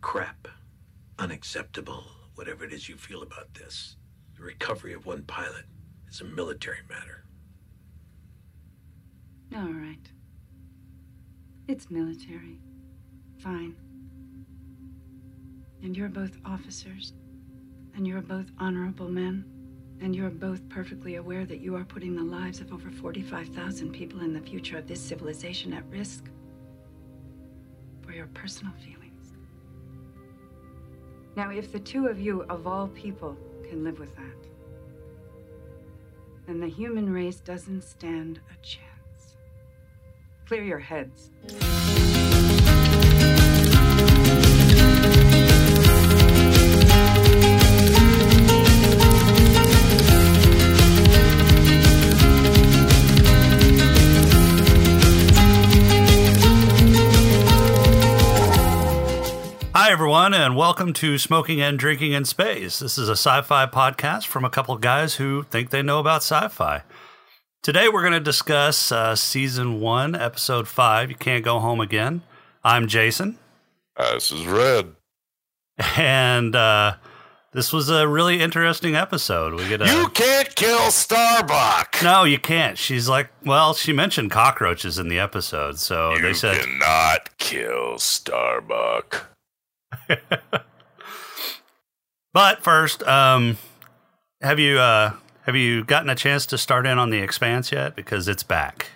crap, 0.00 0.48
unacceptable, 1.18 2.04
whatever 2.34 2.64
it 2.64 2.72
is 2.72 2.88
you 2.88 2.96
feel 2.96 3.22
about 3.22 3.52
this. 3.54 3.96
The 4.36 4.44
recovery 4.44 4.94
of 4.94 5.06
one 5.06 5.22
pilot 5.24 5.64
is 6.08 6.20
a 6.20 6.24
military 6.24 6.78
matter. 6.88 7.24
All 9.56 9.72
right. 9.72 10.10
It's 11.68 11.90
military. 11.90 12.58
Fine. 13.38 13.76
And 15.82 15.96
you're 15.96 16.08
both 16.08 16.38
officers. 16.44 17.12
And 17.94 18.06
you're 18.06 18.22
both 18.22 18.46
honorable 18.58 19.08
men. 19.08 19.44
And 20.00 20.16
you're 20.16 20.30
both 20.30 20.66
perfectly 20.68 21.16
aware 21.16 21.44
that 21.44 21.60
you 21.60 21.76
are 21.76 21.84
putting 21.84 22.16
the 22.16 22.22
lives 22.22 22.60
of 22.60 22.72
over 22.72 22.90
45,000 22.90 23.92
people 23.92 24.20
in 24.20 24.32
the 24.32 24.40
future 24.40 24.78
of 24.78 24.86
this 24.86 25.00
civilization 25.00 25.74
at 25.74 25.84
risk 25.90 26.30
for 28.02 28.12
your 28.12 28.26
personal 28.28 28.72
feelings. 28.82 28.99
Now, 31.36 31.50
if 31.50 31.72
the 31.72 31.78
two 31.78 32.06
of 32.06 32.20
you, 32.20 32.42
of 32.48 32.66
all 32.66 32.88
people, 32.88 33.36
can 33.68 33.84
live 33.84 34.00
with 34.00 34.14
that, 34.16 34.24
then 36.46 36.60
the 36.60 36.68
human 36.68 37.12
race 37.12 37.40
doesn't 37.40 37.82
stand 37.82 38.40
a 38.50 38.66
chance. 38.66 39.36
Clear 40.46 40.64
your 40.64 40.80
heads. 40.80 41.30
Everyone, 60.20 60.34
and 60.42 60.54
welcome 60.54 60.92
to 60.92 61.16
Smoking 61.16 61.62
and 61.62 61.78
Drinking 61.78 62.12
in 62.12 62.26
Space. 62.26 62.78
This 62.80 62.98
is 62.98 63.08
a 63.08 63.12
sci 63.12 63.40
fi 63.40 63.64
podcast 63.64 64.26
from 64.26 64.44
a 64.44 64.50
couple 64.50 64.74
of 64.74 64.82
guys 64.82 65.14
who 65.14 65.44
think 65.44 65.70
they 65.70 65.80
know 65.80 65.98
about 65.98 66.16
sci 66.22 66.46
fi. 66.48 66.82
Today, 67.62 67.88
we're 67.88 68.02
going 68.02 68.12
to 68.12 68.20
discuss 68.20 68.92
uh, 68.92 69.16
season 69.16 69.80
one, 69.80 70.14
episode 70.14 70.68
five 70.68 71.08
You 71.08 71.16
Can't 71.16 71.42
Go 71.42 71.58
Home 71.58 71.80
Again. 71.80 72.20
I'm 72.62 72.86
Jason, 72.86 73.38
Uh, 73.96 74.12
this 74.12 74.30
is 74.30 74.44
Red. 74.46 74.94
and 75.96 76.54
uh, 76.54 76.96
this 77.54 77.72
was 77.72 77.88
a 77.88 78.06
really 78.06 78.42
interesting 78.42 78.94
episode. 78.94 79.54
We 79.54 79.66
get 79.70 79.80
a. 79.80 79.86
You 79.86 80.08
can't 80.08 80.54
kill 80.54 80.90
Starbuck. 80.90 81.96
no, 82.02 82.24
you 82.24 82.38
can't. 82.38 82.76
She's 82.76 83.08
like, 83.08 83.30
well, 83.46 83.72
she 83.72 83.94
mentioned 83.94 84.30
cockroaches 84.30 84.98
in 84.98 85.08
the 85.08 85.18
episode, 85.18 85.78
so 85.78 86.12
you 86.12 86.20
they 86.20 86.34
said 86.34 86.58
cannot 86.60 87.38
kill 87.38 87.98
Starbuck. 87.98 89.28
But 92.32 92.62
first, 92.62 93.02
um, 93.02 93.58
have 94.40 94.58
you 94.60 94.78
uh, 94.78 95.14
have 95.46 95.56
you 95.56 95.84
gotten 95.84 96.08
a 96.08 96.14
chance 96.14 96.46
to 96.46 96.58
start 96.58 96.86
in 96.86 96.98
on 96.98 97.10
the 97.10 97.18
Expanse 97.18 97.72
yet? 97.72 97.96
Because 97.96 98.28
it's 98.28 98.42
back. 98.42 98.90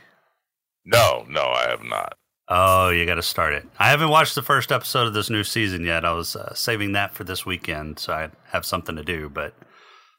No, 0.84 1.24
no, 1.28 1.42
I 1.42 1.68
have 1.68 1.82
not. 1.82 2.14
Oh, 2.48 2.90
you 2.90 3.06
got 3.06 3.14
to 3.14 3.22
start 3.22 3.54
it. 3.54 3.66
I 3.78 3.88
haven't 3.88 4.10
watched 4.10 4.34
the 4.34 4.42
first 4.42 4.70
episode 4.70 5.06
of 5.06 5.14
this 5.14 5.30
new 5.30 5.42
season 5.44 5.84
yet. 5.84 6.04
I 6.04 6.12
was 6.12 6.36
uh, 6.36 6.54
saving 6.54 6.92
that 6.92 7.14
for 7.14 7.24
this 7.24 7.46
weekend, 7.46 7.98
so 7.98 8.12
I 8.12 8.28
have 8.50 8.66
something 8.66 8.94
to 8.96 9.02
do. 9.02 9.28
But 9.30 9.54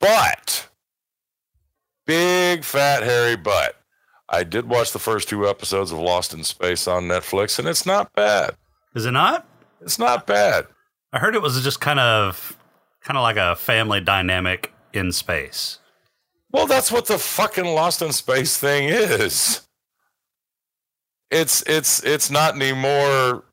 But 0.02 0.68
big 2.06 2.64
fat 2.64 3.04
hairy 3.04 3.38
butt. 3.38 3.76
I 4.28 4.44
did 4.44 4.68
watch 4.68 4.92
the 4.92 5.00
first 5.00 5.30
two 5.30 5.48
episodes 5.48 5.92
of 5.92 6.00
Lost 6.00 6.34
in 6.34 6.44
Space 6.44 6.88
on 6.88 7.04
Netflix, 7.04 7.60
and 7.60 7.68
it's 7.68 7.86
not 7.86 8.12
bad. 8.14 8.56
is 8.96 9.06
it 9.06 9.12
not? 9.12 9.48
It's 9.86 10.00
not 10.00 10.26
bad. 10.26 10.66
I 11.14 11.20
heard 11.20 11.36
it 11.36 11.42
was 11.42 11.62
just 11.64 11.80
kind 11.80 12.00
of 12.00 12.58
kind 13.02 13.18
of 13.18 13.22
like 13.22 13.38
a 13.38 13.56
family 13.56 14.02
dynamic 14.02 14.74
in 14.92 15.12
space. 15.12 15.80
Well, 16.52 16.66
that's 16.66 16.92
what 16.92 17.06
the 17.06 17.20
fucking 17.20 17.66
Lost 17.66 18.02
in 18.02 18.12
Space 18.12 18.58
thing 18.58 18.90
is. 18.90 19.62
It's 21.30 21.62
it's 21.68 22.04
it's 22.04 22.32
not 22.32 22.56
anymore. 22.56 23.46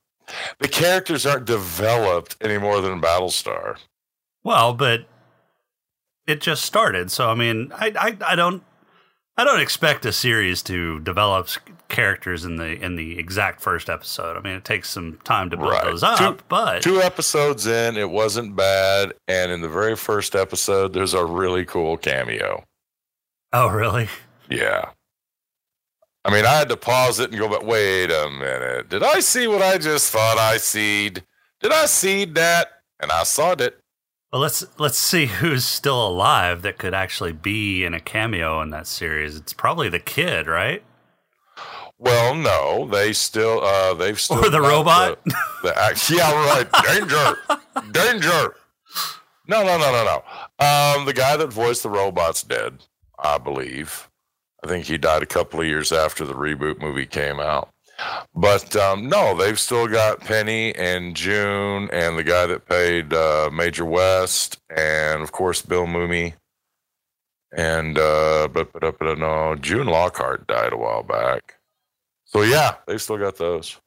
The 0.58 0.68
characters 0.68 1.26
aren't 1.26 1.44
developed 1.44 2.36
any 2.40 2.56
more 2.56 2.80
than 2.80 3.00
Battlestar. 3.00 3.76
Well, 4.42 4.72
but 4.72 5.06
it 6.26 6.40
just 6.40 6.64
started, 6.64 7.10
so 7.10 7.28
I 7.28 7.34
mean, 7.34 7.72
I 7.74 7.92
I, 7.98 8.32
I 8.32 8.34
don't. 8.36 8.62
I 9.36 9.44
don't 9.44 9.60
expect 9.60 10.04
a 10.04 10.12
series 10.12 10.62
to 10.64 11.00
develop 11.00 11.48
characters 11.88 12.44
in 12.44 12.56
the 12.56 12.72
in 12.82 12.96
the 12.96 13.18
exact 13.18 13.60
first 13.62 13.88
episode. 13.88 14.36
I 14.36 14.40
mean, 14.40 14.54
it 14.54 14.64
takes 14.64 14.90
some 14.90 15.18
time 15.24 15.48
to 15.50 15.56
build 15.56 15.70
Right. 15.70 15.84
those 15.84 16.02
up, 16.02 16.18
Two- 16.18 16.44
but 16.48 16.82
Two 16.82 17.00
episodes 17.00 17.66
in, 17.66 17.96
it 17.96 18.10
wasn't 18.10 18.54
bad, 18.56 19.14
and 19.28 19.50
in 19.50 19.62
the 19.62 19.68
very 19.68 19.96
first 19.96 20.34
episode, 20.34 20.92
there's 20.92 21.14
a 21.14 21.24
really 21.24 21.64
cool 21.64 21.96
cameo. 21.96 22.64
oh, 23.54 23.68
really? 23.68 24.08
Yeah. 24.48 24.90
I 26.24 26.30
mean, 26.32 26.46
I 26.46 26.54
had 26.54 26.68
to 26.68 26.76
pause 26.76 27.18
it 27.20 27.30
and 27.30 27.38
go, 27.38 27.48
but 27.48 27.64
wait 27.66 28.10
a 28.10 28.30
minute. 28.30 28.88
Did 28.88 29.02
I 29.02 29.20
see 29.20 29.46
what 29.48 29.60
I 29.60 29.76
just 29.76 30.12
thought 30.12 30.38
I 30.38 30.56
seed? 30.58 31.24
Did 31.60 31.72
I 31.72 31.86
seed 31.86 32.34
that? 32.36 32.68
And 33.00 33.10
I 33.10 33.24
saw 33.24 33.52
it. 33.52 33.78
Well, 34.32 34.40
let's 34.40 34.64
let's 34.78 34.96
see 34.96 35.26
who's 35.26 35.64
still 35.66 36.06
alive 36.06 36.62
that 36.62 36.78
could 36.78 36.94
actually 36.94 37.32
be 37.32 37.84
in 37.84 37.92
a 37.92 38.00
cameo 38.00 38.62
in 38.62 38.70
that 38.70 38.86
series. 38.86 39.36
It's 39.36 39.52
probably 39.52 39.90
the 39.90 39.98
kid, 39.98 40.46
right? 40.46 40.82
Well, 41.98 42.34
no, 42.34 42.88
they 42.90 43.12
still, 43.12 43.62
uh, 43.62 43.94
they've 43.94 44.18
still. 44.18 44.44
Or 44.44 44.48
the 44.50 44.60
robot? 44.60 45.22
The, 45.24 45.36
the 45.62 45.78
act- 45.78 46.10
yeah, 46.10 46.32
right. 46.32 46.66
Danger. 46.82 47.92
Danger. 47.92 48.56
No, 49.46 49.62
no, 49.62 49.78
no, 49.78 49.92
no, 49.92 50.04
no. 50.04 50.64
Um, 50.64 51.04
the 51.04 51.12
guy 51.12 51.36
that 51.36 51.52
voiced 51.52 51.82
the 51.82 51.90
robot's 51.90 52.42
dead, 52.42 52.84
I 53.18 53.38
believe. 53.38 54.08
I 54.64 54.66
think 54.66 54.86
he 54.86 54.98
died 54.98 55.22
a 55.22 55.26
couple 55.26 55.60
of 55.60 55.66
years 55.66 55.92
after 55.92 56.24
the 56.24 56.34
reboot 56.34 56.80
movie 56.80 57.06
came 57.06 57.38
out. 57.38 57.68
But 58.34 58.74
um, 58.76 59.08
no, 59.08 59.36
they've 59.36 59.58
still 59.58 59.86
got 59.86 60.20
Penny 60.20 60.74
and 60.74 61.14
June 61.14 61.88
and 61.92 62.16
the 62.16 62.24
guy 62.24 62.46
that 62.46 62.66
paid 62.66 63.12
uh, 63.12 63.50
Major 63.52 63.84
West, 63.84 64.60
and 64.74 65.22
of 65.22 65.32
course 65.32 65.62
Bill 65.62 65.86
Mumy. 65.86 66.34
And 67.54 67.98
uh, 67.98 68.48
but 68.52 68.72
but 68.72 68.98
but 68.98 69.18
no, 69.18 69.54
June 69.56 69.86
Lockhart 69.86 70.46
died 70.46 70.72
a 70.72 70.76
while 70.76 71.02
back. 71.02 71.58
So 72.24 72.42
yeah, 72.42 72.76
they've 72.86 73.02
still 73.02 73.18
got 73.18 73.36
those. 73.36 73.78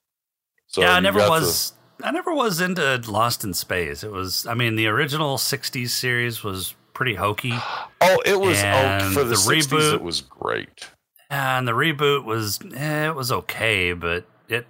So 0.68 0.82
yeah, 0.82 0.94
I 0.94 1.00
never 1.00 1.20
was. 1.20 1.74
I 2.04 2.12
never 2.12 2.34
was 2.34 2.62
into 2.62 3.02
Lost 3.08 3.44
in 3.44 3.54
Space. 3.54 4.04
It 4.04 4.12
was. 4.12 4.46
I 4.46 4.54
mean, 4.54 4.76
the 4.76 4.88
original 4.88 5.38
'60s 5.38 5.90
series 5.90 6.44
was 6.44 6.76
pretty 6.96 7.14
hokey, 7.14 7.54
oh, 7.54 8.22
it 8.26 8.40
was 8.40 8.58
oh, 8.64 9.12
for 9.14 9.24
the, 9.24 9.30
the 9.30 9.36
60s, 9.36 9.68
reboot- 9.68 9.94
It 9.94 10.02
was 10.02 10.22
great. 10.22 10.90
And 11.30 11.68
the 11.68 11.72
reboot 11.74 12.24
was. 12.24 12.60
Eh, 12.76 13.08
it 13.08 13.16
was 13.16 13.32
okay, 13.32 13.94
but 13.94 14.26
it 14.48 14.68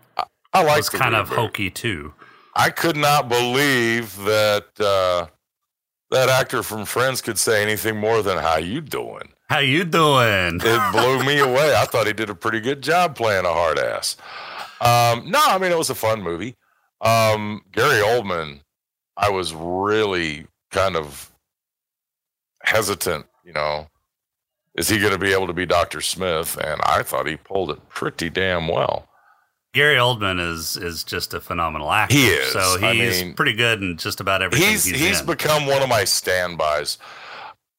I 0.54 0.64
like 0.64 0.78
was 0.78 0.90
kind 0.90 1.16
of 1.16 1.30
hokey 1.30 1.70
too. 1.70 2.14
I 2.56 2.70
could 2.70 2.96
not 2.96 3.28
believe 3.28 4.16
that 4.24 4.68
uh, 4.80 5.28
that 6.12 6.30
actor 6.30 6.64
from 6.64 6.86
Friends 6.86 7.22
could 7.22 7.38
say 7.38 7.62
anything 7.62 7.98
more 7.98 8.22
than 8.22 8.38
"How 8.38 8.58
you 8.58 8.82
doing." 8.82 9.34
How 9.50 9.60
you 9.60 9.84
doing? 9.84 10.60
It 10.64 10.92
blew 10.92 11.24
me 11.24 11.40
away. 11.40 11.76
I 11.76 11.86
thought 11.86 12.08
he 12.08 12.14
did 12.14 12.30
a 12.30 12.36
pretty 12.36 12.62
good 12.62 12.82
job 12.82 13.16
playing 13.16 13.46
a 13.46 13.54
hard 13.54 13.78
ass. 13.78 14.18
Um, 14.82 15.30
no, 15.30 15.40
I 15.46 15.58
mean 15.58 15.72
it 15.72 15.78
was 15.78 15.90
a 15.90 15.96
fun 15.96 16.22
movie. 16.22 16.56
Um, 17.02 17.62
Gary 17.72 18.02
Oldman, 18.02 18.62
I 19.18 19.30
was 19.30 19.54
really 19.54 20.48
kind 20.72 20.96
of 20.96 21.32
hesitant. 22.64 23.26
You 23.44 23.54
know, 23.54 23.88
is 24.76 24.90
he 24.90 25.00
going 25.00 25.14
to 25.14 25.20
be 25.20 25.34
able 25.34 25.48
to 25.48 25.54
be 25.54 25.66
Doctor 25.66 26.02
Smith? 26.02 26.58
And 26.58 26.82
I 26.84 27.04
thought 27.04 27.28
he 27.28 27.38
pulled 27.38 27.72
it 27.72 27.90
pretty 27.90 28.30
damn 28.30 28.68
well. 28.68 29.08
Gary 29.74 29.98
Oldman 29.98 30.40
is 30.40 30.78
is 30.78 31.04
just 31.04 31.34
a 31.34 31.42
phenomenal 31.42 31.92
actor. 31.92 32.16
He 32.16 32.28
is. 32.28 32.54
So 32.54 32.78
I 32.82 32.94
he's 32.94 33.22
mean, 33.22 33.34
pretty 33.34 33.54
good 33.54 33.82
in 33.82 33.98
just 33.98 34.22
about 34.22 34.42
everything 34.42 34.70
he's 34.70 34.86
he's, 34.86 35.00
he's 35.00 35.22
become 35.22 35.66
one 35.66 35.82
of 35.82 35.90
my 35.90 36.06
standbys. 36.06 36.98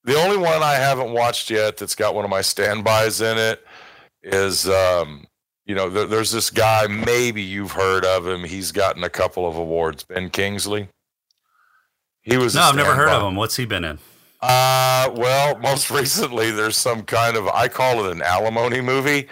The 0.04 0.14
only 0.14 0.36
one 0.36 0.62
I 0.62 0.74
haven't 0.74 1.12
watched 1.12 1.50
yet 1.50 1.78
that's 1.78 1.94
got 1.94 2.14
one 2.14 2.24
of 2.24 2.30
my 2.30 2.42
standbys 2.42 3.20
in 3.22 3.38
it 3.38 3.66
is, 4.22 4.68
um, 4.68 5.26
you 5.64 5.74
know, 5.74 5.88
there, 5.88 6.06
there's 6.06 6.30
this 6.30 6.50
guy. 6.50 6.86
Maybe 6.86 7.42
you've 7.42 7.72
heard 7.72 8.04
of 8.04 8.26
him. 8.26 8.44
He's 8.44 8.72
gotten 8.72 9.02
a 9.02 9.10
couple 9.10 9.48
of 9.48 9.56
awards. 9.56 10.04
Ben 10.04 10.28
Kingsley. 10.28 10.88
He 12.22 12.36
was. 12.36 12.54
no, 12.54 12.60
I've 12.60 12.76
never 12.76 12.94
heard 12.94 13.08
of 13.08 13.22
him. 13.22 13.36
What's 13.36 13.56
he 13.56 13.64
been 13.64 13.84
in? 13.84 13.98
Uh, 14.48 15.10
well, 15.16 15.58
most 15.58 15.90
recently, 16.00 16.52
there's 16.52 16.76
some 16.76 17.02
kind 17.02 17.36
of 17.36 17.48
I 17.48 17.66
call 17.66 18.04
it 18.06 18.12
an 18.12 18.22
alimony 18.22 18.80
movie. 18.80 19.26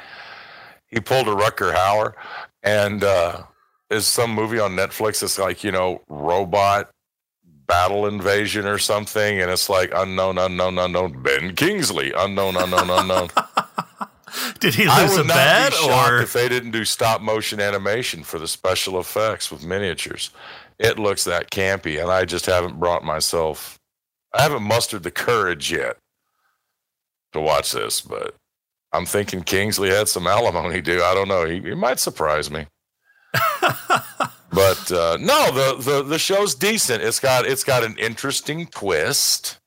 He 0.86 1.00
pulled 1.00 1.28
a 1.28 1.34
Rutger 1.34 1.72
Hauer, 1.72 2.14
and 2.64 3.04
uh, 3.04 3.42
is 3.90 4.06
some 4.08 4.34
movie 4.34 4.58
on 4.58 4.72
Netflix. 4.72 5.22
It's 5.22 5.38
like 5.38 5.62
you 5.62 5.70
know, 5.70 6.02
robot 6.08 6.90
battle 7.66 8.06
invasion 8.06 8.66
or 8.66 8.78
something, 8.78 9.40
and 9.40 9.50
it's 9.50 9.68
like 9.68 9.92
unknown, 9.94 10.36
unknown, 10.36 10.78
unknown. 10.78 11.22
Ben 11.22 11.54
Kingsley, 11.54 12.12
unknown, 12.12 12.56
unknown, 12.56 12.90
unknown. 12.90 13.28
Did 14.58 14.74
he 14.74 14.88
lose 14.88 15.16
a 15.16 15.22
bet 15.22 15.72
be 15.72 15.90
or? 15.90 16.18
if 16.20 16.32
they 16.32 16.48
didn't 16.48 16.72
do 16.72 16.84
stop 16.84 17.20
motion 17.20 17.60
animation 17.60 18.24
for 18.24 18.40
the 18.40 18.48
special 18.48 18.98
effects 18.98 19.48
with 19.52 19.64
miniatures. 19.64 20.30
it 20.80 20.98
looks 20.98 21.22
that 21.22 21.52
campy, 21.52 22.02
and 22.02 22.10
I 22.10 22.24
just 22.24 22.46
haven't 22.46 22.80
brought 22.80 23.04
myself. 23.04 23.78
I 24.34 24.42
haven't 24.42 24.64
mustered 24.64 25.04
the 25.04 25.10
courage 25.10 25.70
yet 25.70 25.96
to 27.32 27.40
watch 27.40 27.72
this, 27.72 28.00
but 28.00 28.34
I'm 28.92 29.06
thinking 29.06 29.42
Kingsley 29.42 29.90
had 29.90 30.08
some 30.08 30.26
alimony 30.26 30.80
due. 30.80 31.02
I 31.02 31.14
don't 31.14 31.28
know. 31.28 31.46
He, 31.46 31.60
he 31.60 31.74
might 31.74 32.00
surprise 32.00 32.50
me. 32.50 32.66
but 33.60 34.92
uh, 34.92 35.18
no, 35.20 35.50
the, 35.52 35.76
the 35.80 36.02
the 36.02 36.18
show's 36.18 36.54
decent. 36.54 37.02
It's 37.02 37.18
got 37.20 37.46
it's 37.46 37.64
got 37.64 37.82
an 37.82 37.96
interesting 37.98 38.66
twist 38.66 39.58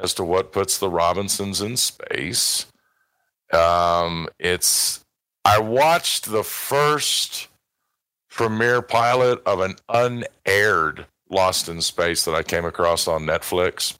as 0.00 0.14
to 0.14 0.24
what 0.24 0.52
puts 0.52 0.78
the 0.78 0.90
Robinsons 0.90 1.60
in 1.60 1.76
space. 1.76 2.66
Um, 3.52 4.28
it's 4.38 5.04
I 5.44 5.60
watched 5.60 6.30
the 6.30 6.42
first 6.42 7.48
premiere 8.28 8.82
pilot 8.82 9.40
of 9.46 9.60
an 9.60 9.76
unaired 9.88 11.06
Lost 11.30 11.68
in 11.68 11.80
Space 11.80 12.24
that 12.24 12.34
I 12.34 12.42
came 12.42 12.64
across 12.64 13.08
on 13.08 13.22
Netflix. 13.22 13.96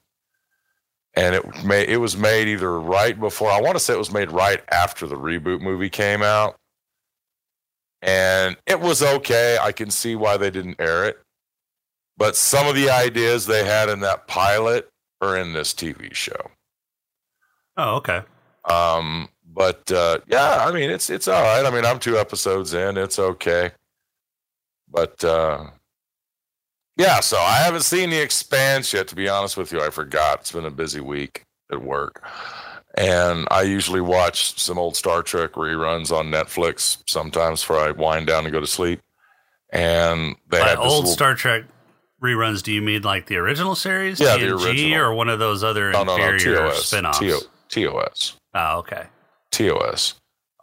And 1.15 1.35
it 1.35 1.65
made 1.65 1.89
it 1.89 1.97
was 1.97 2.17
made 2.17 2.47
either 2.47 2.79
right 2.79 3.19
before 3.19 3.51
I 3.51 3.61
want 3.61 3.77
to 3.77 3.81
say 3.81 3.95
it 3.95 3.99
was 3.99 4.13
made 4.13 4.31
right 4.31 4.63
after 4.71 5.07
the 5.07 5.17
reboot 5.17 5.61
movie 5.61 5.89
came 5.89 6.23
out. 6.23 6.57
And 8.03 8.57
it 8.67 8.81
was 8.81 9.03
okay. 9.03 9.59
I 9.61 9.73
can 9.73 9.91
see 9.91 10.15
why 10.15 10.37
they 10.37 10.51
didn't 10.51 10.79
air 10.79 11.07
it. 11.07 11.19
But 12.19 12.37
some 12.37 12.67
of 12.67 12.75
the 12.75 12.91
ideas 12.91 13.47
they 13.47 13.65
had 13.65 13.89
in 13.89 14.01
that 14.01 14.27
pilot 14.27 14.89
are 15.21 15.37
in 15.37 15.53
this 15.53 15.73
TV 15.73 16.15
show. 16.15 16.51
Oh, 17.77 17.97
okay. 17.97 18.23
Um, 18.65 19.29
but 19.47 19.91
uh, 19.91 20.19
yeah, 20.27 20.65
I 20.67 20.73
mean 20.73 20.91
it's 20.91 21.09
it's 21.09 21.29
all 21.29 21.43
right. 21.43 21.65
I 21.65 21.71
mean 21.71 21.85
I'm 21.85 21.99
two 21.99 22.19
episodes 22.19 22.75
in, 22.75 22.97
it's 22.97 23.19
okay. 23.19 23.73
But 24.91 25.23
uh, 25.25 25.71
yeah, 26.97 27.21
so 27.21 27.37
I 27.39 27.57
haven't 27.59 27.83
seen 27.83 28.11
the 28.11 28.19
Expanse 28.21 28.93
yet. 28.93 29.09
To 29.09 29.15
be 29.17 29.29
honest 29.29 29.57
with 29.57 29.73
you, 29.73 29.81
I 29.83 29.91
forgot. 29.91 30.41
It's 30.41 30.53
been 30.53 30.65
a 30.65 30.71
busy 30.71 31.01
week 31.01 31.45
at 31.73 31.83
work, 31.83 32.23
and 32.97 33.47
I 33.51 33.63
usually 33.63 34.01
watch 34.01 34.59
some 34.61 34.79
old 34.79 34.97
Star 34.97 35.23
Trek 35.23 35.53
reruns 35.53 36.11
on 36.11 36.27
Netflix 36.31 36.99
sometimes 37.09 37.61
before 37.63 37.79
I 37.79 37.91
wind 37.91 38.27
down 38.27 38.45
and 38.45 38.53
go 38.53 38.61
to 38.61 38.67
sleep. 38.67 39.01
And 39.71 40.37
they 40.49 40.61
By 40.61 40.69
had 40.71 40.79
old 40.79 40.89
little- 41.05 41.11
Star 41.11 41.35
Trek 41.35 41.65
reruns, 42.23 42.63
do 42.63 42.73
you 42.73 42.81
mean 42.81 43.03
like 43.03 43.27
the 43.27 43.37
original 43.37 43.75
series? 43.75 44.21
Yeah, 44.21 44.37
the 44.39 44.55
original. 44.55 45.01
or 45.01 45.15
one 45.15 45.29
of 45.29 45.39
those 45.39 45.63
other 45.65 45.91
no, 45.93 46.05
no, 46.05 46.17
no, 46.17 46.27
inferior 46.29 46.69
TOS, 46.69 46.87
spin-offs? 46.87 47.19
TO, 47.19 47.41
TOS. 47.69 48.35
Oh, 48.55 48.79
okay. 48.79 49.07
TOS. 49.51 50.15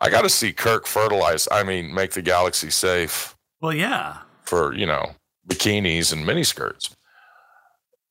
I 0.01 0.09
got 0.09 0.21
to 0.23 0.29
see 0.29 0.51
Kirk 0.53 0.87
fertilize. 0.87 1.47
I 1.51 1.63
mean, 1.63 1.93
make 1.93 2.11
the 2.11 2.21
galaxy 2.21 2.69
safe 2.69 3.35
Well, 3.61 3.73
yeah. 3.73 4.17
for 4.43 4.73
you 4.73 4.85
know 4.85 5.15
bikinis 5.47 6.11
and 6.13 6.25
miniskirts. 6.25 6.95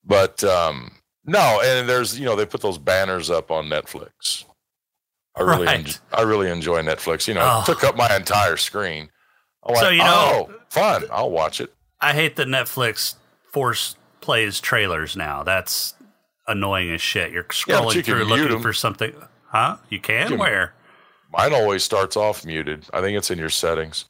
But 0.04 0.42
um, 0.44 0.92
no, 1.24 1.60
and 1.64 1.88
there's 1.88 2.18
you 2.18 2.24
know 2.24 2.36
they 2.36 2.46
put 2.46 2.60
those 2.60 2.78
banners 2.78 3.30
up 3.30 3.50
on 3.50 3.66
Netflix. 3.66 4.44
I 5.36 5.42
really, 5.42 5.64
Right. 5.66 6.00
I 6.12 6.22
really 6.22 6.50
enjoy 6.50 6.82
Netflix. 6.82 7.26
You 7.26 7.34
know, 7.34 7.40
Oh. 7.42 7.60
it 7.62 7.66
took 7.66 7.84
up 7.84 7.96
my 7.96 8.14
entire 8.14 8.56
screen. 8.58 9.08
I'm 9.66 9.76
So, 9.76 9.82
like, 9.82 9.92
you 9.92 9.98
know- 9.98 10.48
oh, 10.50 10.54
fun! 10.70 11.04
I'll 11.10 11.30
watch 11.30 11.60
it. 11.60 11.72
I 12.00 12.12
hate 12.12 12.36
that 12.36 12.48
Netflix 12.48 13.14
force 13.52 13.96
plays 14.20 14.60
trailers 14.60 15.16
now. 15.16 15.42
That's 15.44 15.94
annoying 16.48 16.90
as 16.92 17.00
shit. 17.00 17.30
You're 17.32 17.44
Yeah, 17.66 17.76
scrolling 17.76 17.94
you 17.94 18.02
through 18.02 18.24
looking 18.24 18.60
for 18.60 18.72
something. 18.72 19.14
Huh? 19.46 19.76
You 19.88 20.00
can? 20.00 20.28
can- 20.28 20.38
Where? 20.38 20.74
Mine 21.30 21.54
always 21.54 21.82
starts 21.84 22.16
off 22.16 22.44
muted. 22.44 22.84
I 22.92 23.00
think 23.00 23.16
it's 23.16 23.30
in 23.30 23.38
your 23.38 23.48
settings. 23.50 24.04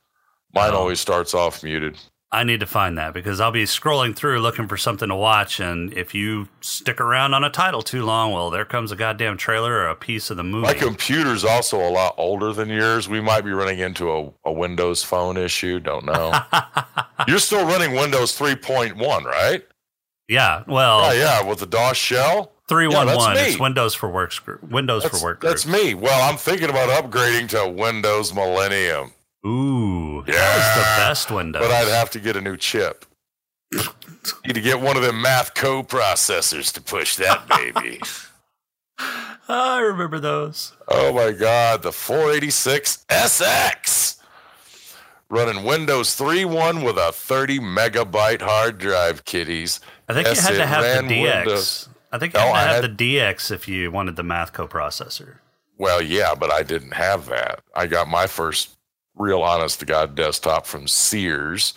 Mine 0.54 0.72
Oh. 0.72 0.78
always 0.78 0.98
starts 1.00 1.34
off 1.34 1.62
muted. 1.62 1.98
I 2.34 2.44
need 2.44 2.60
to 2.60 2.66
find 2.66 2.96
that 2.96 3.12
because 3.12 3.40
I'll 3.40 3.50
be 3.52 3.64
scrolling 3.64 4.16
through 4.16 4.40
looking 4.40 4.66
for 4.66 4.78
something 4.78 5.10
to 5.10 5.14
watch, 5.14 5.60
and 5.60 5.92
if 5.92 6.14
you 6.14 6.48
stick 6.62 6.98
around 6.98 7.34
on 7.34 7.44
a 7.44 7.50
title 7.50 7.82
too 7.82 8.04
long, 8.04 8.32
well, 8.32 8.48
there 8.48 8.64
comes 8.64 8.90
a 8.90 8.96
goddamn 8.96 9.36
trailer 9.36 9.72
or 9.74 9.88
a 9.88 9.94
piece 9.94 10.30
of 10.30 10.38
the 10.38 10.42
movie. 10.42 10.66
My 10.66 10.72
computer's 10.72 11.44
also 11.44 11.78
a 11.86 11.90
lot 11.90 12.14
older 12.16 12.54
than 12.54 12.70
yours. 12.70 13.06
We 13.06 13.20
might 13.20 13.42
be 13.44 13.50
running 13.52 13.80
into 13.80 14.10
a, 14.10 14.32
a 14.46 14.52
Windows 14.52 15.02
Phone 15.04 15.36
issue. 15.36 15.78
Don't 15.78 16.06
know. 16.06 16.32
You're 17.28 17.38
still 17.38 17.66
running 17.66 17.92
Windows 17.92 18.36
3.1, 18.38 19.24
right? 19.24 19.62
yeah, 20.28 20.62
well, 20.66 21.00
Oh, 21.04 21.12
yeah, 21.12 21.42
with 21.46 21.58
the 21.58 21.66
DOS 21.66 21.96
shell. 21.98 22.52
three 22.66 22.88
one 22.88 23.08
Yeah, 23.08 23.34
It's. 23.34 23.58
Windows 23.58 23.94
for 23.94 24.08
Works 24.08 24.38
group. 24.38 24.62
Windows 24.62 25.02
That's, 25.02 25.18
for 25.20 25.24
Work. 25.26 25.42
that's 25.42 25.66
me. 25.66 25.92
Well, 25.92 26.30
I'm 26.30 26.38
thinking 26.38 26.70
about 26.70 26.88
upgrading 26.88 27.50
to 27.50 27.68
Windows 27.68 28.32
Millennium, 28.32 29.12
Ooh, 29.44 30.22
that 30.26 30.56
was 30.56 30.76
the 30.76 31.02
best 31.02 31.30
Windows. 31.30 31.62
but 31.62 31.70
I'd 31.70 31.88
have 31.88 32.10
to 32.10 32.20
get 32.20 32.36
a 32.36 32.40
new 32.40 32.56
chip. 32.56 33.04
Need 34.46 34.54
to 34.54 34.60
get 34.60 34.80
one 34.80 34.96
of 34.96 35.02
them 35.02 35.20
math 35.20 35.54
co-processors 35.54 36.72
to 36.74 36.80
push 36.80 37.16
that 37.16 37.48
baby. 37.48 38.00
I 39.48 39.80
remember 39.80 40.20
those. 40.20 40.72
oh 40.88 41.12
my 41.12 41.32
God, 41.32 41.82
the 41.82 41.92
486 41.92 43.04
SX 43.08 44.18
running 45.28 45.64
Windows 45.64 46.10
3.1 46.16 46.84
with 46.84 46.96
a 46.98 47.10
30 47.10 47.58
megabyte 47.58 48.42
hard 48.42 48.78
drive, 48.78 49.24
kiddies. 49.24 49.80
I 50.08 50.12
think 50.14 50.28
Yes, 50.28 50.36
you 50.36 50.42
had 50.42 50.54
to 50.58 50.66
have 50.66 51.08
the 51.08 51.14
DX. 51.14 51.22
Windows. 51.44 51.88
I 52.12 52.18
think 52.18 52.34
you 52.34 52.40
Oh, 52.40 52.42
had 52.42 52.50
to 52.52 52.56
I 52.56 52.60
have 52.74 52.82
had- 52.84 52.98
the 52.98 53.16
DX 53.16 53.50
if 53.50 53.66
you 53.66 53.90
wanted 53.90 54.14
the 54.16 54.22
math 54.22 54.52
coprocessor. 54.52 55.36
Well, 55.78 56.00
yeah, 56.02 56.34
but 56.38 56.52
I 56.52 56.62
didn't 56.62 56.92
have 56.94 57.26
that. 57.26 57.60
I 57.74 57.86
got 57.86 58.06
my 58.08 58.26
first 58.28 58.76
real 59.16 59.42
honest 59.42 59.80
to 59.80 59.86
God 59.86 60.14
desktop 60.14 60.66
from 60.66 60.86
Sears. 60.88 61.74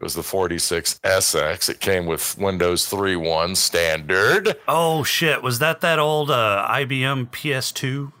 It 0.00 0.02
was 0.02 0.14
the 0.14 0.22
46SX. 0.22 1.68
It 1.70 1.80
came 1.80 2.06
with 2.06 2.36
Windows 2.36 2.90
3.1 2.90 3.56
standard. 3.56 4.56
Oh 4.68 5.04
shit! 5.04 5.42
Was 5.42 5.60
that 5.60 5.80
that 5.82 5.98
old 5.98 6.30
uh, 6.30 6.66
IBM 6.70 7.30
PS2? 7.30 8.12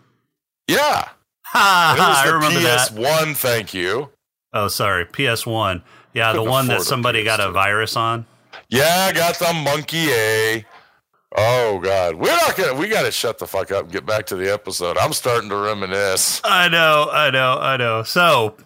Yeah. 0.68 1.08
Ha! 1.46 2.24
I 2.26 2.30
remember 2.30 2.58
that. 2.60 2.88
PS1, 2.88 3.36
thank 3.36 3.74
you. 3.74 4.10
Oh, 4.52 4.66
sorry, 4.66 5.04
PS1. 5.04 5.82
Yeah, 6.12 6.32
the 6.32 6.42
one 6.42 6.66
that 6.66 6.82
somebody 6.82 7.22
got 7.22 7.38
a 7.38 7.52
virus 7.52 7.96
on. 7.96 8.26
Yeah, 8.68 9.08
I 9.08 9.12
got 9.12 9.38
the 9.38 9.52
Monkey 9.52 10.10
A. 10.10 10.64
Oh 11.36 11.80
God, 11.80 12.14
we're 12.14 12.36
not 12.36 12.56
gonna. 12.56 12.74
We 12.74 12.88
gotta 12.88 13.10
shut 13.10 13.38
the 13.38 13.46
fuck 13.46 13.72
up 13.72 13.84
and 13.84 13.92
get 13.92 14.06
back 14.06 14.26
to 14.26 14.36
the 14.36 14.52
episode. 14.52 14.96
I'm 14.98 15.12
starting 15.12 15.48
to 15.50 15.56
reminisce. 15.56 16.40
I 16.44 16.68
know, 16.68 17.08
I 17.12 17.30
know, 17.30 17.58
I 17.58 17.76
know. 17.76 18.02
So 18.04 18.56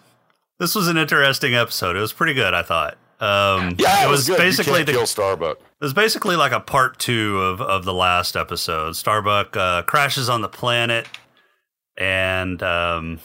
this 0.59 0.75
was 0.75 0.87
an 0.87 0.97
interesting 0.97 1.55
episode. 1.55 1.95
It 1.95 2.01
was 2.01 2.13
pretty 2.13 2.33
good, 2.35 2.53
I 2.53 2.61
thought. 2.61 2.97
Um, 3.19 3.75
Yeah, 3.79 4.05
it 4.05 4.09
was, 4.09 4.27
good. 4.27 4.37
basically 4.37 4.83
the 4.83 4.91
kill 4.93 5.07
Starbuck. 5.07 5.57
It 5.59 5.83
was 5.83 5.93
basically 5.93 6.35
like 6.35 6.51
a 6.51 6.59
part 6.59 6.99
two 6.99 7.39
of, 7.39 7.59
of 7.59 7.85
the 7.85 7.93
last 7.93 8.37
episode. 8.37 8.95
Starbuck 8.95 9.57
uh, 9.57 9.81
crashes 9.83 10.29
on 10.29 10.41
the 10.41 10.49
planet, 10.49 11.07
and 11.97 12.61
um. 12.61 13.19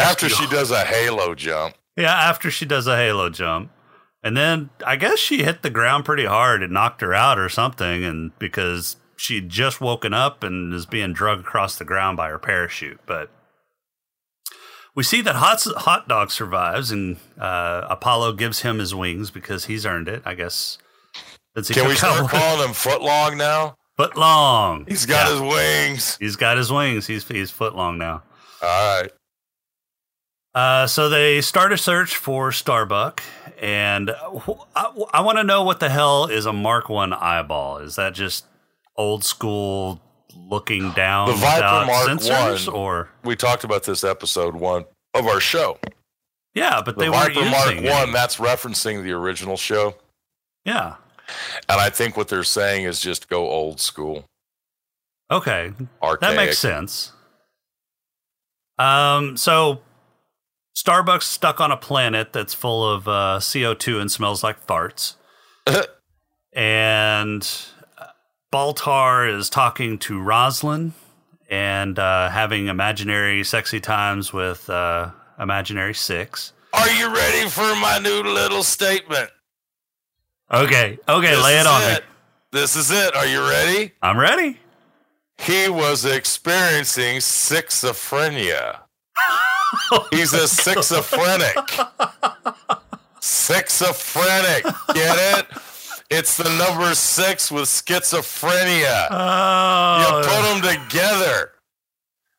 After 0.00 0.28
she 0.28 0.46
does 0.50 0.70
a 0.70 0.84
Halo 0.84 1.34
jump. 1.34 1.74
yeah, 1.96 2.14
after 2.14 2.50
she 2.50 2.64
does 2.64 2.86
a 2.86 2.96
halo 2.96 3.28
jump, 3.28 3.70
and 4.26 4.36
then 4.36 4.70
I 4.84 4.96
guess 4.96 5.18
she 5.18 5.42
hit 5.44 5.62
the 5.62 5.70
ground 5.70 6.04
pretty 6.04 6.24
hard. 6.26 6.62
It 6.62 6.70
knocked 6.70 7.00
her 7.00 7.14
out 7.14 7.38
or 7.38 7.48
something, 7.48 8.04
and 8.04 8.36
because 8.38 8.96
she'd 9.16 9.48
just 9.48 9.80
woken 9.80 10.12
up 10.12 10.42
and 10.42 10.74
is 10.74 10.84
being 10.86 11.12
dragged 11.12 11.40
across 11.40 11.76
the 11.76 11.84
ground 11.84 12.16
by 12.16 12.28
her 12.28 12.38
parachute, 12.38 13.00
but. 13.06 13.30
We 14.94 15.02
see 15.02 15.20
that 15.20 15.34
Hot, 15.36 15.62
Hot 15.80 16.08
Dog 16.08 16.30
survives, 16.30 16.90
and 16.90 17.18
uh, 17.38 17.86
Apollo 17.90 18.32
gives 18.32 18.60
him 18.62 18.78
his 18.78 18.94
wings 18.94 19.30
because 19.30 19.66
he's 19.66 19.84
earned 19.84 20.08
it, 20.08 20.22
I 20.24 20.32
guess. 20.34 20.78
Can 21.54 21.84
we 21.84 21.92
out 21.92 21.98
start 21.98 22.20
one- 22.22 22.30
calling 22.30 22.66
him 22.68 22.74
Footlong 22.74 23.36
now? 23.36 23.76
Foot 23.98 24.16
long. 24.16 24.86
He's 24.88 25.04
got 25.04 25.26
Yeah. 25.26 25.32
his 25.32 25.40
wings. 25.42 26.16
He's 26.18 26.36
got 26.36 26.56
his 26.56 26.72
wings. 26.72 27.06
He's 27.06 27.28
he's 27.28 27.50
foot 27.50 27.74
long 27.76 27.98
now. 27.98 28.22
All 28.62 29.02
right. 29.02 29.10
Uh, 30.54 30.86
so 30.86 31.10
they 31.10 31.42
start 31.42 31.72
a 31.72 31.76
search 31.78 32.16
for 32.16 32.50
Starbuck, 32.50 33.22
and 33.60 34.10
wh- 34.10 34.60
I, 34.74 35.20
want 35.20 35.38
to 35.38 35.44
know 35.44 35.62
what 35.62 35.80
the 35.80 35.88
hell 35.88 36.26
is 36.26 36.46
a 36.46 36.52
Mark 36.52 36.88
One 36.88 37.12
eyeball? 37.12 37.78
Is 37.78 37.96
that 37.96 38.14
just 38.14 38.46
old 38.96 39.24
school 39.24 40.00
looking 40.36 40.92
down 40.92 41.28
The 41.28 41.34
Viper 41.34 41.86
Mark 41.86 42.08
sensors, 42.08 42.68
I- 42.68 42.72
or 42.72 43.08
We 43.24 43.36
talked 43.36 43.64
about 43.64 43.84
this 43.84 44.04
episode 44.04 44.54
one 44.54 44.84
of 45.14 45.26
our 45.26 45.40
show. 45.40 45.78
yeah? 46.54 46.82
But 46.84 46.96
The 46.96 47.04
they 47.04 47.10
weren't 47.10 47.34
Viper 47.34 47.50
Mark 47.50 47.66
using 47.70 47.84
it. 47.86 47.90
One. 47.90 48.12
That's 48.12 48.36
referencing 48.36 49.02
the 49.02 49.12
original 49.12 49.56
show, 49.56 49.94
Yeah. 50.64 50.96
and 51.68 51.80
I 51.80 51.90
think 51.90 52.16
what 52.16 52.28
they're 52.28 52.44
saying 52.44 52.84
is 52.84 53.00
just 53.00 53.28
go 53.28 53.48
old 53.48 53.80
school, 53.80 54.24
Okay, 55.30 55.72
archaic. 56.02 56.20
that 56.20 56.36
makes 56.36 56.58
sense. 56.58 57.12
Um, 58.78 59.36
so 59.38 59.80
Starbucks 60.76 61.22
stuck 61.22 61.58
on 61.58 61.72
a 61.72 61.76
planet 61.76 62.34
that's 62.34 62.52
full 62.52 62.86
of 62.86 63.08
uh, 63.08 63.38
CO2 63.40 63.98
and 63.98 64.12
smells 64.12 64.44
like 64.44 64.66
farts. 64.66 65.14
and 66.52 67.48
uh, 67.98 68.06
Baltar 68.52 69.34
is 69.34 69.48
talking 69.48 69.98
to 70.00 70.20
Roslin 70.20 70.92
and 71.48 71.98
uh, 71.98 72.28
having 72.28 72.66
imaginary 72.66 73.42
sexy 73.42 73.80
times 73.80 74.34
with 74.34 74.68
uh, 74.68 75.12
Imaginary 75.38 75.94
Six. 75.94 76.52
Are 76.74 76.90
you 76.90 77.14
ready 77.14 77.48
for 77.48 77.74
my 77.76 77.98
new 78.02 78.22
little 78.22 78.62
statement? 78.62 79.30
Okay, 80.52 80.98
okay, 81.08 81.30
This 81.34 81.42
lay 81.44 81.58
it 81.58 81.66
on 81.66 81.82
it. 81.84 82.00
me. 82.02 82.06
This 82.52 82.76
is 82.76 82.90
it. 82.90 83.16
Are 83.16 83.26
you 83.26 83.40
ready? 83.48 83.92
I'm 84.02 84.18
ready. 84.18 84.58
He 85.38 85.70
was 85.70 86.04
experiencing 86.04 87.16
schizophrenia. 87.16 88.80
He's 90.10 90.32
a 90.32 90.46
schizophrenic. 90.48 91.56
Schizophrenic. 93.20 94.64
Get 94.94 95.38
it? 95.38 95.46
It's 96.10 96.36
the 96.36 96.48
number 96.56 96.94
six 96.94 97.50
with 97.50 97.64
schizophrenia. 97.64 99.10
You 99.10 99.16
Oh, 99.16 100.22
put 100.24 100.42
them 100.62 100.78
together. 100.80 101.52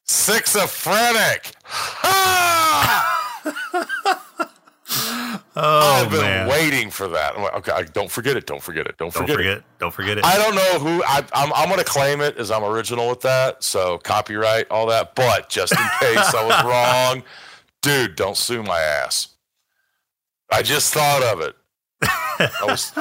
Schizophrenic. 0.07 1.51
Ha! 1.65 3.13
oh 5.59 6.03
I've 6.03 6.09
been 6.11 6.21
man! 6.21 6.47
waiting 6.47 6.89
for 6.91 7.07
that. 7.09 7.35
I'm 7.35 7.43
like, 7.43 7.53
okay, 7.55 7.71
I- 7.71 7.83
don't 7.83 8.09
forget 8.11 8.37
it. 8.37 8.45
Don't 8.45 8.61
forget 8.61 8.85
it. 8.87 8.97
Don't 8.97 9.13
Don't 9.13 9.23
forget, 9.27 9.39
it. 9.39 9.43
forget, 9.55 9.63
don't 9.79 9.93
forget 9.93 10.17
it. 10.17 10.23
I 10.25 10.37
don't 10.37 10.55
know 10.55 10.79
who 10.79 11.03
I, 11.03 11.23
I'm. 11.33 11.51
I'm 11.53 11.67
going 11.67 11.79
to 11.79 11.85
claim 11.85 12.21
it 12.21 12.37
as 12.37 12.51
I'm 12.51 12.63
original 12.63 13.09
with 13.09 13.21
that. 13.21 13.63
So 13.63 13.97
copyright, 13.99 14.69
all 14.71 14.85
that. 14.87 15.15
But 15.15 15.49
just 15.49 15.71
in 15.73 15.77
case 15.99 16.33
I 16.33 16.45
was 16.45 16.63
wrong, 17.15 17.23
dude, 17.81 18.15
don't 18.15 18.37
sue 18.37 18.61
my 18.63 18.79
ass. 18.79 19.29
I 20.51 20.61
just 20.61 20.93
thought 20.93 21.23
of 21.23 21.41
it. 21.41 21.55
I 22.03 22.65
was, 22.65 22.93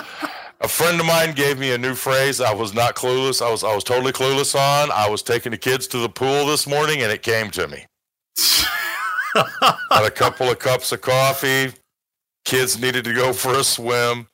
a 0.61 0.67
friend 0.69 0.99
of 0.99 1.07
mine 1.07 1.35
gave 1.35 1.59
me 1.59 1.73
a 1.73 1.79
new 1.79 1.95
phrase. 1.95 2.41
I 2.41 2.53
was 2.55 2.73
not 2.75 2.97
clueless. 2.97 3.45
I 3.45 3.51
was. 3.51 3.63
I 3.63 3.75
was 3.75 3.85
totally 3.85 4.13
clueless 4.13 4.55
on. 4.55 4.91
I 4.91 5.09
was 5.11 5.23
taking 5.23 5.53
the 5.53 5.59
kids 5.59 5.87
to 5.89 5.99
the 5.99 6.09
pool 6.09 6.47
this 6.47 6.67
morning, 6.67 7.03
and 7.03 7.13
it 7.13 7.23
came 7.23 7.51
to 7.51 7.69
me. 7.69 7.85
Had 9.35 10.05
a 10.05 10.11
couple 10.11 10.51
of 10.51 10.59
cups 10.59 10.93
of 10.93 11.03
coffee. 11.03 11.73
Kids 12.47 12.79
needed 12.81 13.05
to 13.05 13.13
go 13.13 13.33
for 13.33 13.55
a 13.55 13.65
swim, 13.65 14.29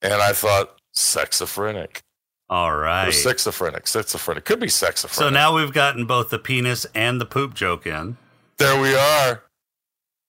and 0.00 0.14
I 0.14 0.32
thought 0.32 0.78
sexophrenic. 0.94 2.02
All 2.48 2.74
right. 2.76 3.02
Or 3.02 3.06
right. 3.06 3.12
schizophrenic. 3.12 3.86
Schizophrenic. 3.86 4.44
Could 4.44 4.60
be 4.60 4.68
sexophrenic. 4.68 5.14
So 5.14 5.28
now 5.28 5.56
we've 5.56 5.72
gotten 5.72 6.06
both 6.06 6.30
the 6.30 6.38
penis 6.38 6.86
and 6.94 7.20
the 7.20 7.26
poop 7.26 7.54
joke 7.54 7.84
in. 7.86 8.16
there 8.58 8.80
we 8.80 8.94
are. 8.94 9.42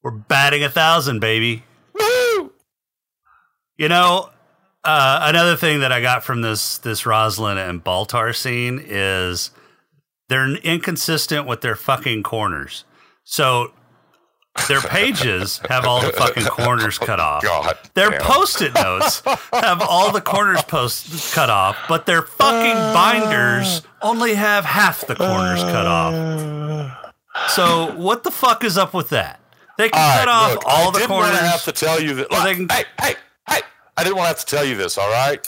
We're 0.02 0.12
batting 0.12 0.64
a 0.64 0.70
thousand, 0.70 1.20
baby. 1.20 1.64
Woo! 1.94 2.52
You 3.78 3.88
know, 3.88 4.32
uh, 4.84 5.20
another 5.22 5.56
thing 5.56 5.82
that 5.82 5.92
I 5.92 6.02
got 6.02 6.24
from 6.24 6.42
this 6.42 6.80
this 6.80 7.06
Roslin 7.06 7.58
and 7.60 7.84
Baltar 7.84 8.36
scene 8.36 8.84
is 8.84 9.52
they're 10.30 10.50
inconsistent 10.58 11.46
with 11.46 11.62
their 11.62 11.76
fucking 11.76 12.24
corners. 12.24 12.86
So 13.24 13.72
their 14.68 14.82
pages 14.82 15.60
have 15.70 15.86
all 15.86 16.02
the 16.02 16.12
fucking 16.14 16.46
corners 16.46 16.98
cut 16.98 17.20
off. 17.20 17.44
God. 17.44 17.78
Their 17.94 18.12
damn. 18.12 18.22
post-it 18.22 18.74
notes 18.74 19.22
have 19.54 19.82
all 19.82 20.12
the 20.12 20.22
corners 20.22 20.62
post 20.64 21.34
cut 21.34 21.50
off, 21.50 21.78
but 21.88 22.06
their 22.06 22.22
fucking 22.24 22.74
binders 22.94 23.82
only 24.02 24.34
have 24.36 24.66
half 24.66 25.06
the 25.06 25.16
corners 25.16 25.62
cut 25.62 25.86
off. 25.86 27.14
So 27.50 27.94
what 27.98 28.24
the 28.24 28.32
fuck 28.32 28.64
is 28.64 28.78
up 28.78 28.94
with 28.94 29.10
that? 29.10 29.40
They 29.78 29.90
can 29.90 30.00
All 30.02 30.18
cut 30.18 30.28
right, 30.28 30.32
off 30.34 30.54
look, 30.54 30.64
all 30.66 30.88
I 30.88 30.92
the 30.92 30.98
didn't 31.00 31.10
corners. 31.10 31.30
want 31.32 31.40
to 31.42 31.48
have 31.48 31.64
to 31.66 31.72
tell 31.74 32.02
you 32.02 32.14
that. 32.16 32.30
They 32.30 32.56
can- 32.56 32.70
hey, 32.70 32.84
hey, 33.02 33.16
hey! 33.50 33.60
I 33.98 34.04
didn't 34.04 34.16
want 34.16 34.26
to 34.26 34.30
have 34.30 34.40
to 34.40 34.46
tell 34.46 34.64
you 34.66 34.76
this. 34.76 34.98
All 34.98 35.10
right. 35.12 35.46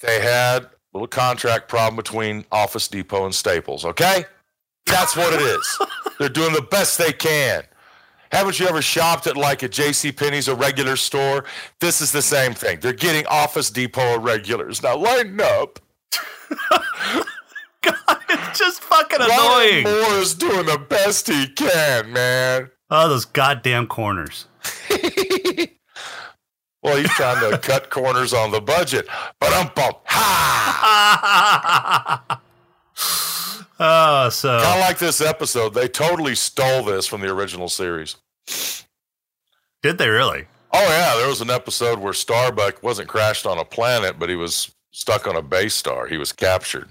They 0.00 0.20
had 0.20 0.64
a 0.64 0.70
little 0.92 1.08
contract 1.08 1.68
problem 1.68 1.96
between 1.96 2.44
Office 2.52 2.86
Depot 2.88 3.24
and 3.24 3.34
Staples. 3.34 3.84
Okay, 3.86 4.26
that's 4.86 5.16
what 5.16 5.32
it 5.34 5.40
is. 5.40 5.78
They're 6.18 6.28
doing 6.28 6.52
the 6.52 6.62
best 6.62 6.98
they 6.98 7.12
can. 7.12 7.64
Haven't 8.30 8.58
you 8.58 8.66
ever 8.66 8.80
shopped 8.80 9.26
at 9.26 9.36
like 9.36 9.62
a 9.62 9.68
J.C. 9.68 10.10
Penney's, 10.12 10.48
a 10.48 10.54
regular 10.54 10.96
store? 10.96 11.44
This 11.80 12.00
is 12.00 12.12
the 12.12 12.22
same 12.22 12.54
thing. 12.54 12.80
They're 12.80 12.94
getting 12.94 13.26
Office 13.26 13.70
Depot 13.70 14.18
regulars. 14.18 14.82
Now 14.82 14.96
line 14.96 15.38
up. 15.40 15.78
God, 17.82 18.18
it's 18.28 18.58
just 18.58 18.80
fucking 18.82 19.18
Ryan 19.18 19.30
annoying. 19.32 19.84
Moore 19.84 20.18
is 20.18 20.34
doing 20.34 20.66
the 20.66 20.78
best 20.78 21.26
he 21.28 21.46
can, 21.48 22.12
man. 22.12 22.70
Oh, 22.90 23.08
those 23.08 23.24
goddamn 23.24 23.86
corners. 23.86 24.46
well, 26.82 26.96
he's 26.96 27.10
trying 27.10 27.50
to 27.50 27.58
cut 27.62 27.90
corners 27.90 28.32
on 28.32 28.50
the 28.50 28.60
budget. 28.60 29.08
But 29.40 29.52
I'm 29.52 29.70
bump. 29.74 29.98
Ha! 30.06 31.12
Oh, 33.82 34.28
so 34.30 34.60
Kind 34.60 34.80
of 34.80 34.80
like 34.80 34.98
this 34.98 35.20
episode. 35.20 35.74
They 35.74 35.88
totally 35.88 36.34
stole 36.34 36.84
this 36.84 37.06
from 37.06 37.20
the 37.20 37.30
original 37.30 37.68
series. 37.68 38.16
did 39.82 39.98
they 39.98 40.08
really? 40.08 40.46
Oh 40.72 40.88
yeah, 40.88 41.16
there 41.16 41.28
was 41.28 41.42
an 41.42 41.50
episode 41.50 41.98
where 41.98 42.14
Starbuck 42.14 42.82
wasn't 42.82 43.08
crashed 43.08 43.44
on 43.44 43.58
a 43.58 43.64
planet, 43.64 44.18
but 44.18 44.30
he 44.30 44.36
was 44.36 44.74
stuck 44.90 45.26
on 45.26 45.36
a 45.36 45.42
base 45.42 45.74
star. 45.74 46.06
He 46.06 46.16
was 46.16 46.32
captured, 46.32 46.88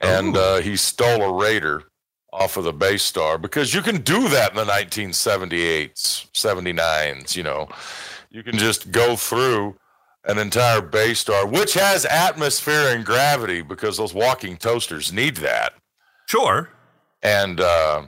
and 0.00 0.36
uh, 0.36 0.58
he 0.58 0.76
stole 0.76 1.22
a 1.22 1.32
raider 1.32 1.84
off 2.32 2.56
of 2.56 2.64
the 2.64 2.72
base 2.72 3.02
star 3.02 3.38
because 3.38 3.74
you 3.74 3.82
can 3.82 4.00
do 4.02 4.28
that 4.28 4.50
in 4.52 4.56
the 4.56 4.64
1978s, 4.64 6.30
79s. 6.32 7.36
You 7.36 7.42
know, 7.42 7.68
you 8.30 8.42
can 8.42 8.56
just 8.56 8.92
go 8.92 9.16
through 9.16 9.76
an 10.24 10.38
entire 10.38 10.80
base 10.80 11.18
star, 11.18 11.46
which 11.46 11.74
has 11.74 12.04
atmosphere 12.06 12.94
and 12.94 13.04
gravity 13.04 13.62
because 13.62 13.96
those 13.96 14.14
walking 14.14 14.56
toasters 14.56 15.12
need 15.12 15.36
that. 15.38 15.74
Sure. 16.32 16.70
And 17.22 17.60
uh, 17.60 18.06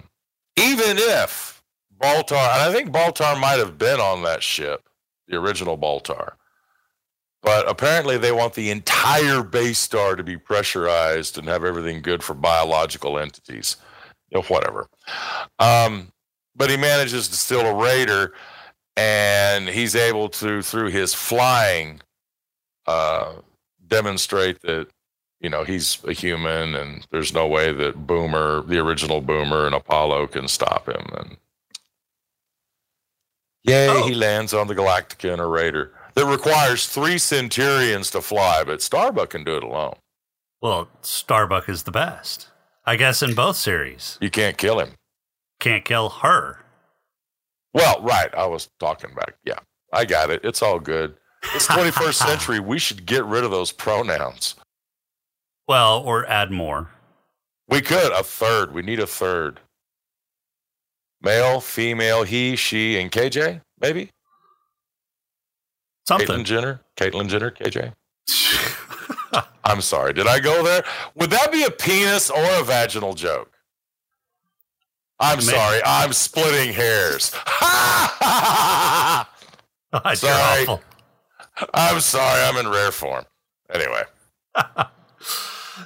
even 0.56 0.96
if 0.96 1.62
Baltar, 2.00 2.54
and 2.54 2.62
I 2.62 2.72
think 2.72 2.88
Baltar 2.88 3.38
might 3.38 3.58
have 3.58 3.76
been 3.76 4.00
on 4.00 4.22
that 4.22 4.42
ship, 4.42 4.88
the 5.28 5.36
original 5.36 5.76
Baltar, 5.76 6.32
but 7.42 7.68
apparently 7.68 8.16
they 8.16 8.32
want 8.32 8.54
the 8.54 8.70
entire 8.70 9.42
base 9.42 9.78
star 9.78 10.16
to 10.16 10.22
be 10.22 10.38
pressurized 10.38 11.36
and 11.36 11.46
have 11.48 11.66
everything 11.66 12.00
good 12.00 12.22
for 12.22 12.32
biological 12.32 13.18
entities. 13.18 13.76
You 14.30 14.38
know, 14.38 14.44
whatever. 14.44 14.88
Um, 15.58 16.10
but 16.56 16.70
he 16.70 16.78
manages 16.78 17.28
to 17.28 17.36
steal 17.36 17.60
a 17.60 17.74
raider, 17.74 18.32
and 18.96 19.68
he's 19.68 19.94
able 19.94 20.30
to, 20.30 20.62
through 20.62 20.88
his 20.88 21.12
flying, 21.12 22.00
uh, 22.86 23.34
demonstrate 23.86 24.62
that 24.62 24.88
you 25.44 25.50
know 25.50 25.62
he's 25.62 25.98
a 26.04 26.12
human 26.14 26.74
and 26.74 27.06
there's 27.12 27.34
no 27.34 27.46
way 27.46 27.70
that 27.72 28.06
boomer 28.06 28.62
the 28.62 28.78
original 28.78 29.20
boomer 29.20 29.66
and 29.66 29.74
apollo 29.74 30.26
can 30.26 30.48
stop 30.48 30.88
him 30.88 31.04
and 31.18 31.36
yay 33.62 33.88
Oh. 33.88 34.06
he 34.06 34.14
lands 34.14 34.54
on 34.54 34.66
the 34.68 34.74
galactica 34.74 35.32
in 35.34 35.40
a 35.40 35.46
raider 35.46 35.92
that 36.14 36.24
requires 36.26 36.86
three 36.88 37.18
centurions 37.18 38.10
to 38.12 38.20
fly 38.22 38.64
but 38.64 38.80
starbuck 38.82 39.30
can 39.30 39.44
do 39.44 39.56
it 39.56 39.62
alone 39.64 39.96
Well, 40.62 40.88
Starbuck 41.02 41.68
is 41.68 41.82
the 41.82 41.90
best. 41.90 42.48
I 42.86 42.96
guess 42.96 43.22
in 43.22 43.34
both 43.34 43.56
series. 43.56 44.18
you 44.20 44.30
can't 44.30 44.56
kill 44.56 44.78
him 44.80 44.92
Can't 45.60 45.84
kill 45.84 46.08
her. 46.24 46.64
well 47.74 48.00
right 48.02 48.32
i 48.34 48.46
was 48.46 48.68
talking 48.80 49.14
back 49.14 49.34
yeah 49.44 49.58
i 49.92 50.04
got 50.04 50.30
it 50.30 50.40
it's 50.44 50.62
all 50.62 50.80
good 50.80 51.16
it's 51.54 51.66
21st 51.76 52.14
century 52.28 52.60
we 52.60 52.78
should 52.78 53.04
get 53.04 53.24
rid 53.26 53.44
of 53.44 53.50
those 53.50 53.72
pronouns 53.72 54.54
Well, 55.66 56.02
or 56.04 56.26
add 56.26 56.50
more. 56.50 56.90
we 57.68 57.80
could 57.80 58.12
a 58.12 58.22
third 58.22 58.74
we 58.74 58.82
need 58.82 59.00
a 59.00 59.06
third 59.06 59.60
male 61.22 61.60
female 61.60 62.22
he 62.22 62.54
she 62.56 62.98
and 62.98 63.10
kj 63.10 63.60
maybe 63.80 64.10
Something. 66.06 66.28
Caitlyn 66.28 66.44
Jenner, 66.44 66.80
Caitlyn 66.96 67.28
Jenner, 67.28 67.50
KJ. 67.50 67.92
I'm 69.64 69.80
sorry. 69.80 70.12
Did 70.12 70.26
I 70.26 70.38
go 70.38 70.62
there? 70.62 70.84
Would 71.14 71.30
that 71.30 71.50
be 71.50 71.64
a 71.64 71.70
penis 71.70 72.30
or 72.30 72.44
a 72.60 72.62
vaginal 72.62 73.14
joke? 73.14 73.50
I'm 75.18 75.40
sorry. 75.40 75.80
I'm 75.86 76.12
splitting 76.12 76.74
hairs. 76.74 77.30
Sorry. 80.14 80.66
I'm 81.72 82.00
sorry. 82.00 82.42
I'm 82.42 82.56
in 82.56 82.68
rare 82.68 82.90
form. 82.90 83.24
Anyway, 83.72 84.02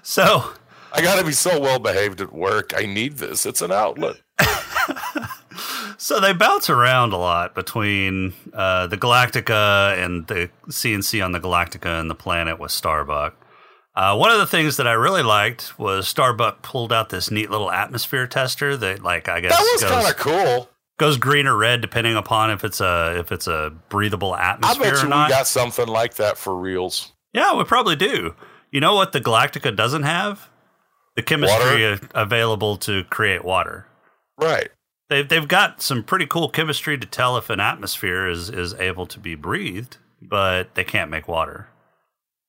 So, 0.02 0.52
I 0.92 1.02
got 1.02 1.18
to 1.18 1.24
be 1.24 1.32
so 1.32 1.60
well 1.60 1.78
behaved 1.78 2.20
at 2.20 2.32
work. 2.32 2.72
I 2.76 2.86
need 2.86 3.18
this. 3.18 3.46
It's 3.46 3.62
an 3.62 3.72
outlet. 3.72 4.16
so 5.98 6.20
they 6.20 6.32
bounce 6.32 6.70
around 6.70 7.12
a 7.12 7.16
lot 7.18 7.54
between 7.54 8.34
uh, 8.52 8.86
the 8.86 8.96
Galactica 8.96 10.02
and 10.02 10.26
the 10.26 10.50
CNC 10.68 11.24
on 11.24 11.32
the 11.32 11.40
Galactica 11.40 12.00
and 12.00 12.10
the 12.10 12.14
planet 12.14 12.58
with 12.58 12.70
Starbuck. 12.70 13.34
Uh, 13.94 14.16
one 14.16 14.30
of 14.30 14.38
the 14.38 14.46
things 14.46 14.76
that 14.76 14.86
I 14.86 14.92
really 14.92 15.24
liked 15.24 15.76
was 15.78 16.06
Starbuck 16.06 16.62
pulled 16.62 16.92
out 16.92 17.08
this 17.08 17.30
neat 17.32 17.50
little 17.50 17.70
atmosphere 17.70 18.28
tester 18.28 18.76
that, 18.76 19.02
like, 19.02 19.28
I 19.28 19.40
guess 19.40 19.50
That 19.50 19.60
was 19.60 19.84
kind 19.90 20.06
of 20.08 20.16
cool. 20.16 20.70
goes 20.98 21.16
green 21.16 21.48
or 21.48 21.56
red 21.56 21.80
depending 21.80 22.14
upon 22.16 22.50
if 22.52 22.62
it's 22.62 22.80
a 22.80 23.18
if 23.18 23.32
it's 23.32 23.48
a 23.48 23.72
breathable 23.88 24.36
atmosphere. 24.36 24.86
I 24.86 24.90
bet 24.90 24.98
or 24.98 25.02
you 25.02 25.04
we 25.06 25.28
got 25.28 25.48
something 25.48 25.88
like 25.88 26.14
that 26.14 26.38
for 26.38 26.54
reals. 26.56 27.12
Yeah, 27.32 27.56
we 27.56 27.64
probably 27.64 27.96
do. 27.96 28.34
You 28.70 28.80
know 28.80 28.94
what 28.94 29.12
the 29.12 29.20
Galactica 29.20 29.74
doesn't 29.74 30.02
have? 30.02 30.48
The 31.16 31.22
chemistry 31.22 31.84
a- 31.84 31.98
available 32.14 32.76
to 32.78 33.04
create 33.04 33.44
water. 33.44 33.86
Right. 34.40 34.68
They've 35.08 35.28
they've 35.28 35.48
got 35.48 35.80
some 35.82 36.02
pretty 36.04 36.26
cool 36.26 36.48
chemistry 36.50 36.98
to 36.98 37.06
tell 37.06 37.36
if 37.38 37.48
an 37.50 37.60
atmosphere 37.60 38.28
is 38.28 38.50
is 38.50 38.74
able 38.74 39.06
to 39.06 39.18
be 39.18 39.34
breathed. 39.34 39.96
but 40.20 40.74
they 40.74 40.84
can't 40.84 41.10
make 41.10 41.28
water. 41.28 41.68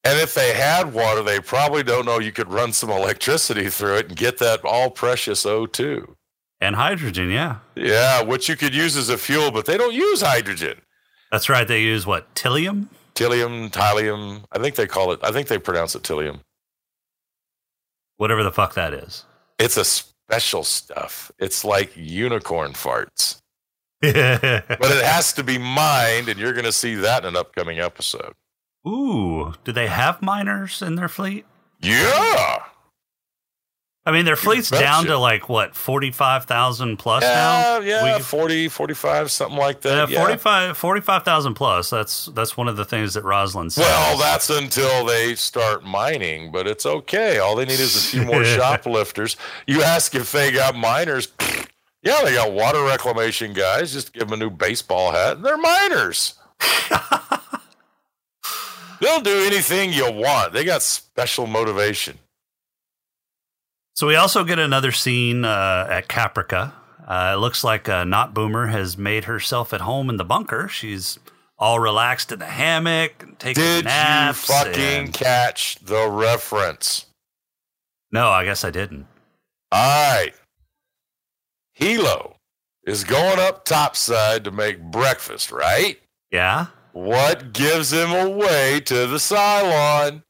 And 0.03 0.17
if 0.19 0.33
they 0.33 0.53
had 0.53 0.93
water, 0.93 1.21
they 1.21 1.39
probably 1.39 1.83
don't 1.83 2.05
know 2.05 2.19
you 2.19 2.31
could 2.31 2.49
run 2.51 2.73
some 2.73 2.89
electricity 2.89 3.69
through 3.69 3.97
it 3.97 4.07
and 4.09 4.17
get 4.17 4.37
that 4.39 4.63
all 4.65 4.89
precious 4.89 5.45
O2. 5.45 6.15
And 6.61 6.75
hydrogen, 6.75 7.29
yeah. 7.29 7.57
Yeah, 7.75 8.21
which 8.23 8.49
you 8.49 8.55
could 8.55 8.73
use 8.73 8.95
as 8.97 9.09
a 9.09 9.17
fuel, 9.17 9.51
but 9.51 9.65
they 9.65 9.77
don't 9.77 9.93
use 9.93 10.21
hydrogen. 10.21 10.81
That's 11.31 11.47
right. 11.49 11.67
They 11.67 11.81
use 11.81 12.05
what? 12.07 12.33
Tylium? 12.33 12.87
Tylium, 13.19 13.69
tylium. 13.69 14.43
I 14.51 14.59
think 14.59 14.75
they 14.75 14.87
call 14.87 15.11
it, 15.11 15.19
I 15.21 15.31
think 15.31 15.49
they 15.49 15.57
pronounce 15.57 15.93
it 15.93 16.03
tylium. 16.03 16.39
Whatever 18.15 18.43
the 18.43 18.51
fuck 18.51 18.75
that 18.75 18.93
is. 18.93 19.25
It's 19.57 19.75
a 19.75 19.83
special 19.83 20.63
stuff. 20.63 21.29
It's 21.37 21.65
like 21.65 21.91
unicorn 21.95 22.73
farts. 22.73 23.41
But 24.01 24.91
it 24.91 25.03
has 25.03 25.33
to 25.33 25.43
be 25.43 25.57
mined, 25.57 26.29
and 26.29 26.39
you're 26.39 26.53
going 26.53 26.63
to 26.63 26.71
see 26.71 26.95
that 26.95 27.23
in 27.23 27.29
an 27.29 27.35
upcoming 27.35 27.79
episode. 27.79 28.33
Ooh, 28.87 29.53
do 29.65 29.73
they 29.73 29.87
have 29.87 30.21
miners 30.21 30.81
in 30.81 30.95
their 30.95 31.09
fleet? 31.09 31.45
Yeah. 31.81 32.63
I 34.09 34.11
mean, 34.11 34.25
their 34.25 34.35
fleet's 34.35 34.71
down 34.71 35.05
to 35.05 35.17
like 35.19 35.47
what, 35.49 35.75
45,000 35.75 36.97
plus 36.97 37.21
Yeah, 37.23 37.29
now? 37.29 37.79
yeah, 37.79 38.17
We- 38.17 38.21
40, 38.23 38.67
45, 38.67 39.29
something 39.29 39.57
like 39.57 39.81
that. 39.81 40.09
Yeah. 40.09 40.19
45 40.19 40.75
45,000 40.77 41.53
plus. 41.53 41.89
That's 41.91 42.25
that's 42.33 42.57
one 42.57 42.67
of 42.67 42.75
the 42.75 42.85
things 42.85 43.13
that 43.13 43.23
Rosalind 43.23 43.71
says. 43.71 43.85
Well, 43.85 44.17
that's 44.17 44.49
until 44.49 45.05
they 45.05 45.35
start 45.35 45.83
mining, 45.83 46.51
but 46.51 46.65
it's 46.65 46.85
okay. 46.87 47.37
All 47.37 47.55
they 47.55 47.65
need 47.65 47.79
is 47.79 47.95
a 47.95 48.01
few 48.01 48.25
more 48.25 48.43
shoplifters. 48.57 49.37
You 49.67 49.83
ask 49.83 50.15
if 50.15 50.31
they 50.31 50.51
got 50.51 50.75
miners. 50.75 51.27
Yeah, 52.01 52.21
they 52.23 52.33
got 52.33 52.53
water 52.53 52.81
reclamation 52.85 53.51
guys. 53.51 53.91
Just 53.91 54.13
give 54.13 54.21
them 54.29 54.31
a 54.31 54.37
new 54.37 54.49
baseball 54.49 55.11
hat. 55.11 55.35
and 55.35 55.43
They're 55.45 55.57
miners. 55.57 56.35
They'll 59.01 59.21
do 59.21 59.43
anything 59.45 59.93
you 59.93 60.09
want. 60.11 60.53
They 60.53 60.63
got 60.65 60.81
special 60.81 61.45
motivation. 61.47 62.17
So 63.99 64.07
we 64.07 64.15
also 64.15 64.45
get 64.45 64.59
another 64.59 64.93
scene 64.93 65.43
uh, 65.43 65.85
at 65.89 66.07
Caprica. 66.07 66.71
Uh, 67.05 67.33
it 67.35 67.39
looks 67.41 67.65
like 67.65 67.89
uh, 67.89 68.05
Not 68.05 68.33
Boomer 68.33 68.67
has 68.67 68.97
made 68.97 69.25
herself 69.25 69.73
at 69.73 69.81
home 69.81 70.09
in 70.09 70.15
the 70.15 70.23
bunker. 70.23 70.69
She's 70.69 71.19
all 71.57 71.81
relaxed 71.81 72.31
in 72.31 72.39
the 72.39 72.45
hammock, 72.45 73.21
and 73.21 73.37
taking 73.37 73.61
Did 73.61 73.83
you 73.83 74.33
fucking 74.33 74.81
and- 74.81 75.13
catch 75.13 75.79
the 75.83 76.09
reference? 76.09 77.07
No, 78.09 78.29
I 78.29 78.45
guess 78.45 78.63
I 78.63 78.69
didn't. 78.71 79.05
All 79.69 80.15
right. 80.15 80.31
Helo 81.77 82.35
is 82.85 83.03
going 83.03 83.39
up 83.39 83.65
topside 83.65 84.45
to 84.45 84.51
make 84.51 84.81
breakfast, 84.81 85.51
right? 85.51 85.99
Yeah, 86.31 86.67
What 86.93 87.51
gives 87.51 87.91
him 87.91 88.13
away 88.13 88.79
to 88.85 89.07
the 89.07 89.17
Cylon? 89.17 90.23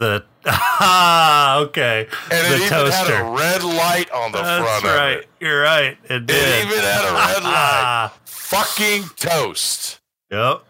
The 0.00 0.24
ah, 0.46 1.58
okay, 1.60 2.08
And 2.30 2.46
the 2.46 2.54
it 2.54 2.56
even 2.56 2.68
toaster. 2.68 3.14
had 3.16 3.26
a 3.26 3.30
red 3.30 3.62
light 3.62 4.10
on 4.10 4.32
the 4.32 4.38
That's 4.42 4.64
front 4.80 4.84
right. 4.84 5.12
of 5.18 5.20
it. 5.22 5.28
You're 5.40 5.62
right. 5.62 5.96
It 6.04 6.12
It 6.12 6.26
did. 6.26 6.66
even 6.66 6.78
had 6.80 7.04
a 7.10 7.14
red 7.14 7.42
light. 7.44 8.10
Fucking 8.24 9.04
toast. 9.16 10.00
yep. 10.30 10.62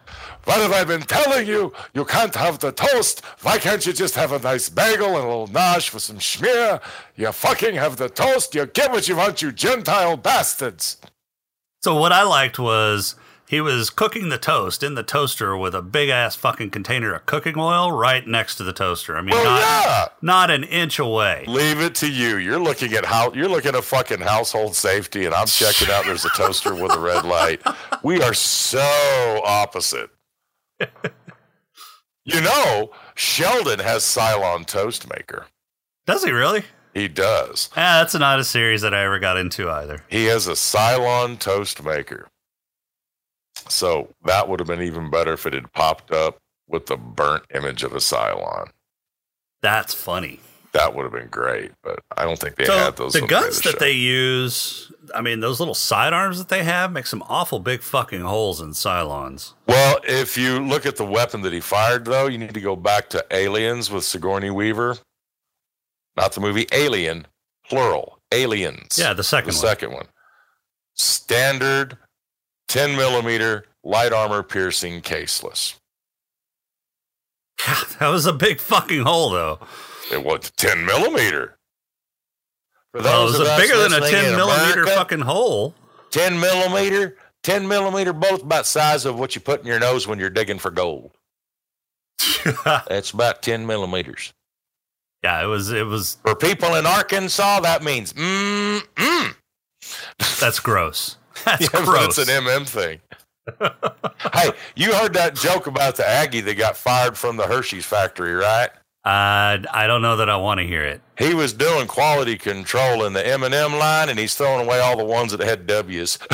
What 0.44 0.56
have 0.62 0.72
I 0.72 0.84
been 0.84 1.02
telling 1.02 1.46
you? 1.46 1.72
You 1.94 2.04
can't 2.06 2.34
have 2.34 2.58
the 2.58 2.72
toast. 2.72 3.22
Why 3.42 3.58
can't 3.58 3.84
you 3.87 3.92
just 3.92 4.14
have 4.16 4.32
a 4.32 4.38
nice 4.38 4.68
bagel 4.70 5.08
and 5.08 5.16
a 5.25 5.28
little 5.28 5.49
nosh 5.49 5.92
with 5.94 6.02
some 6.02 6.16
schmear? 6.18 6.80
You 7.14 7.30
fucking 7.30 7.75
have 7.76 7.96
the 7.99 8.08
toast. 8.08 8.54
You 8.54 8.64
get 8.66 8.90
what 8.90 9.06
you 9.06 9.16
want, 9.16 9.42
you 9.42 9.52
Gentile 9.52 10.16
bastards. 10.16 10.96
So 11.82 11.94
what 11.94 12.10
I 12.12 12.22
liked 12.25 12.58
was 12.58 13.14
he 13.50 13.61
was 13.61 13.90
cooking 13.90 14.28
the 14.28 14.38
toast 14.38 14.83
in 14.85 14.95
the 14.95 15.02
toaster 15.02 15.57
with 15.57 15.75
a 15.75 15.83
big 15.83 16.09
ass 16.09 16.37
fucking 16.37 16.71
container 16.71 17.12
of 17.14 17.26
cooking 17.26 17.54
oil 17.59 17.90
right 17.90 18.25
next 18.26 18.54
to 18.57 18.62
the 18.62 18.73
toaster. 18.73 19.16
I 19.16 19.23
mean, 19.23 19.30
Well, 19.35 19.45
not 19.45 19.61
yeah. 19.61 20.06
not 20.23 20.50
an 20.52 20.63
inch 20.63 21.00
away. 21.00 21.45
Leave 21.49 21.80
it 21.80 21.97
to 21.97 22.10
you. 22.10 22.36
You're 22.36 22.60
looking 22.60 22.93
at 22.93 23.04
how 23.04 23.32
you're 23.32 23.49
looking 23.49 23.75
at 23.75 23.82
fucking 23.82 24.21
household 24.21 24.76
safety, 24.76 25.26
and 25.26 25.34
I'm 25.34 25.49
checking 25.49 25.91
out. 25.91 26.04
There's 26.04 26.25
a 26.25 26.28
toaster 26.30 26.75
with 26.75 26.93
a 26.95 27.00
red 27.00 27.25
light. 27.25 27.60
We 28.04 28.23
are 28.23 28.34
so 28.34 29.41
opposite. 29.45 30.10
You 32.25 32.41
know, 32.41 32.91
Sheldon 33.15 33.80
has 33.80 34.02
Cylon 34.04 34.67
toast 34.67 35.08
maker. 35.10 35.47
Does 36.06 36.23
he 36.25 36.30
really? 36.30 36.63
He 36.95 37.08
does. 37.08 37.69
Ah, 37.73 37.99
that's 38.00 38.15
not 38.15 38.39
a 38.39 38.45
series 38.45 38.82
that 38.82 38.95
I 38.95 39.04
ever 39.04 39.19
got 39.19 39.36
into 39.36 39.71
either. 39.71 40.04
He 40.08 40.26
has 40.26 40.47
a 40.47 40.52
Cylon 40.52 41.39
toast 41.39 41.82
maker. 41.82 42.28
So 43.71 44.09
that 44.25 44.49
would 44.49 44.61
have 44.61 44.69
been 44.69 44.83
even 44.83 45.11
better 45.11 45.33
if 45.35 45.47
it 45.47 45.52
had 45.52 45.73
popped 45.73 46.13
up 46.13 46.39
with 46.69 46.87
the 46.87 46.97
burnt 46.97 47.45
image 47.54 47.83
of 47.83 47.93
a 47.93 47.97
Cylon. 47.99 48.71
That's 49.63 49.95
funny. 49.95 50.41
That 50.73 50.95
would 50.95 51.02
have 51.02 51.13
been 51.13 51.28
great, 51.28 51.73
but 51.83 51.99
I 52.17 52.25
don't 52.25 52.39
think 52.39 52.54
they 52.54 52.65
so 52.65 52.78
had 52.78 52.97
those. 52.97 53.13
the 53.13 53.23
when 53.23 53.28
they 53.28 53.35
made 53.35 53.41
guns 53.43 53.61
the 53.61 53.71
that 53.71 53.80
they 53.80 53.93
use, 53.93 54.93
I 55.13 55.21
mean, 55.21 55.41
those 55.41 55.59
little 55.59 55.75
sidearms 55.75 56.39
that 56.39 56.49
they 56.49 56.63
have 56.63 56.93
make 56.93 57.06
some 57.06 57.25
awful 57.28 57.59
big 57.59 57.83
fucking 57.83 58.21
holes 58.21 58.61
in 58.61 58.71
Cylons. 58.71 59.54
Well, 59.67 59.99
if 60.04 60.39
you 60.39 60.61
look 60.61 60.87
at 60.87 60.95
the 60.95 61.04
weapon 61.04 61.43
that 61.43 61.52
he 61.52 61.59
fired, 61.59 62.04
though, 62.04 62.28
you 62.28 62.39
need 62.39 62.54
to 62.54 62.61
go 62.61 62.76
back 62.76 63.09
to 63.11 63.25
Aliens 63.33 63.91
with 63.91 64.04
Sigourney 64.04 64.50
Weaver. 64.50 64.99
Not 66.17 66.33
the 66.33 66.41
movie 66.41 66.67
Alien, 66.73 67.26
plural. 67.69 68.19
Aliens. 68.33 68.97
Yeah, 68.97 69.13
the 69.13 69.25
second 69.25 69.50
the 69.54 69.56
one. 69.56 69.67
second 69.67 69.93
one. 69.93 70.06
Standard 70.95 71.99
10 72.71 72.97
millimeter 72.97 73.65
light 73.83 74.13
armor 74.13 74.45
piercing 74.45 75.02
caseless. 75.02 75.75
God, 77.67 77.87
that 77.99 78.09
was 78.09 78.26
a 78.26 78.33
big 78.33 78.61
fucking 78.61 79.02
hole, 79.02 79.30
though. 79.30 79.59
It 80.13 80.25
was 80.25 80.52
10 80.56 80.87
millimeter. 80.87 81.59
For 82.93 83.02
Well, 83.02 83.28
it 83.28 83.39
was 83.39 83.61
bigger 83.61 83.76
than 83.76 83.93
a 83.93 84.09
10 84.09 84.37
millimeter 84.37 84.83
America, 84.83 84.91
fucking 84.93 85.21
hole. 85.21 85.75
10 86.11 86.39
millimeter, 86.39 87.17
10 87.43 87.67
millimeter 87.67 88.13
both 88.13 88.43
about 88.43 88.67
size 88.67 89.04
of 89.04 89.19
what 89.19 89.35
you 89.35 89.41
put 89.41 89.61
in 89.61 89.67
your 89.67 89.80
nose 89.80 90.06
when 90.06 90.21
you're 90.21 90.30
digging 90.30 90.59
for 90.59 90.71
gold. 90.71 91.11
That's 92.65 93.11
about 93.11 93.43
10 93.43 93.67
millimeters. 93.67 94.33
yeah, 95.25 95.43
it 95.43 95.47
was, 95.47 95.73
it 95.73 95.87
was, 95.87 96.19
For 96.23 96.37
people 96.37 96.76
in 96.76 96.87
Arkansas, 96.87 97.61
that 97.61 97.83
means 97.83 98.13
mm 98.13 98.80
mm. 98.95 99.35
that's 100.41 100.61
gross. 100.61 101.17
That's 101.45 101.63
Yeah, 101.75 101.85
gross. 101.85 102.19
it's 102.19 102.29
an 102.29 102.45
MM 102.45 102.67
thing. 102.69 103.00
hey, 104.35 104.50
you 104.76 104.93
heard 104.95 105.13
that 105.15 105.35
joke 105.35 105.67
about 105.67 105.97
the 105.97 106.09
Aggie 106.09 106.41
that 106.43 106.57
got 106.57 106.76
fired 106.76 107.17
from 107.19 107.37
the 107.37 107.45
Hershey's 107.47 107.85
factory, 107.87 108.33
right? 108.35 108.71
Uh, 109.03 109.57
I 109.73 109.87
don't 109.87 110.03
know 110.03 110.17
that 110.19 110.29
I 110.29 110.37
want 110.37 110.61
to 110.61 110.67
hear 110.67 110.85
it. 110.85 111.00
He 111.19 111.33
was 111.33 111.55
doing 111.55 111.87
quality 111.87 112.37
control 112.37 113.05
in 113.07 113.15
the 113.15 113.26
M&M 113.26 113.73
line, 113.79 114.11
and 114.11 114.19
he's 114.19 114.35
throwing 114.35 114.67
away 114.67 114.79
all 114.81 114.97
the 114.97 115.05
ones 115.07 115.33
that 115.33 115.41
had 115.41 115.67
W's. 115.67 116.19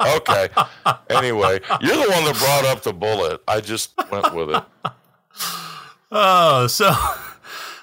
okay. 0.00 0.48
Anyway, 1.08 1.60
you're 1.80 1.96
the 1.96 2.10
one 2.10 2.24
that 2.24 2.36
brought 2.38 2.64
up 2.66 2.82
the 2.82 2.92
bullet. 2.92 3.40
I 3.46 3.60
just 3.60 3.92
went 4.10 4.34
with 4.34 4.50
it. 4.50 4.62
Oh, 6.12 6.66
so 6.66 6.92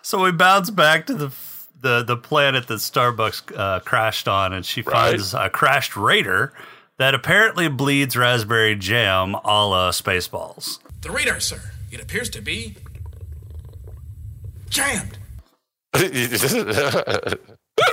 so 0.02 0.22
we 0.24 0.32
bounce 0.32 0.70
back 0.70 1.06
to 1.08 1.14
the 1.14 1.30
the 1.80 2.04
the 2.04 2.18
planet 2.18 2.68
that 2.68 2.76
Starbucks 2.80 3.58
uh, 3.58 3.80
crashed 3.82 4.28
on, 4.28 4.54
and 4.54 4.66
she 4.66 4.82
Right. 4.82 5.12
finds 5.12 5.34
a 5.34 5.50
crashed 5.50 5.96
raider 5.96 6.54
that 6.98 7.14
apparently 7.14 7.68
bleeds 7.68 8.16
raspberry 8.18 8.76
jam 8.76 9.36
a 9.36 9.66
la 9.68 9.92
Spaceballs. 9.92 10.80
The 11.02 11.12
radar, 11.12 11.40
sir. 11.40 11.62
It 11.92 12.02
appears 12.02 12.30
to 12.32 12.42
be 12.42 12.76
jammed. 14.70 15.18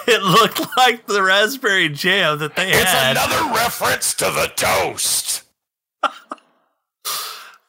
It 0.07 0.23
looked 0.23 0.61
like 0.79 1.07
the 1.07 1.23
raspberry 1.23 1.90
jam 1.90 2.38
that 2.38 2.57
they 2.57 2.70
had. 2.70 3.16
It's 3.16 3.20
another 3.29 3.55
reference 3.55 4.14
to 4.14 4.25
the 4.25 4.51
toast. 4.57 5.42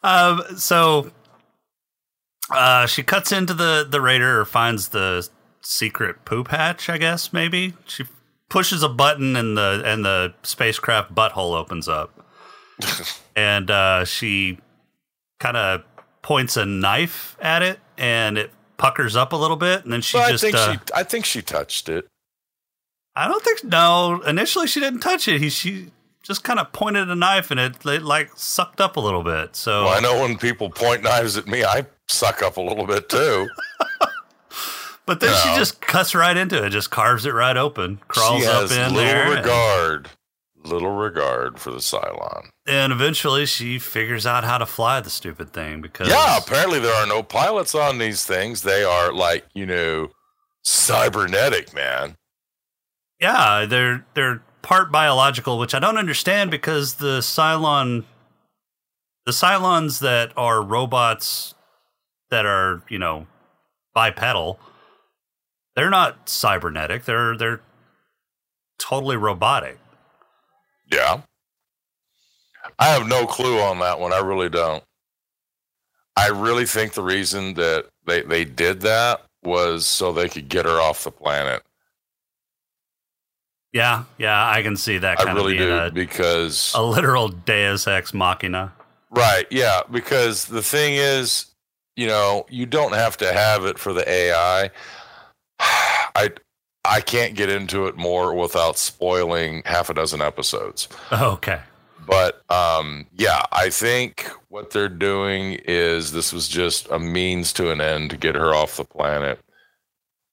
Um, 0.03 0.43
so 0.55 1.09
uh, 2.51 2.85
she 2.85 3.01
cuts 3.01 3.31
into 3.31 3.55
the 3.55 3.87
the 3.89 3.99
raider 3.99 4.39
or 4.39 4.45
finds 4.45 4.89
the 4.89 5.27
secret 5.65 6.23
poop 6.25 6.49
hatch. 6.49 6.89
I 6.89 6.97
guess 6.97 7.33
maybe 7.33 7.73
she 7.85 8.05
pushes 8.49 8.83
a 8.83 8.89
button 8.89 9.35
and 9.35 9.57
the 9.57 9.81
and 9.85 10.05
the 10.05 10.33
spacecraft 10.43 11.13
butthole 11.13 11.53
opens 11.57 11.87
up, 11.89 12.25
and 13.35 13.69
uh, 13.69 14.05
she 14.05 14.59
kind 15.39 15.57
of 15.57 15.83
points 16.21 16.55
a 16.57 16.65
knife 16.65 17.35
at 17.41 17.61
it, 17.61 17.79
and 17.97 18.37
it 18.37 18.51
puckers 18.77 19.15
up 19.15 19.33
a 19.33 19.35
little 19.35 19.57
bit, 19.57 19.83
and 19.83 19.91
then 19.91 20.01
she 20.01 20.17
Well, 20.17 20.27
I 20.27 20.31
just. 20.31 20.43
think 20.43 20.55
uh, 20.55 20.73
she 20.73 20.79
I 20.93 21.03
think 21.03 21.25
she 21.25 21.41
touched 21.41 21.89
it. 21.89 22.07
I 23.15 23.27
don't 23.27 23.43
think 23.43 23.63
no. 23.63 24.21
Initially, 24.27 24.67
she 24.67 24.79
didn't 24.79 24.99
touch 24.99 25.27
it. 25.27 25.39
He 25.41 25.49
she 25.49 25.91
just 26.21 26.43
kind 26.43 26.59
of 26.59 26.71
pointed 26.73 27.09
a 27.09 27.15
knife, 27.15 27.51
and 27.51 27.59
it, 27.59 27.85
it 27.85 28.01
like 28.03 28.31
sucked 28.35 28.81
up 28.81 28.97
a 28.97 28.99
little 28.99 29.23
bit. 29.23 29.55
So 29.55 29.85
Well, 29.85 29.93
I 29.93 29.99
know 29.99 30.19
when 30.21 30.37
people 30.37 30.69
point 30.69 31.03
knives 31.03 31.37
at 31.37 31.47
me, 31.47 31.63
I 31.63 31.85
suck 32.07 32.41
up 32.41 32.57
a 32.57 32.61
little 32.61 32.85
bit 32.85 33.07
too. 33.09 33.47
But 35.05 35.19
then 35.19 35.35
she 35.43 35.55
just 35.55 35.81
cuts 35.81 36.15
right 36.15 36.35
into 36.35 36.63
it, 36.63 36.69
just 36.71 36.89
carves 36.89 37.25
it 37.25 37.33
right 37.33 37.55
open, 37.55 37.99
crawls 38.07 38.41
she 38.41 38.47
up 38.47 38.71
in 38.71 38.93
little 38.93 38.95
there. 38.95 39.25
and- 39.27 39.35
regard, 39.35 40.09
little 40.63 40.91
regard 40.95 41.59
for 41.59 41.69
the 41.71 41.77
Cylon. 41.77 42.47
And 42.65 42.91
eventually 42.91 43.45
she 43.45 43.77
figures 43.77 44.25
out 44.25 44.43
how 44.43 44.57
to 44.57 44.65
fly 44.65 44.99
the 45.01 45.11
stupid 45.11 45.53
thing 45.53 45.79
because 45.81 46.07
Yeah, 46.07 46.37
apparently 46.37 46.79
there 46.79 46.95
are 46.95 47.05
no 47.05 47.21
pilots 47.21 47.75
on 47.75 47.99
these 47.99 48.25
things. 48.25 48.63
They 48.63 48.83
are 48.83 49.13
like, 49.13 49.45
you 49.53 49.67
know, 49.67 50.09
cybernetic, 50.63 51.73
man. 51.73 52.15
Yeah, 53.21 53.65
they're 53.65 54.05
they're 54.15 54.41
part 54.63 54.91
biological, 54.91 55.59
which 55.59 55.75
I 55.75 55.79
don't 55.79 55.97
understand 55.97 56.49
because 56.51 56.95
the 56.95 57.19
Cylon 57.19 58.03
the 59.25 59.31
Cylons 59.31 59.99
that 59.99 60.31
are 60.35 60.61
robots 60.61 61.53
that 62.31 62.45
are, 62.45 62.81
you 62.89 62.97
know, 62.99 63.27
bipedal, 63.93 64.59
they're 65.75 65.89
not 65.89 66.29
cybernetic. 66.29 67.05
They're 67.05 67.37
they're 67.37 67.61
totally 68.79 69.17
robotic. 69.17 69.79
Yeah. 70.91 71.21
I 72.79 72.87
have 72.87 73.07
no 73.07 73.25
clue 73.25 73.59
on 73.59 73.79
that 73.79 73.99
one. 73.99 74.11
I 74.13 74.19
really 74.19 74.49
don't. 74.49 74.83
I 76.17 76.29
really 76.29 76.65
think 76.65 76.93
the 76.93 77.03
reason 77.03 77.53
that 77.55 77.87
they, 78.05 78.21
they 78.21 78.45
did 78.45 78.81
that 78.81 79.21
was 79.43 79.85
so 79.85 80.11
they 80.11 80.29
could 80.29 80.49
get 80.49 80.65
her 80.65 80.81
off 80.81 81.03
the 81.03 81.11
planet. 81.11 81.61
Yeah, 83.73 84.05
yeah, 84.17 84.49
I 84.49 84.61
can 84.61 84.77
see 84.77 84.97
that 84.99 85.19
I 85.19 85.25
kind 85.25 85.37
really 85.37 85.57
do 85.57 85.77
a, 85.77 85.91
because 85.91 86.71
a 86.75 86.81
literal 86.81 87.27
Deus 87.27 87.87
Ex 87.87 88.13
Machina. 88.13 88.71
right, 89.11 89.45
yeah, 89.51 89.81
because 89.91 90.45
the 90.45 90.61
thing 90.61 90.95
is, 90.95 91.47
you 91.97 92.07
know, 92.07 92.45
you 92.49 92.65
don't 92.65 92.93
have 92.93 93.17
to 93.17 93.33
have 93.33 93.65
it 93.65 93.77
for 93.77 93.91
the 93.91 94.09
AI. 94.09 94.71
I 95.59 96.31
I 96.83 97.01
can't 97.01 97.35
get 97.35 97.49
into 97.49 97.87
it 97.87 97.97
more 97.97 98.33
without 98.33 98.77
spoiling 98.77 99.63
half 99.65 99.89
a 99.89 99.93
dozen 99.93 100.21
episodes. 100.21 100.87
Okay. 101.11 101.59
But 102.05 102.49
um, 102.51 103.07
yeah, 103.15 103.41
I 103.51 103.69
think 103.69 104.29
what 104.49 104.69
they're 104.69 104.87
doing 104.89 105.59
is 105.65 106.11
this 106.11 106.31
was 106.31 106.47
just 106.47 106.87
a 106.91 106.99
means 106.99 107.51
to 107.53 107.71
an 107.71 107.81
end 107.81 108.11
to 108.11 108.17
get 108.17 108.35
her 108.35 108.53
off 108.53 108.77
the 108.77 108.85
planet. 108.85 109.39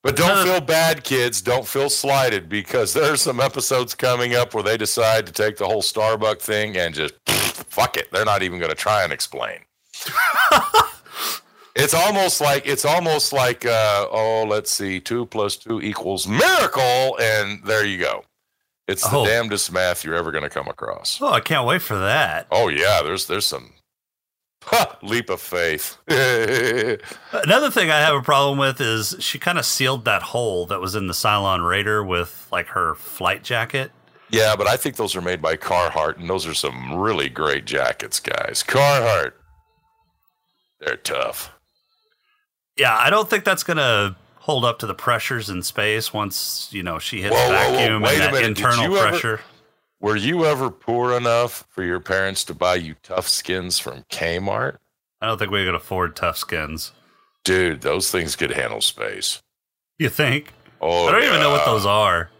But 0.03 0.17
don't 0.17 0.45
feel 0.45 0.61
bad, 0.61 1.05
kids. 1.05 1.41
Don't 1.41 1.67
feel 1.67 1.89
slighted 1.89 2.49
because 2.49 2.93
there 2.93 3.13
are 3.13 3.17
some 3.17 3.41
episodes 3.41 3.95
coming 3.95 4.35
up 4.35 4.53
where 4.53 4.65
they 4.65 4.77
decide 4.77 5.27
to 5.27 5.33
take 5.33 5.57
the 5.57 5.67
whole 5.67 5.81
Starbuck 5.81 6.41
thing 6.41 6.77
and 6.77 6.93
just 6.93 7.15
fuck 7.29 7.97
it. 7.97 8.11
They're 8.11 8.25
not 8.25 8.43
even 8.43 8.59
going 8.59 8.71
to 8.71 8.77
try 8.77 9.05
and 9.05 9.13
explain. 9.13 9.61
it's 11.75 11.95
almost 11.95 12.41
like 12.41 12.67
it's 12.67 12.85
almost 12.85 13.33
like 13.33 13.65
uh, 13.67 14.07
oh, 14.11 14.45
let's 14.49 14.71
see, 14.71 15.01
two 15.01 15.27
plus 15.27 15.57
two 15.57 15.81
equals 15.81 16.27
miracle, 16.27 17.19
and 17.21 17.63
there 17.65 17.85
you 17.85 17.99
go. 17.99 18.25
It's 18.89 19.09
the 19.09 19.19
Oh. 19.19 19.25
damnedest 19.25 19.71
math 19.73 20.05
you're 20.05 20.17
ever 20.17 20.33
going 20.33 20.43
to 20.45 20.51
come 20.51 20.67
across. 20.69 21.19
Oh, 21.23 21.29
I 21.33 21.41
can't 21.41 21.67
wait 21.67 21.83
for 21.83 21.97
that. 21.99 22.47
Oh 22.51 22.69
yeah, 22.69 23.01
there's 23.03 23.27
there's 23.27 23.47
some 23.47 23.73
ha, 24.65 24.99
leap 25.03 25.31
of 25.31 25.41
faith. 25.41 25.97
Another 26.09 27.71
thing 27.71 27.91
I 27.91 28.01
have 28.01 28.15
a 28.17 28.23
problem 28.23 28.59
with 28.59 28.81
is 28.81 29.17
she 29.21 29.39
kind 29.39 29.59
of 29.59 29.65
sealed 29.65 30.05
that 30.05 30.23
hole 30.23 30.67
that 30.67 30.81
was 30.81 30.95
in 30.95 31.07
the 31.07 31.15
Cylon 31.15 31.67
Raider 31.67 32.03
with 32.05 32.49
like 32.53 32.67
her 32.69 32.95
flight 32.97 33.43
jacket. 33.45 33.93
Yeah, 34.31 34.57
but 34.57 34.67
I 34.67 34.77
think 34.77 34.97
those 34.97 35.15
are 35.15 35.21
made 35.21 35.41
by 35.43 35.57
Carhartt, 35.57 36.17
and 36.19 36.29
those 36.29 36.47
are 36.47 36.55
some 36.55 36.95
really 36.95 37.29
great 37.29 37.67
jackets, 37.67 38.19
guys. 38.19 38.63
Carhartt, 38.67 39.33
they're 40.81 40.97
tough. 40.97 41.52
Yeah, 42.77 42.97
I 42.97 43.11
don't 43.11 43.29
think 43.29 43.45
that's 43.45 43.63
gonna 43.63 44.17
hold 44.37 44.65
up 44.65 44.79
to 44.81 44.87
the 44.87 44.95
pressures 44.95 45.49
in 45.51 45.63
space 45.63 46.13
once 46.13 46.69
you 46.73 46.83
know 46.83 46.99
she 46.99 47.23
hits 47.23 47.35
Whoa, 47.35 47.49
whoa, 47.49 47.53
whoa, 47.71 47.73
vacuum 47.77 48.03
wait 48.03 48.13
and 48.15 48.23
that 48.23 48.33
minute, 48.33 48.49
internal 48.49 48.85
you 48.85 48.97
ever- 48.97 49.09
pressure. 49.11 49.41
Were 50.01 50.17
you 50.17 50.45
ever 50.47 50.69
poor 50.69 51.17
enough 51.17 51.65
for 51.71 51.85
your 51.85 52.01
parents 52.01 52.43
to 52.45 52.55
buy 52.55 52.75
you 52.75 52.97
tough 53.05 53.29
skins 53.29 53.79
from 53.79 54.03
Kmart? 54.11 54.79
I 55.21 55.27
don't 55.29 55.39
think 55.39 55.53
we 55.53 55.65
could 55.65 55.77
afford 55.77 56.17
tough 56.17 56.37
skins. 56.37 56.91
Dude, 57.45 57.83
those 57.83 58.11
things 58.11 58.35
could 58.35 58.51
handle 58.51 58.81
space. 58.81 59.41
You 60.01 60.09
think? 60.09 60.55
Oh, 60.81 61.07
I 61.07 61.13
don't 61.13 61.23
even 61.23 61.39
know 61.39 61.51
what 61.51 61.65
those 61.65 61.87
are. 61.87 62.31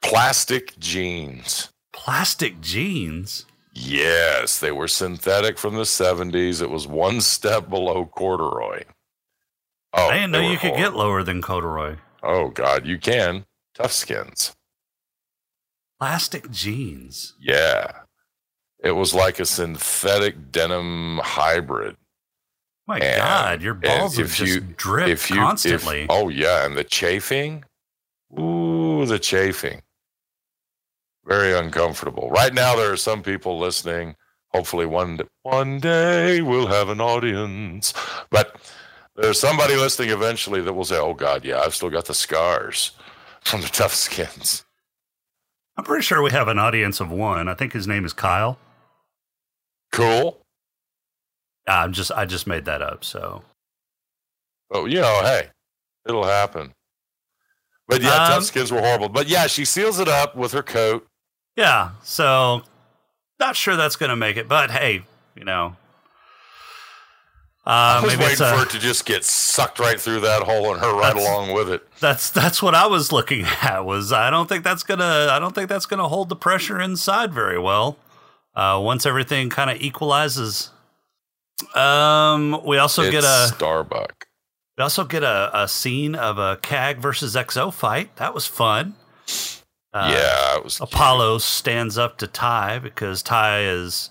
Plastic 0.00 0.78
jeans. 0.78 1.68
Plastic 1.92 2.62
jeans. 2.62 3.44
Yes, 3.74 4.58
they 4.58 4.72
were 4.72 4.88
synthetic 4.88 5.58
from 5.58 5.74
the 5.74 5.82
70s. 5.82 6.62
It 6.62 6.70
was 6.70 6.86
one 6.86 7.20
step 7.20 7.68
below 7.68 8.06
corduroy. 8.06 8.84
Oh, 9.96 10.08
I 10.08 10.14
didn't 10.14 10.30
know 10.32 10.40
you 10.40 10.58
could 10.58 10.76
get 10.76 10.94
lower 10.94 11.22
than 11.22 11.40
corduroy. 11.42 11.96
Oh, 12.22 12.48
God, 12.50 12.86
you 12.86 12.98
can. 12.98 13.46
Tough 13.74 13.92
skins. 13.92 14.54
Plastic 15.98 16.50
jeans. 16.50 17.34
Yeah. 17.40 17.92
It 18.82 18.92
was 18.92 19.14
like 19.14 19.40
a 19.40 19.46
synthetic 19.46 20.52
denim 20.52 21.18
hybrid. 21.22 21.96
My 22.86 22.98
And- 22.98 23.16
God, 23.22 23.62
your 23.62 23.74
balls 23.74 24.18
if 24.18 24.34
just 24.36 24.52
you- 24.52 24.60
drip 24.60 25.08
if 25.08 25.30
you, 25.30 25.36
if- 25.36 25.42
constantly. 25.42 26.06
oh, 26.10 26.28
yeah. 26.28 26.64
And 26.66 26.76
the 26.76 26.84
chafing. 26.84 27.64
Ooh, 28.38 29.06
the 29.06 29.18
chafing. 29.18 29.82
Very 31.24 31.52
uncomfortable. 31.56 32.28
Right 32.30 32.52
now, 32.54 32.76
there 32.76 32.92
are 32.92 32.96
some 32.96 33.22
people 33.22 33.58
listening. 33.58 34.14
Hopefully, 34.52 34.86
one, 34.86 35.18
one 35.42 35.80
day 35.80 36.40
we'll 36.40 36.68
have 36.68 36.88
an 36.88 37.00
audience. 37.00 37.92
But 38.30 38.56
there's 39.16 39.40
somebody 39.40 39.76
listening 39.76 40.10
eventually 40.10 40.60
that 40.62 40.72
will 40.72 40.84
say, 40.84 40.98
oh, 40.98 41.14
God, 41.14 41.44
yeah, 41.44 41.60
I've 41.60 41.74
still 41.74 41.90
got 41.90 42.04
the 42.06 42.14
scars 42.14 42.92
from 43.42 43.60
the 43.62 43.68
tough 43.68 43.94
skins. 43.94 44.64
I'm 45.76 45.84
pretty 45.84 46.02
sure 46.02 46.22
we 46.22 46.30
have 46.30 46.48
an 46.48 46.58
audience 46.58 47.00
of 47.00 47.10
one. 47.10 47.48
I 47.48 47.54
think 47.54 47.72
his 47.72 47.86
name 47.86 48.04
is 48.04 48.12
Kyle. 48.12 48.58
Cool. 49.92 50.38
I'm 51.68 51.92
just 51.92 52.10
I 52.12 52.24
just 52.26 52.46
made 52.46 52.64
that 52.66 52.80
up. 52.80 53.04
So 53.04 53.42
But 54.70 54.84
you 54.86 55.00
know, 55.00 55.20
hey, 55.22 55.48
it'll 56.08 56.24
happen. 56.24 56.72
But 57.88 58.02
yeah, 58.02 58.10
Um, 58.24 58.30
tough 58.32 58.44
skins 58.44 58.70
were 58.72 58.80
horrible. 58.80 59.08
But 59.08 59.28
yeah, 59.28 59.46
she 59.48 59.64
seals 59.64 59.98
it 59.98 60.08
up 60.08 60.34
with 60.36 60.52
her 60.52 60.62
coat. 60.62 61.06
yeah, 61.56 61.90
so 62.02 62.62
not 63.40 63.54
sure 63.56 63.76
that's 63.76 63.96
gonna 63.96 64.16
make 64.16 64.36
it, 64.36 64.48
but 64.48 64.70
hey, 64.70 65.04
you 65.34 65.44
know, 65.44 65.76
I 67.66 67.98
uh, 67.98 68.02
was 68.02 68.12
maybe 68.16 68.30
it's 68.30 68.40
waiting 68.40 68.54
a, 68.54 68.58
for 68.58 68.66
it 68.68 68.70
to 68.70 68.78
just 68.78 69.04
get 69.06 69.24
sucked 69.24 69.80
right 69.80 70.00
through 70.00 70.20
that 70.20 70.44
hole 70.44 70.72
and 70.72 70.80
her 70.80 70.94
right 70.94 71.16
along 71.16 71.52
with 71.52 71.68
it. 71.68 71.86
that's 71.98 72.30
that's 72.30 72.62
what 72.62 72.76
I 72.76 72.86
was 72.86 73.10
looking 73.10 73.44
at. 73.62 73.84
Was 73.84 74.12
I 74.12 74.30
don't 74.30 74.48
think 74.48 74.62
that's 74.62 74.84
gonna 74.84 75.28
I 75.30 75.38
don't 75.40 75.54
think 75.54 75.68
that's 75.68 75.86
gonna 75.86 76.08
hold 76.08 76.28
the 76.28 76.36
pressure 76.36 76.80
inside 76.80 77.32
very 77.34 77.58
well. 77.58 77.98
Uh, 78.54 78.80
once 78.82 79.04
everything 79.04 79.50
kind 79.50 79.68
of 79.68 79.80
equalizes. 79.82 80.70
Um, 81.74 82.62
we 82.64 82.78
also 82.78 83.02
it's 83.02 83.10
get 83.10 83.24
a 83.24 83.52
Starbuck. 83.54 84.26
We 84.78 84.82
also 84.82 85.04
get 85.04 85.22
a, 85.22 85.50
a 85.52 85.68
scene 85.68 86.14
of 86.14 86.38
a 86.38 86.58
CAG 86.62 86.98
versus 86.98 87.34
XO 87.34 87.72
fight. 87.72 88.14
That 88.16 88.32
was 88.32 88.46
fun. 88.46 88.94
Uh, 89.92 90.10
yeah, 90.12 90.56
it 90.56 90.64
was 90.64 90.76
cute. 90.76 90.92
Apollo 90.92 91.38
stands 91.38 91.96
up 91.98 92.18
to 92.18 92.26
Tigh 92.26 92.78
because 92.78 93.22
Tigh 93.22 93.62
is 93.62 94.10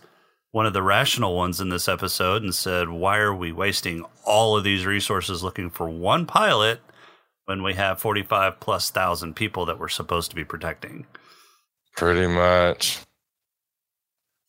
one 0.56 0.65
of 0.65 0.72
the 0.72 0.82
rational 0.82 1.36
ones 1.36 1.60
in 1.60 1.68
this 1.68 1.89
episode 1.89 2.41
and 2.41 2.56
said, 2.56 2.88
Why 2.88 3.18
are 3.18 3.36
we 3.36 3.52
wasting 3.52 4.06
all 4.24 4.56
of 4.56 4.63
these 4.63 4.86
resources 4.86 5.44
looking 5.44 5.70
for 5.70 5.89
one 5.89 6.26
pilot 6.26 6.80
when 7.44 7.62
we 7.62 7.74
have 7.74 8.00
45 8.00 8.62
plus 8.62 8.89
thousand 8.89 9.36
people 9.36 9.65
that 9.65 9.78
we're 9.78 9.89
supposed 9.89 10.30
to 10.30 10.36
be 10.38 10.46
protecting? 10.46 11.08
pretty 11.98 12.26
much. 12.26 13.00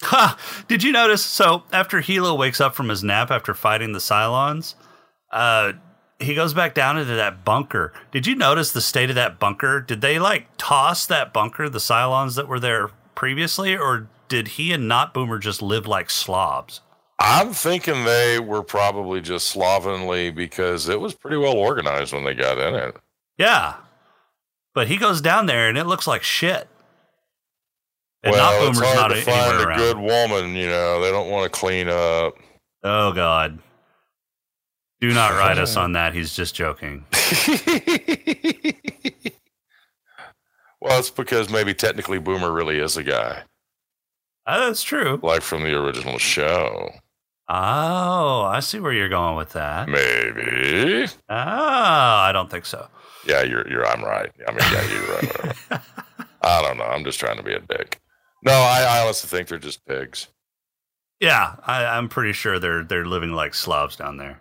Ha! 0.02 0.38
Did 0.68 0.84
you 0.84 0.92
notice? 0.92 1.24
So 1.24 1.64
after 1.72 2.00
Helo 2.00 2.38
wakes 2.38 2.60
up 2.60 2.76
from 2.76 2.88
his 2.88 3.02
nap 3.02 3.32
after 3.32 3.52
fighting 3.52 3.90
the 3.90 3.98
Cylons, 3.98 4.76
uh, 5.32 5.72
he 6.20 6.36
goes 6.36 6.54
back 6.54 6.72
down 6.72 6.98
into 6.98 7.16
that 7.16 7.44
bunker. 7.44 7.92
Did 8.12 8.28
you 8.28 8.36
notice 8.36 8.70
the 8.70 8.80
state 8.80 9.08
of 9.08 9.16
that 9.16 9.40
bunker? 9.40 9.80
Did 9.80 10.02
they 10.02 10.20
like 10.20 10.46
toss 10.56 11.04
that 11.06 11.32
bunker, 11.32 11.68
the 11.68 11.80
Cylons 11.80 12.36
that 12.36 12.46
were 12.46 12.60
there 12.60 12.90
previously, 13.16 13.76
or 13.76 14.08
did 14.28 14.48
he 14.48 14.72
and 14.72 14.88
Not 14.88 15.14
Boomer 15.14 15.38
just 15.38 15.62
live 15.62 15.86
like 15.86 16.10
slobs? 16.10 16.80
I'm 17.18 17.52
thinking 17.52 18.04
they 18.04 18.38
were 18.38 18.62
probably 18.62 19.20
just 19.20 19.46
slovenly 19.48 20.30
because 20.30 20.88
it 20.88 21.00
was 21.00 21.14
pretty 21.14 21.36
well 21.38 21.56
organized 21.56 22.12
when 22.12 22.24
they 22.24 22.34
got 22.34 22.58
in 22.58 22.74
it. 22.74 22.96
Yeah. 23.38 23.76
But 24.74 24.88
he 24.88 24.96
goes 24.98 25.20
down 25.22 25.46
there 25.46 25.68
and 25.68 25.78
it 25.78 25.84
looks 25.86 26.06
like 26.06 26.22
shit. 26.22 26.68
And 28.22 28.34
Not 28.36 28.42
well, 28.52 28.68
it's 28.68 28.78
Boomer's 28.78 28.94
hard 28.94 29.10
not 29.10 29.16
to 29.16 29.22
find 29.22 29.56
a 29.60 29.66
around. 29.66 29.78
good 29.78 29.96
woman. 29.98 30.54
You 30.54 30.66
know, 30.68 31.00
they 31.00 31.10
don't 31.10 31.30
want 31.30 31.44
to 31.44 31.58
clean 31.58 31.88
up. 31.88 32.34
Oh, 32.82 33.12
God. 33.12 33.58
Do 35.00 35.12
not 35.14 35.32
write 35.32 35.58
us 35.58 35.76
on 35.76 35.92
that. 35.92 36.12
He's 36.14 36.34
just 36.34 36.54
joking. 36.54 37.04
well, 40.80 40.98
it's 40.98 41.10
because 41.10 41.50
maybe 41.50 41.74
technically 41.74 42.18
Boomer 42.18 42.52
really 42.52 42.78
is 42.78 42.96
a 42.96 43.02
guy, 43.02 43.42
Uh, 44.46 44.66
that's 44.66 44.82
true. 44.82 45.18
like 45.22 45.42
from 45.42 45.62
the 45.62 45.74
original 45.74 46.18
show. 46.18 46.90
Oh, 47.48 48.42
I 48.42 48.60
see 48.60 48.80
where 48.80 48.92
you're 48.92 49.08
going 49.08 49.36
with 49.36 49.50
that. 49.52 49.88
Maybe. 49.88 51.06
Oh, 51.28 51.34
I 51.34 52.30
don't 52.32 52.50
think 52.50 52.66
so. 52.66 52.88
Yeah, 53.24 53.42
you're. 53.42 53.68
You're. 53.68 53.86
I'm 53.86 54.04
right. 54.04 54.32
I 54.48 54.50
mean, 54.52 54.60
yeah, 54.72 54.88
you're 54.92 55.14
right. 55.14 55.26
whatever. 55.26 55.82
I 56.42 56.62
don't 56.62 56.76
know. 56.78 56.84
I'm 56.84 57.04
just 57.04 57.18
trying 57.20 57.36
to 57.36 57.42
be 57.42 57.54
a 57.54 57.60
dick. 57.60 58.00
No, 58.44 58.52
I, 58.52 58.82
I 58.82 59.02
honestly 59.04 59.28
think 59.28 59.48
they're 59.48 59.58
just 59.58 59.84
pigs. 59.86 60.28
Yeah, 61.20 61.56
I, 61.66 61.84
I'm 61.84 62.08
pretty 62.08 62.32
sure 62.32 62.58
they're 62.58 62.84
they're 62.84 63.06
living 63.06 63.32
like 63.32 63.54
Slavs 63.54 63.96
down 63.96 64.16
there. 64.16 64.40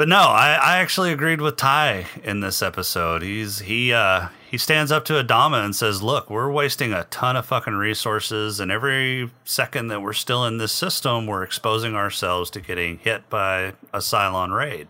But 0.00 0.08
no, 0.08 0.16
I, 0.16 0.54
I 0.54 0.76
actually 0.78 1.12
agreed 1.12 1.42
with 1.42 1.56
Tigh 1.56 2.06
in 2.24 2.40
this 2.40 2.62
episode. 2.62 3.20
He's 3.20 3.58
he 3.58 3.92
uh 3.92 4.28
he 4.50 4.56
stands 4.56 4.90
up 4.90 5.04
to 5.04 5.22
Adama 5.22 5.62
and 5.62 5.76
says, 5.76 6.02
"Look, 6.02 6.30
we're 6.30 6.50
wasting 6.50 6.94
a 6.94 7.04
ton 7.10 7.36
of 7.36 7.44
fucking 7.44 7.74
resources, 7.74 8.60
and 8.60 8.72
every 8.72 9.30
second 9.44 9.88
that 9.88 10.00
we're 10.00 10.14
still 10.14 10.46
in 10.46 10.56
this 10.56 10.72
system, 10.72 11.26
we're 11.26 11.42
exposing 11.42 11.96
ourselves 11.96 12.48
to 12.52 12.62
getting 12.62 12.96
hit 12.96 13.28
by 13.28 13.74
a 13.92 13.98
Cylon 13.98 14.56
raid." 14.56 14.88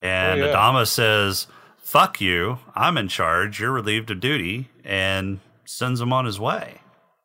And 0.00 0.40
Oh, 0.40 0.46
yeah. 0.46 0.54
Adama 0.54 0.86
says, 0.86 1.48
"Fuck 1.76 2.20
you! 2.20 2.60
I'm 2.76 2.96
in 2.96 3.08
charge. 3.08 3.58
You're 3.58 3.72
relieved 3.72 4.12
of 4.12 4.20
duty," 4.20 4.68
and 4.84 5.40
sends 5.64 6.00
him 6.00 6.12
on 6.12 6.26
his 6.26 6.38
way. 6.38 6.80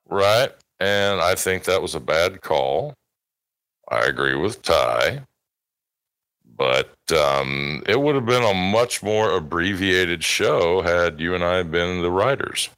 Right. 0.09 0.49
And 0.79 1.21
I 1.21 1.35
think 1.35 1.65
that 1.65 1.83
was 1.83 1.93
a 1.93 1.99
bad 1.99 2.41
call. 2.41 2.95
I 3.87 3.99
agree 4.05 4.33
with 4.33 4.63
Tigh. 4.63 5.21
But 6.57 6.91
um, 7.17 7.81
it 7.87 7.99
would 7.99 8.15
have 8.15 8.25
been 8.25 8.43
a 8.43 8.53
much 8.53 9.01
more 9.01 9.31
abbreviated 9.35 10.23
show 10.23 10.81
had 10.81 11.19
you 11.19 11.33
and 11.33 11.43
I 11.43 11.63
been 11.63 12.01
the 12.01 12.11
writers. 12.11 12.69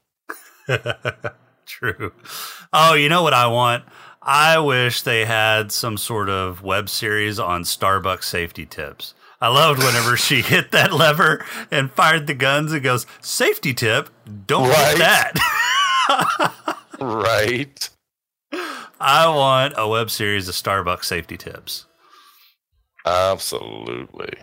True. 1.65 2.13
Oh, 2.71 2.93
you 2.93 3.09
know 3.09 3.23
what 3.23 3.33
I 3.33 3.47
want? 3.47 3.83
I 4.21 4.57
wish 4.59 5.01
they 5.01 5.25
had 5.25 5.71
some 5.71 5.97
sort 5.97 6.29
of 6.29 6.61
web 6.63 6.87
series 6.89 7.39
on 7.39 7.63
Starbucks 7.63 8.23
safety 8.23 8.65
tips. 8.65 9.13
I 9.41 9.49
loved 9.49 9.83
whenever 9.83 10.15
she 10.15 10.41
hit 10.43 10.71
that 10.71 10.93
lever 10.93 11.45
and 11.69 11.91
fired 11.91 12.27
the 12.27 12.33
guns 12.33 12.71
and 12.71 12.81
goes, 12.81 13.05
safety 13.21 13.73
tip, 13.73 14.09
don't 14.47 14.69
Right. 14.69 14.89
hit 14.89 14.97
that. 14.99 16.53
Right. 16.99 17.89
I 18.99 19.27
want 19.27 19.73
a 19.75 19.87
web 19.87 20.09
series 20.09 20.47
of 20.47 20.55
Starbucks 20.55 21.03
safety 21.05 21.35
tips. 21.37 21.85
Absolutely. 23.05 24.33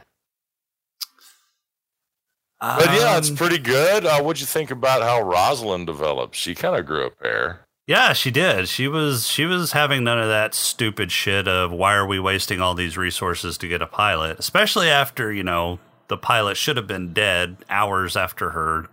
But 2.61 2.93
yeah, 2.93 3.17
it's 3.17 3.31
Um, 3.31 3.37
pretty 3.37 3.59
good. 3.59 4.05
Uh, 4.05 4.21
what'd 4.21 4.41
you 4.41 4.47
think 4.47 4.71
about 4.71 5.01
how 5.03 5.23
Rosalind 5.23 5.87
developed? 5.87 6.37
She 6.37 6.55
kind 6.55 6.77
of 6.77 6.85
grew 6.85 7.07
a 7.07 7.11
pair. 7.11 7.65
Yeah, 7.87 8.13
she 8.13 8.31
did. 8.31 8.69
She 8.69 8.87
was 8.87 9.27
she 9.27 9.47
was 9.47 9.73
having 9.73 10.05
none 10.05 10.21
of 10.21 10.29
that 10.29 10.55
stupid 10.55 11.11
shit 11.11 11.49
of 11.49 11.73
why 11.73 11.95
are 11.95 12.07
we 12.07 12.21
wasting 12.21 12.61
all 12.61 12.75
these 12.75 12.99
resources 12.99 13.57
to 13.59 13.67
get 13.69 13.81
a 13.83 13.87
pilot, 13.87 14.39
especially 14.39 14.89
after, 14.91 15.33
you 15.33 15.43
know, 15.43 15.79
the 16.09 16.19
pilot 16.19 16.57
should 16.57 16.77
have 16.77 16.87
been 16.87 17.13
dead 17.15 17.57
hours 17.71 18.17
after 18.17 18.51
her 18.51 18.87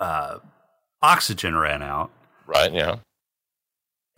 uh, 0.00 0.38
oxygen 1.00 1.56
ran 1.56 1.82
out. 1.82 2.10
Right? 2.46 2.72
Yeah. 2.72 2.96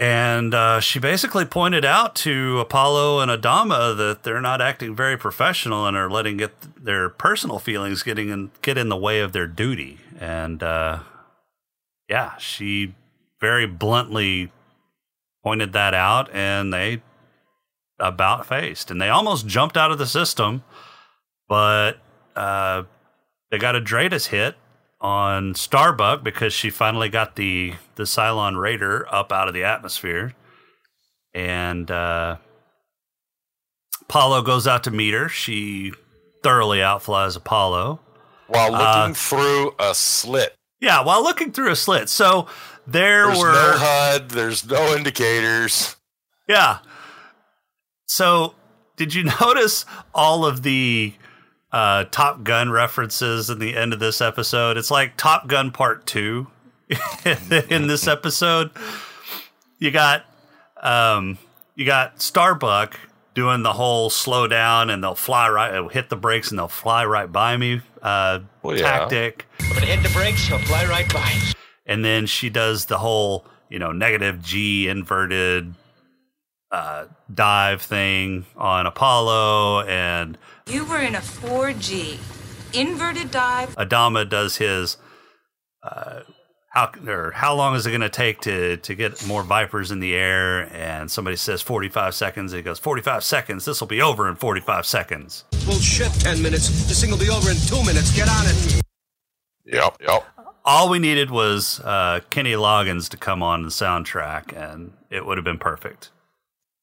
And 0.03 0.53
uh, 0.53 0.81
she 0.81 0.99
basically 0.99 1.45
pointed 1.45 1.85
out 1.85 2.17
to 2.17 2.59
Apollo 2.59 3.21
and 3.21 3.31
Adama 3.31 3.97
that 3.97 4.25
they're 4.25 4.41
not 4.41 4.61
acting 4.61 4.97
very 4.97 5.17
professional 5.17 5.87
and 5.87 5.97
are 5.97 6.11
letting 6.11 6.39
get 6.39 6.85
their 6.85 7.09
personal 7.09 7.61
feelings 7.61 8.03
getting 8.03 8.29
in, 8.29 8.51
get 8.63 8.77
in 8.77 8.89
the 8.89 8.97
way 8.97 9.21
of 9.21 9.33
their 9.33 9.47
duty. 9.47 10.01
And 10.19 10.61
uh, 10.61 11.05
yeah, 12.09 12.37
she 12.39 12.97
very 13.41 13.65
bluntly 13.65 14.51
pointed 15.45 15.73
that 15.75 15.95
out, 15.95 16.29
and 16.35 16.75
they 16.75 17.01
about 18.01 18.45
faced, 18.45 18.91
and 18.91 19.01
they 19.01 19.09
almost 19.09 19.47
jumped 19.47 19.77
out 19.77 19.93
of 19.93 19.99
the 19.99 20.07
system, 20.07 20.65
but 21.49 22.01
uh, 22.35 22.83
they 23.53 23.59
got 23.59 23.77
a 23.77 23.81
DRADIS 23.81 24.27
hit 24.27 24.57
on 25.03 25.55
Starbuck 25.55 26.23
because 26.25 26.53
she 26.55 26.71
finally 26.71 27.09
got 27.11 27.37
the 27.37 27.75
the 27.97 28.05
Cylon 28.05 28.59
Raider 28.59 29.07
up 29.13 29.33
out 29.33 29.49
of 29.49 29.55
the 29.55 29.65
atmosphere, 29.65 30.33
and 31.35 31.91
uh, 31.91 32.37
Apollo 34.03 34.43
goes 34.43 34.67
out 34.67 34.85
to 34.85 34.91
meet 34.91 35.13
her. 35.13 35.29
She 35.29 35.93
thoroughly 36.43 36.83
outflies 36.83 37.37
Apollo. 37.37 38.01
While 38.47 38.71
looking 38.73 39.13
Uh, 39.13 39.15
through 39.15 39.75
a 39.79 39.95
slit. 39.95 40.55
Yeah, 40.81 41.03
while 41.03 41.23
looking 41.23 41.53
through 41.53 41.71
a 41.71 41.77
slit. 41.77 42.09
So 42.09 42.47
there 42.87 43.27
There's 43.27 43.39
were 43.39 43.53
no 43.53 43.73
HUD. 43.79 44.29
There's 44.31 44.67
no 44.67 44.95
indicators. 44.95 45.97
Yeah. 46.49 46.79
So, 48.07 48.55
did 48.97 49.15
you 49.15 49.25
notice 49.41 49.87
all 50.15 50.45
of 50.45 50.63
the 50.63 51.15
uh, 51.73 52.05
Top 52.11 52.43
Gun 52.45 52.71
references 52.71 53.49
in 53.51 53.59
the 53.59 53.77
end 53.77 53.93
of 53.93 53.99
this 53.99 54.21
episode? 54.21 54.77
It's 54.77 54.91
like 54.91 55.17
Top 55.17 55.47
Gun 55.49 55.71
Part 55.71 56.07
Two 56.07 56.49
in 57.71 57.87
this 57.87 58.07
episode. 58.07 58.71
You 59.79 59.91
got 59.91 60.25
um, 60.83 61.39
you 61.75 61.87
got 61.87 62.21
Starbuck 62.21 62.99
doing 63.35 63.63
the 63.63 63.73
whole 63.73 64.11
slow 64.11 64.47
down 64.47 64.91
and 64.91 65.03
they'll 65.03 65.15
fly 65.15 65.49
right, 65.49 65.91
hit 65.91 66.11
the 66.11 66.17
brakes 66.17 66.51
and 66.51 66.59
they'll 66.59 66.69
fly 66.69 67.03
right 67.05 67.33
by 67.33 67.57
me 67.57 67.81
uh, 68.03 68.41
Well, 68.63 68.77
yeah. 68.77 68.83
tactic 68.99 69.47
I'm 69.61 69.73
gonna 69.73 69.87
hit 69.87 70.03
the 70.03 70.11
brakes, 70.11 70.47
he'll 70.47 70.59
fly 70.59 70.85
right 70.85 71.11
by. 71.11 71.35
and 71.87 72.05
then 72.05 72.27
she 72.27 72.51
does 72.51 72.85
the 72.87 72.99
whole 72.99 73.47
you 73.71 73.79
know 73.79 73.91
negative 73.91 74.43
g 74.43 74.87
inverted 74.87 75.73
uh, 76.71 77.07
dive 77.33 77.81
thing 77.81 78.45
on 78.57 78.87
apollo 78.87 79.81
and 79.87 80.37
You 80.67 80.85
were 80.85 81.01
in 81.01 81.15
a 81.15 81.19
4G 81.19 82.19
inverted 82.79 83.31
dive. 83.31 83.75
adama 83.77 84.29
does 84.29 84.57
his 84.57 84.97
uh, 85.83 86.21
how 86.69 86.91
or 87.07 87.33
how 87.33 87.55
long 87.55 87.75
is 87.75 87.87
it 87.87 87.91
going 87.91 88.01
to 88.01 88.09
take 88.09 88.41
to 88.41 88.79
to 88.79 88.95
get 88.95 89.27
more 89.27 89.43
vipers 89.43 89.91
in 89.91 90.01
the 90.01 90.15
air 90.15 90.73
and 90.75 91.11
somebody 91.11 91.37
says 91.37 91.61
45 91.61 92.15
seconds 92.15 92.53
and 92.53 92.59
he 92.59 92.63
goes 92.63 92.79
45 92.79 93.23
seconds 93.25 93.65
this 93.67 93.81
will 93.81 93.89
be 93.89 94.01
over 94.01 94.27
in 94.29 94.37
45 94.37 94.87
seconds 94.87 95.45
Bullshit, 95.67 96.13
10 96.15 96.43
minutes. 96.43 96.69
This 96.89 97.01
thing 97.03 97.11
will 97.13 97.19
be 97.19 97.31
over 97.31 97.49
in 97.49 97.57
two 97.57 97.79
minutes. 97.85 98.11
Get 98.17 98.29
on 98.29 98.45
it. 98.47 98.83
Yep. 99.65 99.99
Yep. 100.01 100.25
all 100.65 100.89
we 100.89 100.99
needed 100.99 101.31
was 101.31 101.79
uh, 101.81 102.21
kenny 102.31 102.53
loggins 102.53 103.09
to 103.11 103.17
come 103.19 103.43
on 103.43 103.63
the 103.65 103.69
soundtrack 103.69 104.57
and 104.57 104.93
it 105.11 105.27
would 105.27 105.37
have 105.37 105.45
been 105.45 105.59
perfect 105.59 106.11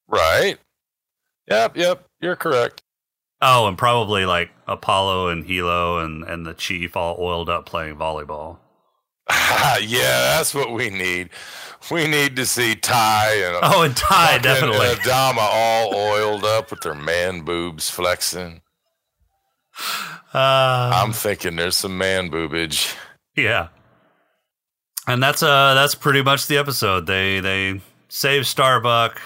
Right. 0.08 0.58
Yep. 1.50 1.78
Yep. 1.78 2.06
You're 2.22 2.36
correct. 2.36 2.84
Oh, 3.42 3.68
and 3.68 3.78
probably 3.78 4.26
like 4.26 4.52
Apollo 4.68 5.30
and 5.30 5.46
Helo 5.46 6.04
and, 6.04 6.24
and 6.24 6.46
the 6.46 6.54
Chief 6.54 6.98
all 6.98 7.16
oiled 7.20 7.50
up 7.50 7.66
playing 7.66 7.96
volleyball. 7.96 8.58
yeah, 9.30 10.36
that's 10.36 10.54
what 10.54 10.74
we 10.74 10.90
need. 10.90 11.30
We 11.92 12.08
need 12.08 12.36
to 12.36 12.46
see 12.46 12.76
Tigh 12.76 13.36
and 13.36 13.58
Oh, 13.62 13.84
and 13.84 13.96
Tigh, 13.96 14.40
definitely. 14.40 14.88
Adama 14.88 15.38
all 15.40 15.96
oiled 15.96 16.44
up 16.44 16.72
with 16.72 16.82
their 16.82 16.96
man 16.96 17.42
boobs 17.42 17.90
flexing. 17.90 18.62
Uh, 20.34 20.92
I'm 20.94 21.14
thinking 21.14 21.56
there's 21.56 21.78
some 21.78 21.98
man 21.98 22.30
boobage. 22.30 22.96
yeah. 23.38 23.70
And 25.08 25.24
that's 25.24 25.42
uh 25.42 25.74
that's 25.74 25.96
pretty 25.96 26.22
much 26.22 26.48
the 26.48 26.58
episode. 26.58 27.08
They 27.08 27.40
they 27.40 27.82
save 28.10 28.46
Starbuck 28.46 29.20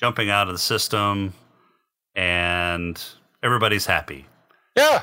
jumping 0.00 0.30
out 0.30 0.48
of 0.48 0.54
the 0.54 0.58
system 0.58 1.34
and 2.16 3.00
everybody's 3.42 3.86
happy. 3.86 4.26
Yeah. 4.76 5.02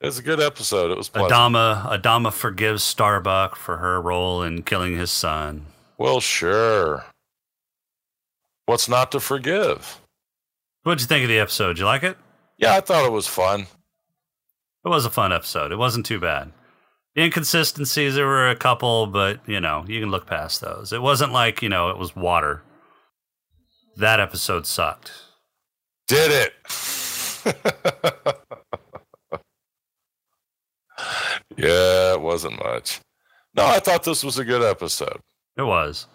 It's 0.00 0.18
a 0.18 0.22
good 0.22 0.40
episode. 0.40 0.90
It 0.90 0.98
was 0.98 1.08
pleasant. 1.08 1.32
Adama 1.32 2.00
Adama 2.00 2.32
forgives 2.32 2.82
Starbuck 2.82 3.56
for 3.56 3.78
her 3.78 4.00
role 4.02 4.42
in 4.42 4.62
killing 4.62 4.96
his 4.96 5.10
son. 5.10 5.66
Well, 5.96 6.20
sure. 6.20 7.06
What's 8.66 8.88
not 8.88 9.12
to 9.12 9.20
forgive? 9.20 10.00
What'd 10.82 11.00
you 11.00 11.06
think 11.06 11.22
of 11.22 11.28
the 11.28 11.38
episode? 11.38 11.68
Did 11.74 11.78
you 11.78 11.84
like 11.86 12.02
it? 12.02 12.18
Yeah, 12.58 12.74
I 12.74 12.80
thought 12.80 13.06
it 13.06 13.12
was 13.12 13.26
fun. 13.26 13.66
It 14.84 14.88
was 14.88 15.06
a 15.06 15.10
fun 15.10 15.32
episode. 15.32 15.72
It 15.72 15.78
wasn't 15.78 16.04
too 16.04 16.20
bad. 16.20 16.52
The 17.14 17.22
inconsistencies, 17.22 18.14
there 18.14 18.26
were 18.26 18.50
a 18.50 18.56
couple, 18.56 19.06
but 19.06 19.40
you 19.48 19.60
know, 19.60 19.84
you 19.88 20.00
can 20.00 20.10
look 20.10 20.26
past 20.26 20.60
those. 20.60 20.92
It 20.92 21.00
wasn't 21.00 21.32
like, 21.32 21.62
you 21.62 21.68
know, 21.68 21.88
it 21.90 21.96
was 21.96 22.14
water. 22.14 22.62
That 23.96 24.20
episode 24.20 24.66
sucked. 24.66 25.12
Did 26.06 26.30
it. 26.32 26.52
yeah, 31.56 32.12
it 32.14 32.20
wasn't 32.20 32.58
much. 32.62 33.00
No, 33.56 33.64
I 33.66 33.78
thought 33.78 34.02
this 34.04 34.24
was 34.24 34.38
a 34.38 34.44
good 34.44 34.62
episode. 34.62 35.20
It 35.56 35.62
was. 35.62 36.06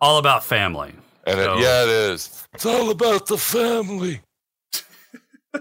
All 0.00 0.18
about 0.18 0.44
family. 0.44 0.94
And 1.26 1.38
it, 1.40 1.44
So- 1.44 1.56
yeah, 1.58 1.82
it 1.84 1.88
is. 1.88 2.46
It's 2.54 2.66
all 2.66 2.90
about 2.90 3.26
the 3.26 3.38
family. 3.38 4.20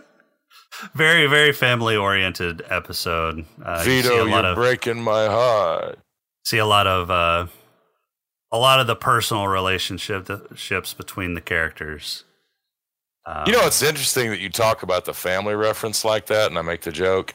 Very, 0.96 1.28
very 1.28 1.54
family 1.54 1.96
oriented 1.96 2.62
episode. 2.70 3.46
Uh, 3.64 3.78
you 3.80 3.84
see 3.86 4.02
Vito, 4.02 4.16
a 4.16 4.28
lot 4.30 4.42
you're 4.44 4.52
of 4.52 4.56
breaking 4.58 5.02
my 5.02 5.28
heart. 5.28 5.98
see 6.44 6.58
a 6.58 6.66
lot 6.66 6.88
of 6.88 7.10
uh, 7.10 7.48
a 8.52 8.58
lot 8.58 8.82
of 8.82 8.88
the 8.88 8.96
personal 8.96 9.48
relationship 9.48 10.30
ships 10.56 10.94
between 10.94 11.36
the 11.36 11.42
characters. 11.42 12.26
Um, 13.26 13.44
You 13.48 13.54
know, 13.54 13.66
it's 13.66 13.82
interesting 13.82 14.30
that 14.30 14.40
you 14.40 14.50
talk 14.50 14.84
about 14.84 15.06
the 15.06 15.14
family 15.14 15.56
reference 15.56 16.04
like 16.04 16.26
that, 16.28 16.50
and 16.50 16.58
I 16.60 16.62
make 16.62 16.82
the 16.82 16.92
joke 16.92 17.34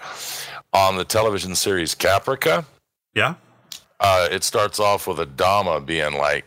on 0.73 0.97
the 0.97 1.05
television 1.05 1.55
series 1.55 1.95
Caprica. 1.95 2.65
yeah, 3.15 3.35
uh, 4.01 4.29
it 4.31 4.45
starts 4.45 4.79
off 4.79 5.07
with 5.07 5.19
Adama 5.19 5.85
being 5.85 6.15
like, 6.15 6.45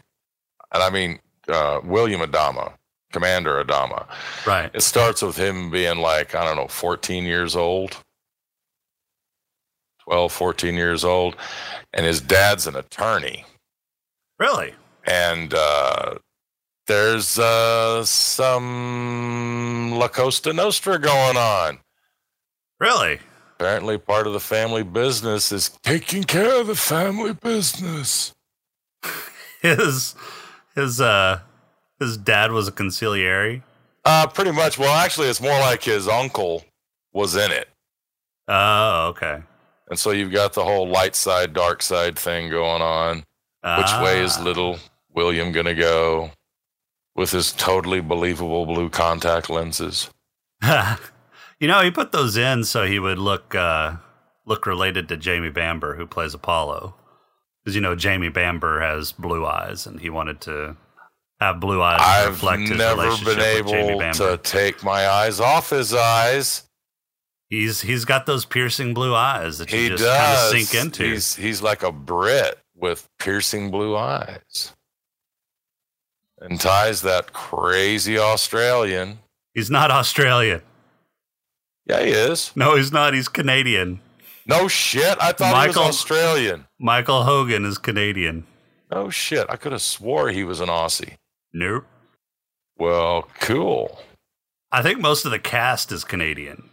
and 0.73 0.82
I 0.84 0.89
mean 0.89 1.19
uh, 1.49 1.82
William 1.84 2.21
Adama, 2.21 2.73
Commander 3.12 3.63
Adama. 3.63 4.06
Right. 4.45 4.69
It 4.73 4.82
starts 4.82 5.21
with 5.21 5.36
him 5.38 5.69
being 5.69 5.97
like, 5.97 6.34
I 6.36 6.45
don't 6.45 6.56
know, 6.56 6.67
14 6.67 7.25
years 7.25 7.56
old, 7.56 7.97
12, 10.04 10.32
14 10.32 10.75
years 10.75 11.04
old, 11.04 11.36
and 11.93 12.06
his 12.06 12.21
dad's 12.21 12.67
an 12.67 12.75
attorney. 12.75 13.43
Really? 14.39 14.73
And 15.06 15.54
uh, 15.54 16.15
there's 16.91 17.39
uh, 17.39 18.04
some 18.04 19.91
La 19.93 20.10
Costa 20.10 20.51
Nostra 20.51 20.99
going 20.99 21.38
on. 21.38 21.80
Really? 22.82 23.19
Apparently, 23.56 23.97
part 23.97 24.27
of 24.27 24.34
the 24.34 24.41
family 24.41 24.84
business 24.84 25.54
is 25.54 25.69
taking 25.84 26.25
care 26.25 26.60
of 26.60 26.67
the 26.67 26.75
family 26.75 27.32
business. 27.32 28.34
His 29.62 30.15
his 30.75 30.99
uh 30.99 31.39
his 31.99 32.17
dad 32.17 32.51
was 32.51 32.67
a 32.67 32.71
consigliere. 32.73 33.62
Uh, 34.04 34.25
pretty 34.27 34.51
much. 34.51 34.77
Well, 34.80 34.93
actually, 34.93 35.27
it's 35.27 35.39
more 35.39 35.60
like 35.60 35.84
his 35.84 36.08
uncle 36.10 36.65
was 37.13 37.36
in 37.36 37.51
it. 37.51 37.69
Oh, 38.49 39.10
okay. 39.10 39.43
And 39.89 39.97
so 39.99 40.10
you've 40.12 40.32
got 40.32 40.54
the 40.54 40.63
whole 40.63 40.88
light 40.89 41.15
side, 41.15 41.54
dark 41.54 41.84
side 41.84 42.17
thing 42.17 42.49
going 42.49 42.82
on. 42.82 43.17
Which 43.77 43.93
way 44.04 44.23
is 44.23 44.38
Ah. 44.39 44.43
little 44.43 44.80
William 45.13 45.51
going 45.51 45.67
to 45.67 45.75
go 45.75 46.32
with 47.15 47.32
his 47.32 47.52
totally 47.52 48.02
believable 48.02 48.65
blue 48.65 48.89
contact 48.89 49.50
lenses? 49.50 50.10
you 51.60 51.67
know, 51.67 51.82
he 51.82 51.91
put 51.91 52.12
those 52.12 52.38
in 52.38 52.63
so 52.63 52.86
he 52.86 53.00
would 53.00 53.17
look 53.19 53.56
uh, 53.56 53.95
look 54.45 54.65
related 54.65 55.08
to 55.10 55.17
Jamie 55.17 55.50
Bamber, 55.50 55.95
who 55.95 56.06
plays 56.06 56.34
Apollo, 56.34 56.95
because 57.63 57.76
you 57.76 57.82
know 57.82 57.95
Jamie 57.95 58.30
Bamber 58.30 58.82
has 58.82 59.12
blue 59.12 59.45
eyes, 59.45 59.86
and 59.86 60.00
he 60.00 60.10
wanted 60.10 60.41
to 60.41 60.76
have 61.39 61.60
blue 61.60 61.82
eyes 61.82 62.00
I've 62.02 62.30
reflect 62.30 62.62
his 62.62 62.78
never 62.78 63.02
relationship 63.02 63.65
been 63.65 63.76
able 63.76 64.13
to 64.13 64.38
take 64.43 64.84
my 64.84 65.08
eyes 65.08 65.39
off 65.39 65.71
his 65.71 65.93
eyes. 65.93 66.63
He's 67.50 67.82
he's 67.82 68.06
got 68.06 68.26
those 68.26 68.45
piercing 68.45 68.93
blue 68.93 69.13
eyes 69.13 69.58
that 69.58 69.71
you 69.74 69.80
He 69.80 69.89
just 69.89 70.04
kind 70.06 70.38
of 70.38 70.67
sink 70.67 70.86
into. 70.86 71.04
He's 71.04 71.36
he's 71.36 71.62
like 71.62 71.84
a 71.84 71.91
Brit 71.91 72.60
with 72.76 73.10
piercing 73.19 73.71
blue 73.71 73.97
eyes. 73.97 74.74
And 76.41 76.60
ties 76.60 77.01
that 77.04 77.34
crazy 77.34 78.17
Australian. 78.17 79.19
he's 79.54 79.69
not 79.69 79.91
Australian. 79.91 80.62
Yeah, 81.86 82.01
he 82.04 82.12
is. 82.12 82.51
No, 82.56 82.75
he's 82.75 82.91
not. 82.91 83.13
He's 83.13 83.27
Canadian. 83.27 83.99
No 84.47 84.67
shit. 84.67 85.17
I 85.21 85.32
thought 85.34 85.51
Michael- 85.54 85.84
he 85.84 85.88
was 85.88 85.95
Australian. 85.97 86.65
Michael 86.80 87.23
Hogan 87.23 87.63
is 87.65 87.77
Canadian. 87.77 88.45
No 88.91 89.10
shit. 89.10 89.45
I 89.49 89.56
could 89.56 89.71
have 89.71 89.82
swore 89.84 90.30
he 90.30 90.43
was 90.43 90.60
an 90.60 90.67
Aussie. 90.69 91.15
Nope. 91.54 91.86
Well, 92.77 93.27
cool. 93.39 94.01
I 94.71 94.82
think 94.82 94.99
most 94.99 95.25
of 95.25 95.32
the 95.32 95.39
cast 95.39 95.91
is 95.91 96.04
Canadian. 96.04 96.69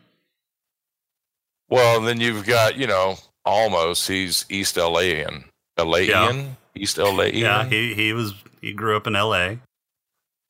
Well, 1.68 2.00
then 2.00 2.20
you've 2.20 2.46
got, 2.46 2.76
you 2.76 2.86
know, 2.86 3.16
almost 3.44 4.08
he's 4.08 4.46
East 4.48 4.76
LAian. 4.76 5.44
LAian? 5.78 6.56
East 6.74 6.96
LAian? 6.96 7.34
Yeah, 7.34 7.64
he 7.66 7.92
he 7.94 8.12
was 8.12 8.34
he 8.60 8.72
grew 8.72 8.96
up 8.96 9.06
in 9.06 9.16
L.A. 9.16 9.60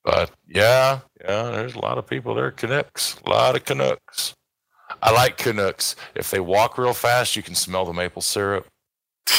But 0.04 0.30
yeah, 0.46 1.00
yeah, 1.20 1.50
there's 1.50 1.74
a 1.74 1.80
lot 1.80 1.98
of 1.98 2.06
people 2.06 2.34
there. 2.34 2.50
Canucks, 2.50 3.16
a 3.26 3.30
lot 3.30 3.56
of 3.56 3.64
Canucks. 3.64 4.34
I 5.02 5.12
like 5.12 5.36
Canucks. 5.36 5.96
If 6.14 6.30
they 6.30 6.40
walk 6.40 6.78
real 6.78 6.94
fast, 6.94 7.36
you 7.36 7.42
can 7.42 7.54
smell 7.54 7.84
the 7.84 7.92
maple 7.92 8.22
syrup. 8.22 8.66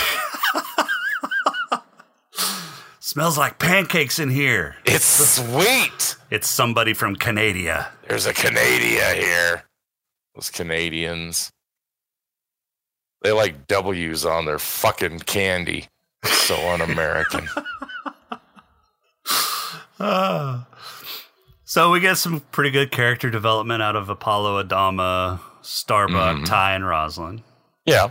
Smells 2.99 3.38
like 3.39 3.58
pancakes 3.58 4.19
in 4.19 4.29
here. 4.29 4.75
It's 4.86 5.03
sweet. 5.05 6.15
It's 6.29 6.47
somebody 6.47 6.93
from 6.93 7.15
Canada. 7.15 7.91
There's 8.08 8.27
a 8.27 8.34
Canada 8.34 9.15
here. 9.15 9.63
Those 10.36 10.51
Canadians. 10.51 11.49
They 13.23 13.32
like 13.32 13.65
W's 13.67 14.25
on 14.25 14.45
their 14.45 14.60
fucking 14.60 15.21
candy. 15.21 15.88
So 16.23 16.55
un 16.69 16.82
American. 16.82 17.49
Ah. 19.99 20.65
So 21.65 21.91
we 21.91 21.99
get 21.99 22.17
some 22.17 22.39
pretty 22.51 22.71
good 22.71 22.89
character 22.89 23.29
development 23.29 23.83
out 23.83 23.95
of 23.95 24.09
Apollo 24.09 24.63
Adama, 24.63 25.39
Starbuck, 25.61 26.37
Mhm. 26.37 26.45
Tigh, 26.47 26.73
and 26.73 26.83
Roslin. 26.87 27.43
yeah. 27.85 28.07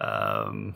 Um, 0.00 0.74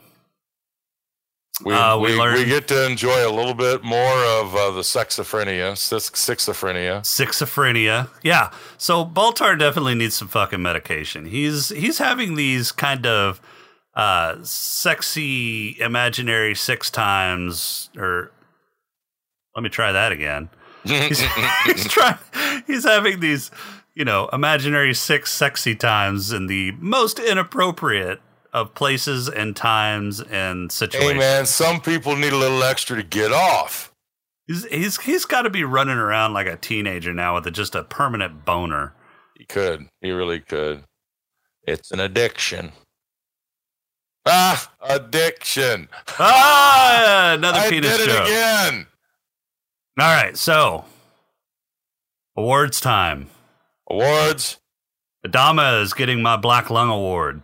We, 1.63 1.73
Uh, 1.73 1.97
we 1.99 2.19
we, 2.19 2.33
we, 2.33 2.45
get 2.47 2.67
to 2.67 2.85
enjoy 2.85 3.25
a 3.25 3.31
little 3.31 3.55
bit 3.55 3.85
more 3.85 4.25
of 4.25 4.57
uh, 4.57 4.73
the 4.73 4.81
sexophrenia, 4.81 5.79
six, 5.79 6.11
schizophrenia. 6.11 7.03
schizophrenia. 7.03 8.09
Yeah. 8.25 8.51
So 8.77 9.05
Baltar 9.05 9.57
definitely 9.57 9.95
needs 9.95 10.17
some 10.17 10.27
fucking 10.27 10.61
medication. 10.61 11.27
He's 11.27 11.69
he's 11.69 11.99
having 11.99 12.35
these 12.35 12.73
kind 12.73 13.07
of 13.07 13.41
uh 13.95 14.39
sexy 14.43 15.77
imaginary 15.81 16.57
six 16.57 16.91
times 16.91 17.89
or 17.97 18.33
let 19.55 19.63
me 19.63 19.69
try 19.71 19.93
that 19.93 20.13
again. 20.13 20.49
He's, 20.85 21.21
he's 21.65 21.89
trying 21.89 22.19
he's 22.67 22.85
having 22.85 23.21
these, 23.21 23.51
you 23.95 24.05
know, 24.05 24.29
imaginary 24.35 24.93
six 24.93 25.33
sexy 25.33 25.75
times 25.75 26.31
in 26.31 26.47
the 26.47 26.73
most 26.73 27.19
inappropriate 27.19 28.21
of 28.53 28.75
places 28.75 29.29
and 29.31 29.57
times 29.57 30.21
and 30.21 30.71
situations. 30.71 31.13
hey, 31.13 31.19
man, 31.19 31.47
some 31.47 31.81
people 31.81 32.15
need 32.17 32.35
a 32.35 32.37
little 32.37 32.63
extra 32.63 32.97
to 32.97 33.03
get 33.03 33.33
off. 33.33 33.95
He's 34.47 34.67
he's 34.67 35.01
he's 35.01 35.25
got 35.25 35.43
to 35.43 35.51
be 35.51 35.65
running 35.65 35.97
around 35.97 36.35
like 36.35 36.47
a 36.47 36.57
teenager 36.57 37.15
now 37.15 37.37
with 37.37 37.47
a, 37.47 37.51
just 37.51 37.75
a 37.75 37.83
permanent 37.83 38.45
boner. 38.45 38.93
He 39.39 39.47
could. 39.47 39.87
He 40.03 40.11
really 40.11 40.41
could. 40.41 40.85
It's 41.67 41.93
an 41.93 42.01
addiction. 42.01 42.73
Ah, 44.27 44.71
addiction. 44.83 45.89
Ah, 46.19 47.33
another 47.39 47.59
I 47.59 47.71
penis 47.71 47.97
did 47.97 48.09
it 48.09 48.13
joke. 48.13 48.27
again. 48.27 48.87
All 49.99 50.07
right, 50.13 50.37
so 50.37 50.85
awards 52.37 52.81
time. 52.81 53.29
Awards. 53.89 54.59
Adama 55.25 55.81
is 55.83 55.93
getting 55.95 56.21
my 56.21 56.37
Black 56.37 56.69
Lung 56.69 56.91
Award. 56.91 57.43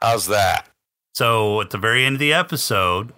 How's 0.00 0.26
that? 0.26 0.68
So 1.14 1.60
at 1.60 1.70
the 1.70 1.78
very 1.78 2.04
end 2.04 2.16
of 2.16 2.20
the 2.20 2.32
episode, 2.34 3.12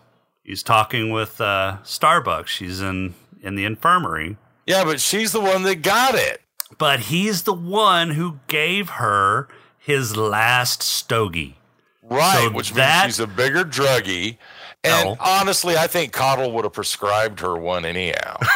he's 0.44 0.62
talking 0.62 1.10
with 1.10 1.40
uh, 1.40 1.78
Starbucks. 1.82 2.46
She's 2.46 2.80
in 2.80 3.14
in 3.42 3.54
the 3.56 3.64
infirmary, 3.64 4.36
Yeah, 4.66 4.84
but 4.84 5.00
she's 5.00 5.32
the 5.32 5.40
one 5.40 5.62
that 5.64 5.76
got 5.82 6.14
it. 6.14 6.40
but 6.76 7.00
he's 7.00 7.42
the 7.42 7.52
one 7.52 8.10
who 8.10 8.40
gave 8.48 8.90
her 8.90 9.48
his 9.78 10.16
last 10.16 10.82
stogie. 10.82 11.56
Right, 12.02 12.44
So 12.48 12.50
which 12.52 12.72
that- 12.74 13.04
means 13.04 13.14
she's 13.16 13.20
a 13.20 13.26
bigger 13.26 13.64
druggie. 13.64 14.38
And 14.84 15.04
No. 15.04 15.16
honestly, 15.20 15.76
I 15.76 15.86
think 15.86 16.12
Cottle 16.12 16.52
would 16.52 16.64
have 16.64 16.72
prescribed 16.72 17.40
her 17.40 17.56
one 17.56 17.84
anyhow. 17.84 18.36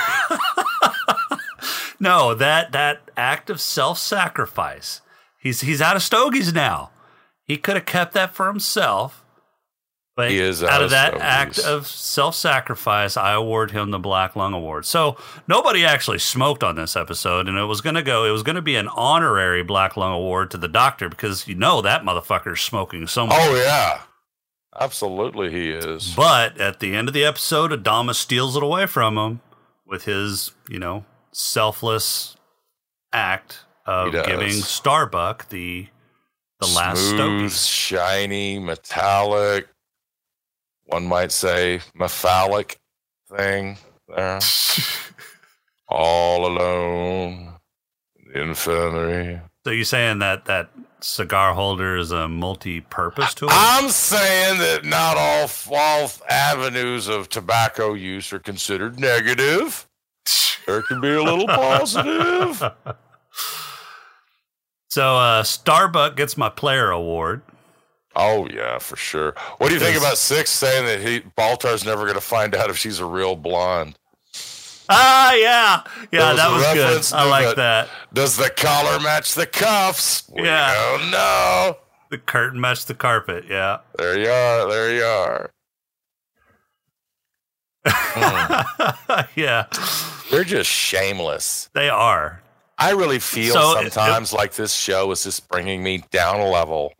No, 2.00 2.34
that 2.34 2.72
that 2.72 3.00
act 3.16 3.48
of 3.48 3.60
self-sacrifice. 3.60 5.02
He's 5.38 5.60
he's 5.60 5.80
out 5.80 5.94
of 5.94 6.02
stogies 6.02 6.52
now. 6.52 6.90
He 7.44 7.56
could 7.56 7.76
have 7.76 7.84
kept 7.86 8.12
that 8.14 8.34
for 8.34 8.48
himself. 8.48 9.24
But 10.16 10.30
He 10.32 10.38
is 10.40 10.64
out, 10.64 10.70
out 10.70 10.80
of 10.80 10.84
of 10.86 10.90
that 10.90 11.08
stogies. 11.10 11.22
act 11.24 11.58
of 11.60 11.86
self-sacrifice, 11.86 13.16
I 13.16 13.32
award 13.34 13.70
him 13.70 13.92
the 13.92 14.00
Black 14.00 14.34
Lung 14.34 14.52
Award. 14.52 14.84
So 14.84 15.16
nobody 15.46 15.84
actually 15.84 16.18
smoked 16.18 16.64
on 16.64 16.74
this 16.74 16.96
episode, 16.96 17.48
and 17.48 17.56
it 17.56 17.64
was 17.66 17.80
going 17.80 17.94
to 17.94 18.02
go. 18.02 18.24
It 18.24 18.30
was 18.32 18.42
going 18.42 18.56
to 18.56 18.62
be 18.62 18.74
an 18.74 18.88
honorary 18.88 19.62
Black 19.62 19.96
Lung 19.96 20.12
Award 20.12 20.50
to 20.50 20.58
the 20.58 20.68
doctor 20.68 21.08
because 21.08 21.46
you 21.46 21.54
know 21.54 21.80
that 21.82 22.02
motherfucker's 22.02 22.60
smoking 22.60 23.06
so 23.06 23.26
much. 23.28 23.38
oh, 23.40 23.54
yeah. 23.54 24.00
Absolutely, 24.78 25.50
he 25.50 25.70
is. 25.70 26.14
But 26.14 26.60
at 26.60 26.80
the 26.80 26.94
end 26.94 27.08
of 27.08 27.14
the 27.14 27.24
episode, 27.24 27.70
Adama 27.70 28.14
steals 28.14 28.56
it 28.56 28.62
away 28.62 28.86
from 28.86 29.18
him 29.18 29.40
with 29.86 30.04
his, 30.04 30.52
you 30.68 30.78
know, 30.78 31.04
selfless 31.32 32.36
act 33.12 33.60
of 33.84 34.12
giving 34.12 34.52
Starbuck 34.52 35.48
the 35.50 35.88
the 36.60 36.68
last 36.68 37.10
Smooth, 37.10 37.52
shiny, 37.52 38.58
metallic, 38.60 39.68
one 40.84 41.06
might 41.06 41.32
say 41.32 41.80
mephalic 41.94 42.78
thing 43.36 43.78
there. 44.08 44.38
All 45.88 46.46
alone 46.46 47.54
in 48.16 48.32
the 48.32 48.40
infirmary. 48.42 49.40
So 49.64 49.70
you're 49.70 49.84
saying 49.84 50.20
that 50.20 50.46
that 50.46 50.70
cigar 51.02 51.54
holder 51.54 51.96
is 51.96 52.10
a 52.10 52.28
multi-purpose 52.28 53.34
tool? 53.34 53.48
I'm 53.50 53.88
saying 53.90 54.58
that 54.58 54.84
not 54.84 55.16
all 55.16 55.50
all 55.74 56.10
avenues 56.28 57.08
of 57.08 57.28
tobacco 57.28 57.94
use 57.94 58.32
are 58.32 58.38
considered 58.38 58.98
negative. 58.98 59.86
There 60.66 60.82
can 60.82 61.00
be 61.00 61.12
a 61.12 61.22
little 61.22 61.46
positive. 61.48 62.62
so 64.88 65.16
uh, 65.16 65.42
Starbuck 65.42 66.16
gets 66.16 66.36
my 66.36 66.48
player 66.48 66.90
award. 66.90 67.42
Oh 68.14 68.46
yeah, 68.48 68.78
for 68.78 68.96
sure. 68.96 69.34
What 69.58 69.68
do 69.68 69.74
you 69.74 69.80
think 69.80 69.96
about 69.96 70.18
Six 70.18 70.50
saying 70.50 70.84
that 70.86 71.00
he 71.00 71.20
Baltar's 71.36 71.84
never 71.84 72.02
going 72.02 72.14
to 72.14 72.20
find 72.20 72.54
out 72.54 72.68
if 72.70 72.76
she's 72.76 72.98
a 72.98 73.06
real 73.06 73.36
blonde? 73.36 73.98
Ah, 74.94 75.32
yeah, 75.34 75.82
yeah, 76.12 76.28
was 76.32 76.36
that 76.36 76.50
was 76.50 77.10
good. 77.10 77.16
I 77.18 77.28
like 77.28 77.56
that. 77.56 77.88
Does 78.12 78.36
the 78.36 78.50
collar 78.50 79.00
match 79.00 79.34
the 79.34 79.46
cuffs? 79.46 80.28
We 80.30 80.44
Yeah. 80.44 80.74
don't 80.74 81.10
know. 81.10 81.78
The 82.10 82.18
curtain 82.18 82.60
matched 82.60 82.88
the 82.88 82.94
carpet. 82.94 83.44
Yeah, 83.48 83.78
There 83.96 84.18
you 84.18 84.28
are. 84.30 84.68
There 84.68 84.94
you 84.94 85.02
are. 85.04 85.50
yeah, 89.34 89.66
They're 90.30 90.44
just 90.44 90.70
shameless. 90.70 91.70
they 91.74 91.88
are. 91.88 92.42
I 92.78 92.90
really 92.90 93.18
feel 93.18 93.54
So, 93.54 93.78
it- 93.78 93.92
sometimes 93.92 94.32
like 94.32 94.52
this 94.54 94.74
show 94.74 95.10
is 95.10 95.24
just 95.24 95.48
bringing 95.48 95.82
me 95.82 96.04
down 96.10 96.40
a 96.40 96.48
level. 96.48 96.92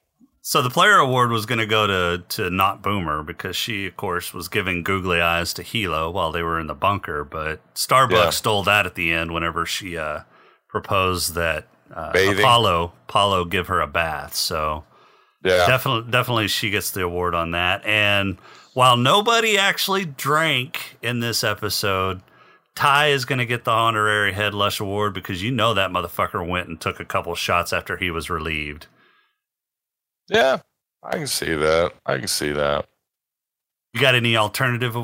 So 0.45 0.61
the 0.61 0.71
player 0.71 0.97
award 0.97 1.31
was 1.31 1.47
going 1.47 1.61
to 1.61 1.67
go 1.67 1.87
to 1.87 2.25
to 2.31 2.51
not 2.51 2.83
Boomer 2.83 3.23
because 3.23 3.55
she, 3.55 3.87
of 3.87 3.97
course, 3.97 4.35
was 4.35 4.49
giving 4.49 4.83
googly 4.83 5.21
eyes 5.21 5.55
to 5.55 5.63
Helo 5.63 6.13
while 6.13 6.33
they 6.33 6.43
were 6.43 6.59
in 6.59 6.67
the 6.67 6.75
bunker. 6.75 7.23
But 7.25 7.61
Starbucks 7.75 8.11
Yeah. 8.11 8.31
stole 8.31 8.65
that 8.65 8.85
at 8.85 8.97
the 8.97 9.13
end 9.13 9.33
whenever 9.33 9.65
she 9.65 9.97
uh, 9.97 10.21
proposed 10.69 11.35
that 11.35 11.69
uh, 11.95 12.13
Apollo 12.39 12.93
Apollo 13.09 13.45
give 13.47 13.69
her 13.69 13.81
a 13.81 13.87
bath. 13.87 14.35
So 14.35 14.85
Yeah. 15.45 15.67
definitely, 15.69 16.11
definitely, 16.11 16.49
she 16.49 16.71
gets 16.71 16.91
the 16.91 17.05
award 17.05 17.37
on 17.37 17.53
that. 17.53 17.85
And 17.87 18.39
while 18.75 18.97
nobody 18.97 19.57
actually 19.57 20.05
drank 20.07 20.97
in 21.03 21.21
this 21.21 21.45
episode, 21.45 22.21
Tigh 22.75 23.09
is 23.09 23.25
going 23.25 23.39
to 23.39 23.47
get 23.47 23.63
the 23.65 23.71
honorary 23.71 24.33
head 24.33 24.55
lush 24.55 24.81
award 24.81 25.15
because 25.15 25.41
you 25.41 25.53
know 25.53 25.73
that 25.75 25.91
motherfucker 25.91 26.45
went 26.45 26.69
and 26.69 26.81
took 26.81 26.99
a 26.99 27.05
couple 27.05 27.33
shots 27.37 27.73
after 27.73 27.97
he 27.97 28.11
was 28.11 28.29
relieved. 28.29 28.87
Yeah. 30.29 30.59
I 31.03 31.17
can 31.17 31.27
see 31.27 31.55
that. 31.55 31.93
I 32.07 32.19
can 32.19 32.29
see 32.29 32.53
that. 32.53 32.87
You 33.93 34.01
got 34.01 34.15
any 34.15 34.37
alternative 34.37 34.97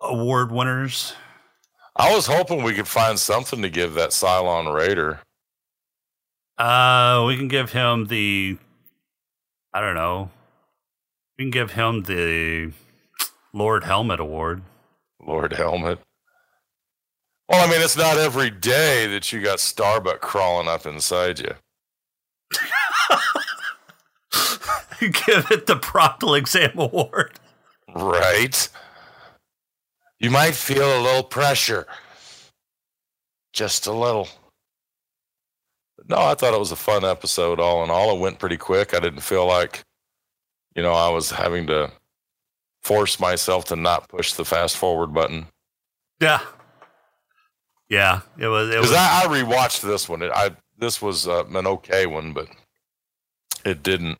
award 0.00 0.52
winners? 0.52 1.14
I 1.96 2.14
was 2.14 2.26
hoping 2.26 2.62
we 2.62 2.74
could 2.74 2.88
find 2.88 3.18
something 3.18 3.62
to 3.62 3.70
give 3.70 3.94
that 3.94 4.10
Cylon 4.10 4.72
Raider. 4.72 5.20
Uh, 6.58 7.24
we 7.26 7.36
can 7.36 7.48
give 7.48 7.72
him 7.72 8.06
the. 8.06 8.58
I 9.74 9.80
don't 9.80 9.94
know. 9.94 10.30
We 11.38 11.44
can 11.44 11.50
give 11.50 11.72
him 11.72 12.02
the 12.02 12.72
Lord 13.52 13.84
Helmet 13.84 14.20
Award. 14.20 14.62
Lord 15.26 15.52
Helmet. 15.54 15.98
Well, 17.48 17.66
I 17.66 17.70
mean, 17.70 17.82
it's 17.82 17.96
not 17.96 18.18
every 18.18 18.50
day 18.50 19.06
that 19.08 19.32
you 19.32 19.42
got 19.42 19.60
Starbuck 19.60 20.20
crawling 20.20 20.68
up 20.68 20.86
inside 20.86 21.38
you. 21.38 21.54
give 25.00 25.50
it 25.50 25.66
the 25.66 25.76
Proctal 25.76 26.36
Exam 26.36 26.78
Award. 26.78 27.38
Right? 27.94 28.68
You 30.18 30.30
might 30.30 30.54
feel 30.54 30.98
a 30.98 31.02
little 31.02 31.22
pressure. 31.22 31.86
Just 33.52 33.86
a 33.86 33.92
little. 33.92 34.28
No, 36.08 36.18
I 36.18 36.34
thought 36.34 36.54
it 36.54 36.58
was 36.58 36.72
a 36.72 36.76
fun 36.76 37.04
episode 37.04 37.60
all 37.60 37.84
in 37.84 37.90
all. 37.90 38.16
It 38.16 38.20
went 38.20 38.38
pretty 38.38 38.56
quick. 38.56 38.94
I 38.94 39.00
didn't 39.00 39.20
feel 39.20 39.46
like, 39.46 39.82
you 40.74 40.82
know, 40.82 40.92
I 40.92 41.08
was 41.10 41.30
having 41.30 41.66
to 41.68 41.92
force 42.82 43.20
myself 43.20 43.66
to 43.66 43.76
not 43.76 44.08
push 44.08 44.32
the 44.32 44.44
fast 44.44 44.76
forward 44.76 45.12
button. 45.12 45.46
Yeah. 46.20 46.40
Yeah, 47.88 48.22
it 48.38 48.48
was. 48.48 48.70
It 48.70 48.78
was. 48.78 48.88
Because 48.88 48.96
I, 48.96 49.24
I 49.24 49.26
rewatched 49.26 49.82
this 49.82 50.08
one. 50.08 50.22
It, 50.22 50.32
I 50.34 50.52
this 50.78 51.02
was 51.02 51.28
uh, 51.28 51.44
an 51.44 51.66
okay 51.66 52.06
one, 52.06 52.32
but 52.32 52.48
it 53.66 53.82
didn't. 53.82 54.16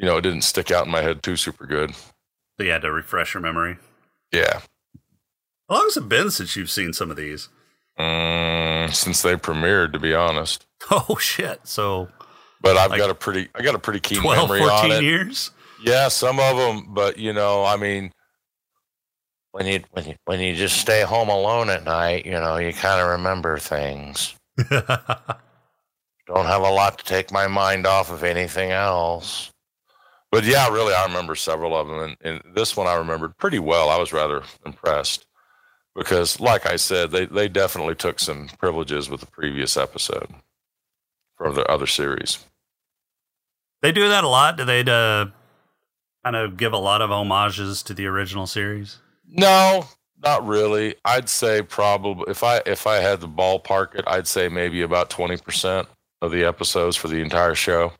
You 0.00 0.06
know, 0.06 0.16
it 0.16 0.22
didn't 0.22 0.42
stick 0.42 0.70
out 0.70 0.86
in 0.86 0.90
my 0.90 1.02
head 1.02 1.22
too 1.22 1.36
super 1.36 1.66
good. 1.66 1.94
so 1.94 2.64
you 2.64 2.70
had 2.70 2.80
to 2.82 2.90
refresh 2.90 3.34
your 3.34 3.42
memory. 3.42 3.76
Yeah, 4.32 4.60
How 5.68 5.74
long 5.76 5.84
has 5.84 5.96
it 5.98 6.08
been 6.08 6.30
since 6.30 6.56
you've 6.56 6.70
seen 6.70 6.92
some 6.94 7.10
of 7.10 7.16
these? 7.18 7.48
mm, 7.98 8.92
since 8.94 9.20
they 9.22 9.34
premiered, 9.36 9.92
to 9.92 9.98
be 9.98 10.14
honest. 10.14 10.64
Oh 10.90 11.18
shit! 11.20 11.60
So 11.66 12.08
But 12.62 12.76
I've 12.78 12.90
Like 12.90 12.98
got 12.98 13.10
a 13.10 13.14
pretty, 13.14 13.48
I 13.54 13.62
got 13.62 13.74
a 13.74 13.78
pretty 13.78 14.00
keen 14.00 14.20
12, 14.22 14.48
memory 14.48 14.62
on 14.62 14.68
14 14.88 14.92
it. 14.92 15.02
years. 15.02 15.50
Yeah, 15.84 16.08
some 16.08 16.40
of 16.40 16.56
them, 16.56 16.94
but 16.94 17.18
you 17.18 17.32
know, 17.34 17.64
I 17.64 17.76
mean, 17.76 18.10
when 19.52 19.66
you 19.66 19.82
when 19.90 20.06
you 20.06 20.14
when 20.24 20.40
you 20.40 20.54
just 20.54 20.78
stay 20.80 21.02
home 21.02 21.28
alone 21.28 21.68
at 21.68 21.84
night, 21.84 22.24
you 22.24 22.32
know, 22.32 22.56
you 22.56 22.72
kind 22.72 23.00
of 23.02 23.08
remember 23.10 23.58
things. 23.58 24.34
Don't 24.70 26.46
have 26.46 26.62
a 26.62 26.70
lot 26.70 26.98
to 26.98 27.04
take 27.04 27.32
my 27.32 27.48
mind 27.48 27.86
off 27.86 28.10
of 28.10 28.22
anything 28.24 28.70
else. 28.70 29.50
But 30.30 30.44
yeah, 30.44 30.68
really, 30.68 30.94
I 30.94 31.04
remember 31.04 31.34
several 31.34 31.76
of 31.76 31.88
them, 31.88 31.98
and, 32.00 32.16
and 32.44 32.54
this 32.54 32.76
one 32.76 32.86
I 32.86 32.94
remembered 32.94 33.36
pretty 33.36 33.58
well. 33.58 33.88
I 33.90 33.98
was 33.98 34.12
rather 34.12 34.42
impressed 34.64 35.26
because, 35.94 36.38
like 36.40 36.66
I 36.66 36.76
said, 36.76 37.10
they 37.10 37.26
they 37.26 37.48
definitely 37.48 37.94
took 37.96 38.20
some 38.20 38.48
privileges 38.58 39.10
with 39.10 39.20
the 39.20 39.26
previous 39.26 39.76
episode 39.76 40.28
from 41.36 41.54
the 41.54 41.66
other 41.70 41.86
series. 41.86 42.38
they 43.82 43.92
do 43.92 44.08
that 44.08 44.24
a 44.24 44.28
lot. 44.28 44.56
Do 44.56 44.64
they 44.64 44.80
uh, 44.80 45.26
kind 46.24 46.36
of 46.36 46.56
give 46.56 46.72
a 46.72 46.78
lot 46.78 47.02
of 47.02 47.10
homages 47.10 47.82
to 47.84 47.94
the 47.94 48.06
original 48.06 48.46
series? 48.46 48.98
No, 49.26 49.86
not 50.22 50.46
really. 50.46 50.94
I'd 51.04 51.28
say 51.28 51.62
probably 51.62 52.24
if 52.28 52.44
I 52.44 52.62
if 52.66 52.86
I 52.86 52.96
had 52.96 53.20
to 53.22 53.26
ballpark 53.28 53.94
it, 53.96 54.04
I'd 54.06 54.28
say 54.28 54.48
maybe 54.48 54.82
about 54.82 55.10
twenty 55.10 55.38
percent 55.38 55.88
of 56.22 56.30
the 56.30 56.44
episodes 56.44 56.96
for 56.96 57.08
the 57.08 57.20
entire 57.20 57.54
show. 57.54 57.92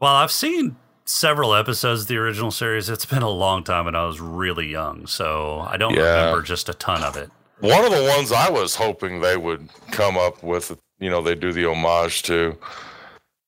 Well, 0.00 0.14
I've 0.14 0.32
seen 0.32 0.76
several 1.04 1.54
episodes 1.54 2.02
of 2.02 2.08
the 2.08 2.16
original 2.16 2.50
series. 2.50 2.88
It's 2.88 3.04
been 3.06 3.22
a 3.22 3.28
long 3.30 3.64
time, 3.64 3.86
and 3.86 3.96
I 3.96 4.04
was 4.06 4.20
really 4.20 4.66
young, 4.68 5.06
so 5.06 5.60
I 5.68 5.76
don't 5.76 5.94
Yeah. 5.94 6.02
remember 6.02 6.42
just 6.42 6.68
a 6.68 6.74
ton 6.74 7.02
of 7.02 7.16
it. 7.16 7.30
One 7.60 7.84
of 7.84 7.92
the 7.92 8.02
ones 8.16 8.32
I 8.32 8.50
was 8.50 8.74
hoping 8.76 9.20
they 9.20 9.36
would 9.36 9.68
come 9.92 10.16
up 10.18 10.42
with, 10.42 10.76
you 10.98 11.10
know, 11.10 11.22
they 11.22 11.34
do 11.34 11.52
the 11.52 11.66
homage 11.66 12.22
to, 12.24 12.56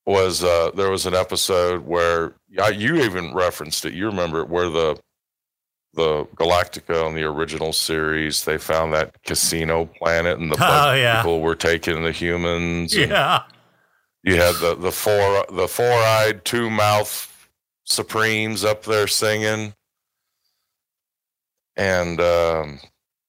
was 0.06 0.44
uh, 0.44 0.70
there 0.74 0.90
was 0.90 1.06
an 1.06 1.14
episode 1.14 1.86
where 1.86 2.34
yeah, 2.48 2.68
you 2.68 2.96
even 3.02 3.34
referenced 3.34 3.84
it. 3.84 3.94
You 3.94 4.06
remember 4.06 4.40
it, 4.40 4.48
where 4.48 4.68
the 4.68 4.96
the 5.94 6.24
Galactica 6.36 7.04
on 7.06 7.14
the 7.14 7.22
original 7.22 7.72
series 7.72 8.44
they 8.44 8.58
found 8.58 8.92
that 8.92 9.14
casino 9.24 9.84
planet 9.86 10.38
and 10.40 10.50
the 10.52 10.56
Oh, 10.60 10.92
yeah. 10.92 11.22
people 11.22 11.40
were 11.40 11.54
taking 11.54 12.02
the 12.02 12.10
humans. 12.12 12.94
Yeah, 12.94 13.42
You 14.24 14.36
had 14.36 14.56
the 14.56 14.74
the 14.76 14.92
four 14.92 15.46
the 15.50 15.68
four 15.68 15.90
eyed 15.92 16.44
two 16.44 16.68
mouth 16.68 17.30
supremes 17.84 18.64
up 18.64 18.82
there 18.84 19.06
singing, 19.06 19.74
and 21.76 22.20
um, 22.20 22.80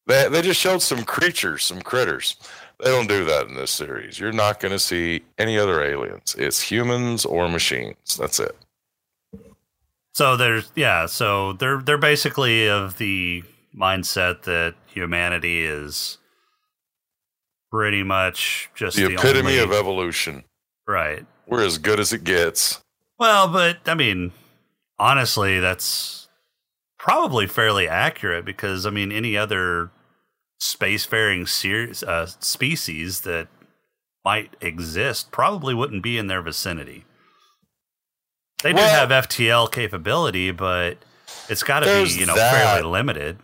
they 0.07 0.27
they 0.29 0.41
just 0.41 0.59
showed 0.59 0.81
some 0.81 1.03
creatures, 1.03 1.63
some 1.63 1.81
critters. 1.81 2.35
They 2.79 2.89
don't 2.89 3.07
do 3.07 3.23
that 3.25 3.47
in 3.47 3.55
this 3.55 3.71
series. 3.71 4.19
You're 4.19 4.33
not 4.33 4.59
going 4.59 4.73
to 4.73 4.79
see 4.79 5.23
any 5.37 5.57
other 5.57 5.81
aliens. 5.81 6.35
It's 6.37 6.61
humans 6.61 7.23
or 7.25 7.47
machines. 7.47 8.17
That's 8.19 8.39
it. 8.39 8.55
So 10.13 10.35
there's 10.37 10.71
yeah, 10.75 11.05
so 11.05 11.53
they're 11.53 11.81
they're 11.81 11.97
basically 11.97 12.67
of 12.69 12.97
the 12.97 13.43
mindset 13.77 14.43
that 14.43 14.75
humanity 14.87 15.65
is 15.65 16.17
pretty 17.71 18.03
much 18.03 18.69
just 18.75 18.95
The 18.95 19.07
the, 19.07 19.13
epitome 19.15 19.39
only, 19.39 19.59
of 19.59 19.71
evolution. 19.73 20.43
right. 20.87 21.25
We're 21.47 21.63
as 21.65 21.77
good 21.77 21.99
as 21.99 22.11
it 22.13 22.23
gets. 22.23 22.81
Well, 23.19 23.47
but 23.49 23.77
I 23.85 23.93
mean, 23.93 24.31
honestly, 24.99 25.59
that's 25.59 26.27
probably 26.97 27.47
fairly 27.47 27.87
accurate 27.87 28.45
because 28.45 28.85
I 28.85 28.89
mean, 28.89 29.11
any 29.11 29.37
other 29.37 29.91
spacefaring 30.61 31.47
series, 31.47 32.03
uh, 32.03 32.25
species 32.39 33.21
that 33.21 33.47
might 34.23 34.55
exist 34.61 35.31
probably 35.31 35.73
wouldn't 35.73 36.01
be 36.01 36.17
in 36.17 36.27
their 36.27 36.41
vicinity. 36.41 37.05
They 38.63 38.71
do 38.71 38.77
Well- 38.77 38.89
have 38.89 39.11
FTL 39.11 39.67
capability, 39.67 40.51
but 40.51 40.97
it's 41.49 41.61
got 41.61 41.81
to 41.81 41.85
be 42.03 42.09
you 42.11 42.25
know 42.25 42.35
that. 42.35 42.51
fairly 42.53 42.83
limited. 42.89 43.39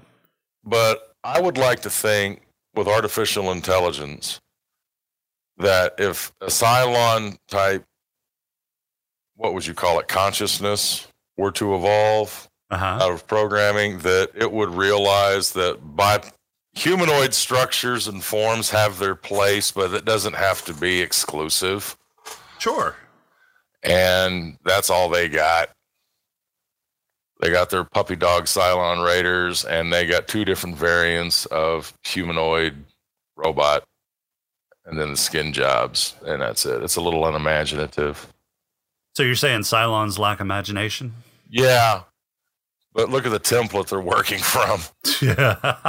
But 0.64 1.16
I 1.24 1.40
would 1.40 1.58
like 1.58 1.82
to 1.82 1.90
think 1.90 2.42
with 2.74 2.88
artificial 2.88 3.52
intelligence 3.52 4.40
that 5.58 5.94
if 6.00 6.32
a 6.42 6.48
Cylon 6.48 7.38
type, 7.48 7.84
what 9.36 9.54
would 9.54 9.66
you 9.68 9.74
call 9.76 10.00
it, 10.00 10.08
consciousness 10.08 11.08
were 11.42 11.52
to 11.54 11.76
evolve 11.76 12.48
Uh 12.70 12.78
huh. 12.78 13.00
out 13.02 13.12
of 13.12 13.28
programming, 13.28 14.00
that 14.00 14.30
it 14.36 14.52
would 14.52 14.70
realize 14.70 15.52
that 15.54 15.80
by 15.96 16.22
humanoid 16.74 17.34
structures 17.34 18.08
and 18.08 18.24
forms 18.24 18.70
have 18.70 18.98
their 18.98 19.16
place, 19.16 19.72
but 19.72 19.94
it 19.94 20.06
doesn't 20.06 20.36
have 20.36 20.64
to 20.66 20.74
be 20.74 21.02
exclusive. 21.02 21.98
Sure. 22.60 22.96
And 23.84 24.58
that's 24.64 24.90
all 24.90 25.10
they 25.10 25.28
got. 25.28 25.70
They 27.42 27.50
got 27.50 27.72
their 27.72 27.84
puppy 27.84 28.16
dog 28.16 28.46
Cylon 28.46 29.04
Raiders, 29.04 29.66
and 29.66 29.92
they 29.92 30.06
got 30.06 30.28
two 30.28 30.46
different 30.46 30.78
variants 30.78 31.48
of 31.48 31.92
humanoid 32.04 32.86
robot, 33.36 33.84
and 34.86 34.98
then 35.00 35.10
the 35.10 35.18
skin 35.18 35.52
jobs, 35.52 36.14
and 36.24 36.40
that's 36.42 36.66
it. 36.68 36.84
It's 36.84 36.98
a 36.98 37.02
little 37.02 37.26
unimaginative. 37.26 38.28
So 39.16 39.24
you're 39.24 39.36
saying 39.36 39.62
Cylons 39.62 40.20
lack 40.20 40.40
imagination? 40.40 41.16
Yeah. 41.52 42.04
But 42.94 43.10
look 43.10 43.26
at 43.26 43.32
the 43.32 43.40
template 43.40 43.90
they're 43.90 44.02
working 44.02 44.40
from. 44.40 44.82
Yeah. 45.22 45.84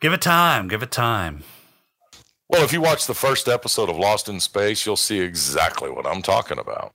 give 0.00 0.12
it 0.12 0.20
time. 0.20 0.66
Give 0.66 0.82
it 0.82 0.90
time. 0.90 1.44
Well, 2.48 2.64
if 2.64 2.72
you 2.72 2.80
watch 2.80 3.06
the 3.06 3.14
first 3.14 3.46
episode 3.46 3.88
of 3.88 3.96
Lost 3.96 4.28
in 4.28 4.40
Space, 4.40 4.84
you'll 4.84 4.96
see 4.96 5.20
exactly 5.20 5.90
what 5.90 6.06
I'm 6.06 6.22
talking 6.22 6.58
about. 6.58 6.92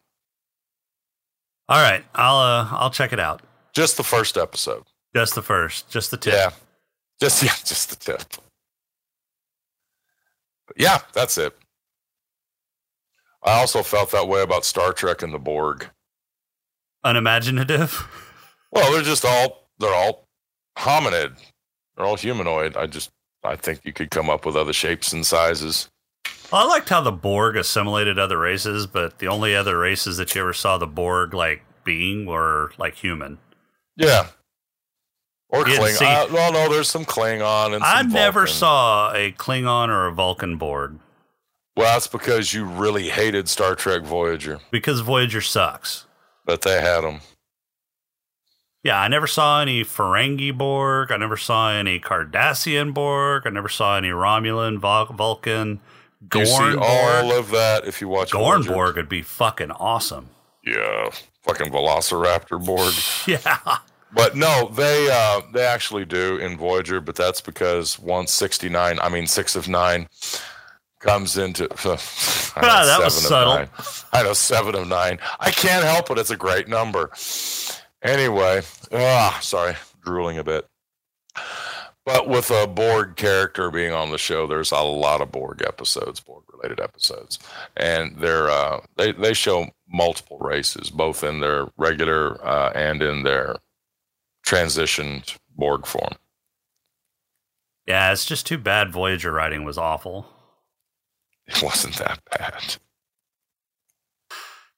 All 1.69 1.81
right, 1.81 2.03
I'll 2.15 2.35
uh, 2.35 2.67
I'll 2.71 2.89
check 2.89 3.13
it 3.13 3.19
out. 3.19 3.41
Just 3.73 3.95
the 3.95 4.03
first 4.03 4.37
episode. 4.37 4.83
Just 5.15 5.35
the 5.35 5.41
first, 5.41 5.89
just 5.89 6.11
the 6.11 6.17
tip. 6.17 6.33
Yeah. 6.33 6.49
Just 7.21 7.41
yeah, 7.43 7.55
just 7.63 7.89
the 7.89 7.95
tip. 7.95 8.23
But 10.67 10.75
yeah, 10.77 10.99
that's 11.13 11.37
it. 11.37 11.55
I 13.43 13.59
also 13.59 13.81
felt 13.83 14.11
that 14.11 14.27
way 14.27 14.41
about 14.41 14.65
Star 14.65 14.93
Trek 14.93 15.21
and 15.23 15.33
the 15.33 15.39
Borg. 15.39 15.89
Unimaginative. 17.03 18.07
Well, 18.71 18.91
they're 18.91 19.01
just 19.01 19.25
all 19.25 19.67
they're 19.79 19.93
all 19.93 20.27
hominid. 20.77 21.37
They're 21.95 22.05
all 22.05 22.15
humanoid. 22.17 22.77
I 22.77 22.85
just 22.87 23.09
I 23.43 23.55
think 23.55 23.81
you 23.83 23.93
could 23.93 24.11
come 24.11 24.29
up 24.29 24.45
with 24.45 24.55
other 24.55 24.73
shapes 24.73 25.11
and 25.11 25.25
sizes. 25.25 25.89
Well, 26.51 26.63
I 26.63 26.65
liked 26.67 26.89
how 26.89 27.01
the 27.01 27.11
Borg 27.11 27.55
assimilated 27.55 28.19
other 28.19 28.37
races, 28.37 28.85
but 28.85 29.19
the 29.19 29.27
only 29.27 29.55
other 29.55 29.77
races 29.77 30.17
that 30.17 30.35
you 30.35 30.41
ever 30.41 30.53
saw 30.53 30.77
the 30.77 30.85
Borg 30.87 31.33
like 31.33 31.63
being 31.83 32.25
were 32.25 32.71
like 32.77 32.95
human. 32.95 33.39
Yeah. 33.97 34.27
Or 35.49 35.67
You 35.67 35.79
Klingon. 35.79 35.97
see- 35.97 36.05
Uh, 36.05 36.27
well, 36.31 36.51
no, 36.53 36.69
there's 36.69 36.87
some 36.87 37.03
Klingon 37.03 37.73
and 37.75 37.83
I 37.83 38.03
never 38.03 38.41
Vulcan. 38.41 38.55
saw 38.55 39.11
a 39.13 39.31
Klingon 39.33 39.89
or 39.89 40.07
a 40.07 40.13
Vulcan 40.13 40.57
Borg 40.57 40.99
Well, 41.81 41.93
that's 41.93 42.07
because 42.07 42.53
you 42.53 42.65
really 42.65 43.09
hated 43.09 43.49
Star 43.49 43.75
Trek 43.75 44.03
Voyager, 44.03 44.59
because 44.71 44.99
Voyager 45.01 45.41
sucks. 45.41 46.05
but 46.45 46.61
they 46.61 46.79
had 46.81 47.01
them. 47.01 47.21
Yeah, 48.83 48.99
I 48.99 49.07
never 49.09 49.27
saw 49.27 49.61
any 49.61 49.83
Ferengi 49.83 50.57
Borg. 50.57 51.11
I 51.11 51.17
never 51.17 51.37
saw 51.37 51.71
any 51.71 51.99
Cardassian 51.99 52.93
Borg. 52.95 53.45
I 53.45 53.51
never 53.51 53.69
saw 53.69 53.95
any 53.97 54.09
Romulan, 54.09 54.79
Vul- 54.79 55.05
Vulcan, 55.15 55.79
You 56.33 56.45
see 56.45 56.57
Gorn 56.57 56.79
all 56.81 57.31
of 57.37 57.51
that 57.51 57.85
if 57.87 58.01
you 58.01 58.07
watch 58.07 58.31
Gorn 58.31 58.63
Voyager. 58.63 58.73
Borg 58.73 58.95
would 58.95 59.09
be 59.09 59.21
fucking 59.21 59.69
awesome. 59.71 60.29
Yeah, 60.65 61.09
fucking 61.43 61.71
Velociraptor 61.71 62.63
Borg. 62.65 62.93
Yeah. 63.27 63.77
But 64.13 64.35
no, 64.35 64.69
they 64.75 65.09
uh, 65.09 65.39
they 65.53 65.63
actually 65.65 66.03
do 66.03 66.35
in 66.37 66.57
Voyager, 66.57 66.99
but 66.99 67.15
that's 67.15 67.39
because 67.39 67.97
once 67.97 68.33
sixty 68.33 68.67
nine, 68.67 68.99
I 68.99 69.07
mean 69.07 69.25
six 69.25 69.55
of 69.55 69.69
nine, 69.69 70.09
comes 71.01 71.37
into. 71.37 71.67
Know, 71.85 71.97
Ah, 72.63 72.83
that 72.85 73.01
was 73.01 73.13
seven 73.13 73.17
of 73.23 73.29
subtle. 73.29 73.53
nine. 73.55 73.69
I 74.11 74.23
know 74.23 74.33
seven 74.33 74.75
of 74.75 74.87
nine. 74.89 75.19
I 75.39 75.51
can't 75.51 75.85
help 75.85 76.11
it. 76.11 76.17
It's 76.17 76.31
a 76.31 76.35
great 76.35 76.67
number. 76.67 77.09
Anyway, 78.03 78.61
ah, 78.91 79.39
sorry, 79.41 79.75
drooling 80.03 80.37
a 80.37 80.43
bit. 80.43 80.67
But 82.05 82.27
with 82.27 82.51
a 82.51 82.67
Borg 82.67 83.15
character 83.15 83.71
being 83.71 83.93
on 83.93 84.11
the 84.11 84.17
show, 84.17 84.47
there's 84.47 84.71
a 84.71 84.81
lot 84.81 85.21
of 85.21 85.31
Borg 85.31 85.61
episodes, 85.65 86.19
Borg 86.19 86.43
related 86.51 86.81
episodes, 86.81 87.39
and 87.77 88.17
they're 88.17 88.49
uh, 88.49 88.81
they 88.97 89.13
they 89.13 89.33
show 89.33 89.67
multiple 89.87 90.39
races, 90.39 90.89
both 90.89 91.23
in 91.23 91.39
their 91.39 91.67
regular 91.77 92.43
uh, 92.45 92.71
and 92.75 93.01
in 93.01 93.23
their 93.23 93.55
transitioned 94.45 95.37
Borg 95.55 95.85
form. 95.85 96.15
Yeah, 97.87 98.11
it's 98.11 98.25
just 98.25 98.45
too 98.45 98.57
bad 98.57 98.91
Voyager 98.91 99.31
writing 99.31 99.63
was 99.63 99.77
awful. 99.77 100.27
It 101.55 101.63
wasn't 101.63 101.95
that 101.97 102.19
bad. 102.31 102.75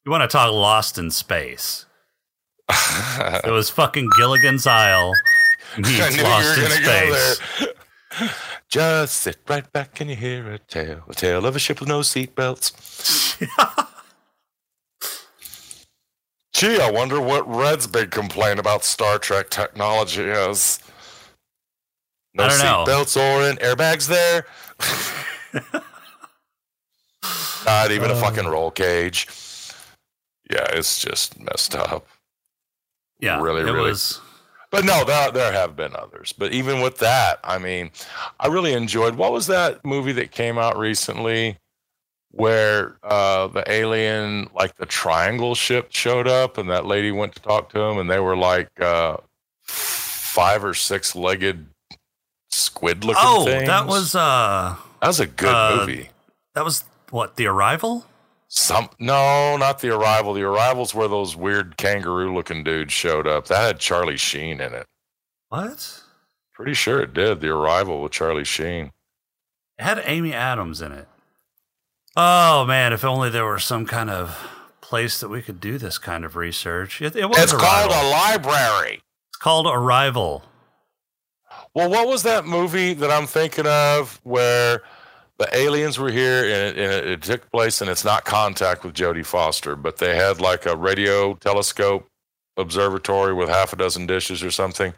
You 0.05 0.11
want 0.11 0.23
to 0.23 0.27
talk 0.27 0.51
Lost 0.51 0.97
in 0.97 1.11
Space? 1.11 1.85
It 3.45 3.51
was 3.51 3.69
fucking 3.69 4.09
Gilligan's 4.17 4.65
Isle 4.65 5.13
meets 5.77 6.21
Lost 6.21 6.57
in 6.57 6.63
were 6.63 6.69
gonna 6.69 6.81
go 6.85 7.13
Space. 7.13 7.67
Just 8.69 9.15
sit 9.17 9.37
right 9.47 9.71
back 9.71 10.01
and 10.01 10.09
you 10.09 10.15
hear 10.15 10.49
a 10.51 10.57
tale, 10.57 11.03
a 11.07 11.13
tale 11.13 11.45
of 11.45 11.55
a 11.55 11.59
ship 11.59 11.79
with 11.79 11.89
no 11.89 11.99
seatbelts. 11.99 12.71
Gee, 16.53 16.79
I 16.79 16.89
wonder 16.89 17.19
what 17.19 17.47
Red's 17.47 17.85
big 17.87 18.11
complaint 18.11 18.59
about 18.59 18.83
Star 18.83 19.19
Trek 19.19 19.49
technology 19.49 20.23
is. 20.23 20.79
No 22.33 22.45
I 22.45 22.49
don't 22.49 22.59
know. 22.59 22.85
seatbelts 22.85 23.17
or 23.17 23.47
an 23.47 23.57
airbags 23.57 24.07
there. 24.07 24.45
Not 27.65 27.91
even 27.91 28.11
a 28.11 28.15
fucking 28.15 28.45
roll 28.45 28.71
cage. 28.71 29.27
Yeah, 30.51 30.65
it's 30.73 31.01
just 31.01 31.39
messed 31.39 31.75
up. 31.75 32.07
Yeah, 33.19 33.41
Really, 33.41 33.61
it 33.61 33.65
really. 33.65 33.89
was. 33.91 34.19
But 34.69 34.85
no, 34.85 35.05
there, 35.05 35.31
there 35.31 35.53
have 35.53 35.75
been 35.75 35.95
others. 35.95 36.33
But 36.33 36.51
even 36.51 36.81
with 36.81 36.97
that, 36.97 37.39
I 37.43 37.57
mean, 37.59 37.91
I 38.39 38.47
really 38.47 38.73
enjoyed. 38.73 39.15
What 39.15 39.31
was 39.31 39.47
that 39.47 39.85
movie 39.85 40.13
that 40.13 40.31
came 40.31 40.57
out 40.57 40.77
recently 40.77 41.57
where 42.31 42.97
uh, 43.03 43.47
the 43.47 43.63
alien, 43.71 44.49
like 44.55 44.75
the 44.77 44.87
triangle 44.87 45.53
ship, 45.53 45.87
showed 45.91 46.27
up 46.27 46.57
and 46.57 46.69
that 46.71 46.85
lady 46.87 47.11
went 47.11 47.35
to 47.35 47.39
talk 47.41 47.69
to 47.73 47.79
him 47.79 47.99
and 47.99 48.09
they 48.09 48.19
were 48.19 48.35
like 48.35 48.71
uh, 48.81 49.17
five 49.61 50.65
or 50.65 50.73
six 50.73 51.15
legged 51.15 51.67
squid 52.49 53.03
looking 53.03 53.21
Oh, 53.23 53.45
things? 53.45 53.67
that 53.67 53.85
was 53.85 54.15
uh, 54.15 54.75
that 55.01 55.07
was 55.07 55.19
a 55.19 55.27
good 55.27 55.53
uh, 55.53 55.77
movie. 55.77 56.09
that 56.55 56.65
was 56.65 56.83
what 57.13 57.35
the 57.35 57.45
arrival. 57.45 58.05
Some 58.47 58.89
no, 58.99 59.55
not 59.55 59.79
the 59.79 59.89
arrival. 59.95 60.33
The 60.33 60.41
arrival's 60.41 60.95
where 60.95 61.07
those 61.07 61.35
weird 61.35 61.77
kangaroo 61.77 62.33
looking 62.33 62.63
dudes 62.63 62.91
showed 62.91 63.27
up. 63.27 63.47
That 63.47 63.61
had 63.61 63.79
Charlie 63.79 64.17
Sheen 64.17 64.59
in 64.59 64.73
it. 64.73 64.87
What? 65.49 66.01
Pretty 66.53 66.73
sure 66.73 67.01
it 67.01 67.13
did. 67.13 67.39
The 67.39 67.49
arrival 67.49 68.01
with 68.01 68.11
Charlie 68.11 68.43
Sheen. 68.43 68.91
It 69.77 69.83
had 69.83 70.01
Amy 70.05 70.33
Adams 70.33 70.81
in 70.81 70.91
it. 70.91 71.07
Oh 72.15 72.65
man, 72.65 72.93
if 72.93 73.03
only 73.05 73.29
there 73.29 73.45
were 73.45 73.59
some 73.59 73.85
kind 73.85 74.09
of 74.09 74.47
place 74.81 75.19
that 75.19 75.29
we 75.29 75.43
could 75.43 75.59
do 75.59 75.77
this 75.77 75.99
kind 75.99 76.25
of 76.25 76.35
research. 76.35 76.99
It, 76.99 77.15
it 77.15 77.29
was 77.29 77.37
It's 77.37 77.53
called 77.53 77.91
a 77.91 78.09
library. 78.09 79.01
It's 79.29 79.37
called 79.39 79.67
Arrival. 79.67 80.43
Well, 81.75 81.89
what 81.89 82.07
was 82.07 82.23
that 82.23 82.45
movie 82.45 82.93
that 82.95 83.11
I'm 83.11 83.27
thinking 83.27 83.67
of 83.67 84.19
where 84.23 84.81
the 85.39 85.55
aliens 85.57 85.97
were 85.97 86.11
here 86.11 86.43
and 86.43 86.77
it, 86.77 86.77
and 86.77 87.09
it, 87.09 87.21
took 87.21 87.49
place 87.51 87.81
and 87.81 87.89
it's 87.89 88.05
not 88.05 88.25
contact 88.25 88.83
with 88.83 88.93
Jodie 88.93 89.25
Foster, 89.25 89.75
but 89.75 89.97
they 89.97 90.15
had 90.15 90.39
like 90.39 90.65
a 90.65 90.75
radio 90.75 91.33
telescope 91.35 92.07
observatory 92.57 93.33
with 93.33 93.49
half 93.49 93.73
a 93.73 93.75
dozen 93.75 94.05
dishes 94.05 94.43
or 94.43 94.51
something. 94.51 94.93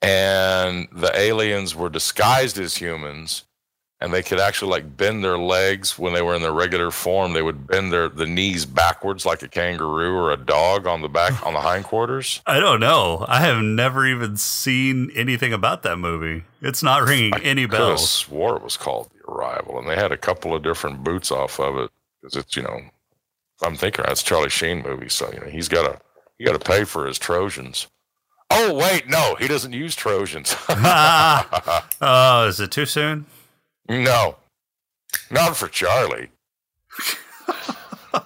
And 0.00 0.88
the 0.90 1.16
aliens 1.16 1.76
were 1.76 1.88
disguised 1.88 2.58
as 2.58 2.76
humans 2.76 3.44
and 4.02 4.12
they 4.12 4.22
could 4.22 4.40
actually 4.40 4.72
like 4.72 4.96
bend 4.96 5.22
their 5.22 5.38
legs 5.38 5.96
when 5.96 6.12
they 6.12 6.22
were 6.22 6.34
in 6.34 6.42
their 6.42 6.52
regular 6.52 6.90
form. 6.90 7.34
They 7.34 7.42
would 7.42 7.68
bend 7.68 7.92
their 7.92 8.08
the 8.08 8.26
knees 8.26 8.66
backwards 8.66 9.24
like 9.24 9.42
a 9.42 9.48
kangaroo 9.48 10.16
or 10.16 10.32
a 10.32 10.36
dog 10.36 10.88
on 10.88 11.02
the 11.02 11.08
back 11.08 11.46
on 11.46 11.54
the 11.54 11.60
hindquarters. 11.60 12.42
I 12.44 12.58
don't 12.58 12.80
know. 12.80 13.24
I 13.28 13.42
have 13.42 13.62
never 13.62 14.04
even 14.04 14.36
seen 14.36 15.12
anything 15.14 15.52
about 15.52 15.84
that 15.84 15.98
movie. 15.98 16.42
It's 16.60 16.82
not 16.82 17.04
ringing 17.04 17.32
any 17.44 17.66
could 17.68 17.78
have 17.78 17.88
bells. 17.90 18.10
swore 18.10 18.56
it 18.56 18.64
was 18.64 18.76
called 18.76 19.11
The 19.64 19.70
Arrival, 19.70 19.80
and 19.80 19.88
they 19.88 20.00
had 20.00 20.12
a 20.12 20.16
couple 20.16 20.54
of 20.54 20.62
different 20.62 21.04
boots 21.04 21.30
off 21.30 21.60
of 21.60 21.76
it 21.76 21.90
because 22.20 22.36
it's 22.36 22.56
you 22.56 22.62
know, 22.62 22.80
I'm 23.62 23.76
thinking 23.76 24.04
that's 24.06 24.22
Charlie 24.22 24.50
Sheen 24.50 24.82
movie, 24.82 25.08
so 25.08 25.30
you 25.32 25.40
know 25.40 25.46
he's 25.46 25.68
got 25.68 25.84
to 25.84 26.00
he 26.38 26.44
got 26.44 26.52
to 26.52 26.58
pay 26.58 26.84
for 26.84 27.06
his 27.06 27.18
Trojans. 27.18 27.86
Oh 28.50 28.74
wait, 28.74 29.08
no, 29.08 29.36
he 29.38 29.48
doesn't 29.48 29.72
use 29.72 29.94
Trojans. 29.94 30.54
oh, 30.68 32.46
is 32.48 32.60
it 32.60 32.70
too 32.70 32.86
soon? 32.86 33.26
no, 33.88 34.36
not 35.30 35.56
for 35.56 35.68
Charlie. 35.68 36.30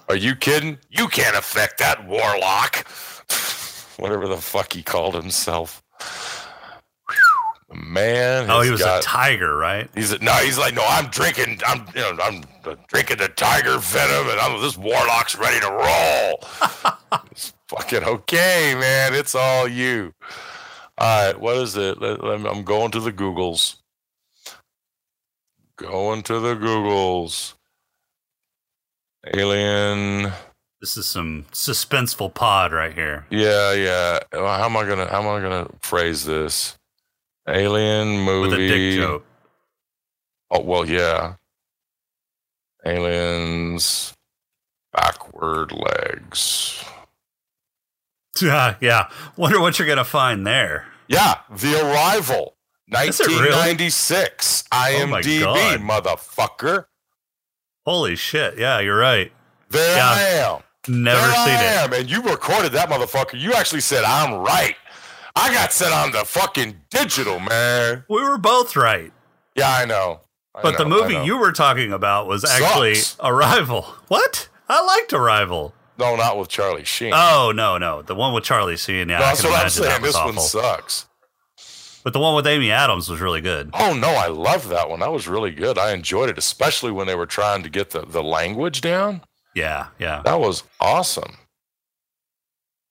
Are 0.09 0.15
you 0.15 0.35
kidding? 0.35 0.77
You 0.89 1.07
can't 1.07 1.37
affect 1.37 1.79
that 1.79 2.07
warlock. 2.07 2.85
Whatever 3.97 4.27
the 4.27 4.37
fuck 4.37 4.73
he 4.73 4.83
called 4.83 5.15
himself. 5.15 5.81
Man, 7.73 8.49
Oh, 8.49 8.61
he 8.61 8.71
was 8.71 8.81
got- 8.81 8.99
a 8.99 9.03
tiger, 9.05 9.55
right? 9.57 9.89
He's 9.93 10.19
no, 10.21 10.31
he's 10.35 10.57
like, 10.57 10.73
no, 10.73 10.85
I'm 10.87 11.07
drinking, 11.07 11.59
I'm, 11.67 11.85
you 11.93 12.01
know, 12.01 12.17
I'm 12.23 12.43
drinking 12.87 13.17
the 13.17 13.27
tiger 13.27 13.77
venom, 13.77 14.29
and 14.29 14.39
I'm 14.39 14.61
this 14.61 14.77
warlock's 14.77 15.35
ready 15.35 15.59
to 15.59 15.69
roll. 15.71 17.21
it's 17.31 17.53
fucking 17.67 18.03
okay, 18.05 18.73
man. 18.79 19.13
It's 19.13 19.35
all 19.35 19.67
you. 19.67 20.13
All 20.97 21.25
right, 21.27 21.39
what 21.39 21.57
is 21.57 21.75
it? 21.75 21.97
I'm 22.01 22.63
going 22.63 22.91
to 22.91 22.99
the 23.01 23.11
Googles. 23.11 23.75
Going 25.77 26.23
to 26.23 26.39
the 26.39 26.55
Googles. 26.55 27.53
Alien. 29.35 30.31
This 30.79 30.95
is 30.95 31.05
some 31.05 31.45
suspenseful 31.51 32.33
pod 32.33 32.71
right 32.71 32.93
here. 32.93 33.25
Yeah, 33.29 33.73
yeah. 33.73 34.19
How 34.31 34.65
am 34.65 34.77
I 34.77 34.87
gonna? 34.87 35.07
How 35.07 35.21
am 35.21 35.27
I 35.27 35.41
gonna 35.41 35.67
phrase 35.81 36.23
this? 36.25 36.77
Alien 37.47 38.19
movie. 38.19 38.49
With 38.49 38.59
a 38.59 38.67
dick 38.67 38.95
joke. 38.99 39.25
Oh 40.51 40.61
well, 40.61 40.85
yeah. 40.87 41.35
Aliens 42.85 44.13
Backward 44.93 45.71
legs. 45.71 46.83
Yeah, 48.39 48.75
yeah. 48.81 49.09
Wonder 49.35 49.59
what 49.59 49.79
you're 49.79 49.87
gonna 49.87 50.03
find 50.03 50.45
there. 50.45 50.85
Yeah, 51.07 51.37
The 51.49 51.73
Arrival, 51.81 52.53
Is 52.87 53.19
really? 53.19 53.49
1996. 53.49 54.63
Oh 54.71 55.07
my 55.07 55.21
IMDb, 55.23 55.39
God. 55.41 55.79
motherfucker. 55.79 56.85
Holy 57.83 58.15
shit! 58.15 58.59
Yeah, 58.59 58.79
you're 58.79 58.95
right. 58.95 59.31
There 59.71 59.97
Yeah. 59.97 60.07
I 60.07 60.21
am. 60.53 60.61
Never 60.87 61.19
there 61.19 61.31
seen 61.31 61.55
I 61.55 61.63
it. 61.63 61.77
am. 61.85 61.93
And 61.93 62.11
you 62.11 62.21
recorded 62.21 62.73
that 62.73 62.89
motherfucker. 62.89 63.39
You 63.41 63.53
actually 63.53 63.81
said, 63.81 64.03
I'm 64.03 64.35
right. 64.35 64.75
I 65.37 65.53
got 65.53 65.71
set 65.71 65.91
on 65.93 66.11
the 66.11 66.25
fucking 66.25 66.75
digital, 66.89 67.39
man. 67.39 68.03
We 68.09 68.21
were 68.21 68.37
both 68.37 68.75
right. 68.75 69.11
Yeah, 69.55 69.69
I 69.71 69.85
know. 69.85 70.21
I 70.55 70.61
But 70.63 70.77
the 70.77 70.85
know, 70.85 71.03
I 71.03 71.07
movie 71.09 71.25
you 71.25 71.37
were 71.37 71.51
talking 71.51 71.91
about 71.93 72.27
was 72.27 72.43
actually 72.43 72.95
Sucks. 72.95 73.17
Arrival. 73.23 73.83
What? 74.07 74.49
I 74.69 74.83
liked 74.83 75.13
Arrival. 75.13 75.73
No, 75.99 76.15
not 76.15 76.37
with 76.37 76.49
Charlie 76.49 76.83
Sheen. 76.83 77.11
Oh 77.15 77.51
no, 77.55 77.77
no, 77.77 78.01
the 78.01 78.15
one 78.15 78.33
with 78.33 78.43
Charlie 78.43 78.77
Sheen. 78.77 79.09
Yeah, 79.09 79.19
No, 79.19 79.25
I 79.25 79.27
that's 79.29 79.41
can 79.41 79.49
what 79.51 79.63
I'm 79.63 79.69
saying. 79.69 80.01
This 80.01 80.15
one 80.15 80.39
sucks. 80.39 81.05
But 82.03 82.13
the 82.13 82.19
one 82.19 82.35
with 82.35 82.47
Amy 82.47 82.71
Adams 82.71 83.09
was 83.09 83.19
really 83.19 83.41
good. 83.41 83.69
Oh 83.73 83.93
no, 83.93 84.09
I 84.09 84.27
love 84.27 84.69
that 84.69 84.89
one. 84.89 84.99
That 85.01 85.11
was 85.11 85.27
really 85.27 85.51
good. 85.51 85.77
I 85.77 85.91
enjoyed 85.93 86.29
it, 86.29 86.37
especially 86.37 86.91
when 86.91 87.05
they 87.07 87.15
were 87.15 87.25
trying 87.25 87.63
to 87.63 87.69
get 87.69 87.89
the, 87.89 88.01
the 88.05 88.23
language 88.23 88.81
down. 88.81 89.21
Yeah, 89.55 89.87
yeah. 89.99 90.21
That 90.23 90.39
was 90.39 90.63
awesome. 90.79 91.37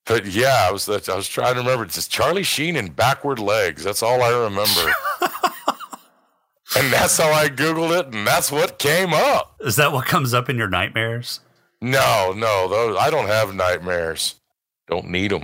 But 0.07 0.25
yeah, 0.25 0.65
I 0.67 0.71
was 0.71 0.87
I 0.87 1.15
was 1.15 1.27
trying 1.27 1.55
to 1.55 1.59
remember. 1.59 1.83
It's 1.83 1.95
just 1.95 2.11
Charlie 2.11 2.43
Sheen 2.43 2.77
and 2.77 2.95
backward 2.95 3.39
legs. 3.39 3.83
That's 3.83 4.01
all 4.01 4.21
I 4.21 4.29
remember. 4.29 4.93
and 6.77 6.91
that's 6.91 7.17
how 7.17 7.31
I 7.31 7.49
googled 7.49 7.99
it, 7.99 8.13
and 8.13 8.25
that's 8.25 8.51
what 8.51 8.79
came 8.79 9.13
up. 9.13 9.55
Is 9.59 9.75
that 9.75 9.91
what 9.91 10.05
comes 10.05 10.33
up 10.33 10.49
in 10.49 10.57
your 10.57 10.69
nightmares? 10.69 11.41
No, 11.81 12.33
no, 12.35 12.67
those 12.69 12.97
I 12.97 13.09
don't 13.09 13.27
have 13.27 13.53
nightmares. 13.53 14.35
Don't 14.87 15.09
need 15.09 15.31
them. 15.31 15.43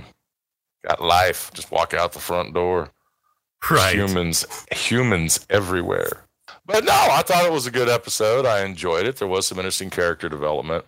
Got 0.86 1.02
life. 1.02 1.50
Just 1.54 1.70
walk 1.70 1.92
out 1.94 2.12
the 2.12 2.18
front 2.18 2.54
door. 2.54 2.90
There's 3.68 3.80
Right. 3.80 3.96
Humans, 3.96 4.46
humans 4.72 5.46
everywhere. 5.48 6.24
But 6.66 6.84
no, 6.84 6.92
I 6.92 7.22
thought 7.22 7.44
it 7.44 7.52
was 7.52 7.66
a 7.66 7.70
good 7.70 7.88
episode. 7.88 8.46
I 8.46 8.64
enjoyed 8.64 9.06
it. 9.06 9.16
There 9.16 9.28
was 9.28 9.46
some 9.46 9.58
interesting 9.58 9.90
character 9.90 10.28
development. 10.28 10.84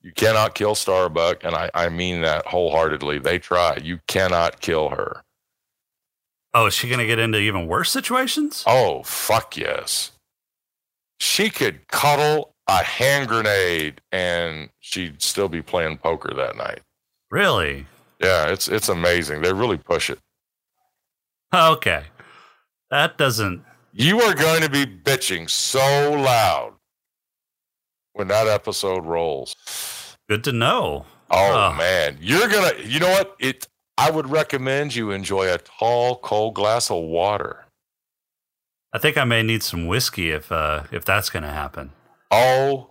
You 0.00 0.12
cannot 0.12 0.54
kill 0.54 0.74
Starbuck, 0.74 1.44
and 1.44 1.54
I, 1.54 1.70
I 1.74 1.88
mean 1.88 2.22
that 2.22 2.46
wholeheartedly. 2.46 3.18
They 3.18 3.38
try. 3.38 3.78
You 3.82 3.98
cannot 4.06 4.60
kill 4.60 4.90
her. 4.90 5.22
Oh, 6.54 6.66
is 6.66 6.74
she 6.74 6.88
gonna 6.88 7.06
get 7.06 7.18
into 7.18 7.38
even 7.38 7.66
worse 7.66 7.90
situations? 7.90 8.64
Oh, 8.66 9.02
fuck 9.02 9.56
yes. 9.56 10.12
She 11.18 11.50
could 11.50 11.88
cuddle 11.88 12.54
a 12.68 12.82
hand 12.84 13.28
grenade 13.28 14.00
and 14.12 14.68
she'd 14.78 15.22
still 15.22 15.48
be 15.48 15.62
playing 15.62 15.98
poker 15.98 16.32
that 16.34 16.56
night. 16.56 16.80
Really? 17.30 17.86
Yeah, 18.20 18.48
it's 18.48 18.68
it's 18.68 18.88
amazing. 18.88 19.42
They 19.42 19.52
really 19.52 19.78
push 19.78 20.10
it. 20.10 20.18
Okay. 21.54 22.04
That 22.90 23.18
doesn't. 23.18 23.64
You 23.92 24.20
are 24.20 24.34
going 24.34 24.62
to 24.62 24.70
be 24.70 24.86
bitching 24.86 25.48
so 25.48 26.12
loud 26.12 26.74
when 28.18 28.28
that 28.28 28.48
episode 28.48 29.06
rolls. 29.06 29.54
Good 30.28 30.42
to 30.44 30.52
know. 30.52 31.06
Oh 31.30 31.70
Oh. 31.72 31.74
man, 31.76 32.18
you're 32.20 32.48
gonna. 32.48 32.72
You 32.84 32.98
know 33.00 33.10
what? 33.10 33.36
It. 33.38 33.66
I 33.96 34.10
would 34.10 34.28
recommend 34.30 34.94
you 34.94 35.10
enjoy 35.10 35.52
a 35.52 35.58
tall, 35.58 36.16
cold 36.16 36.54
glass 36.54 36.90
of 36.90 37.02
water. 37.02 37.64
I 38.92 38.98
think 38.98 39.16
I 39.16 39.24
may 39.24 39.42
need 39.42 39.62
some 39.62 39.86
whiskey 39.86 40.30
if 40.30 40.50
uh 40.50 40.84
if 40.90 41.04
that's 41.04 41.30
gonna 41.30 41.52
happen. 41.52 41.92
Oh, 42.30 42.90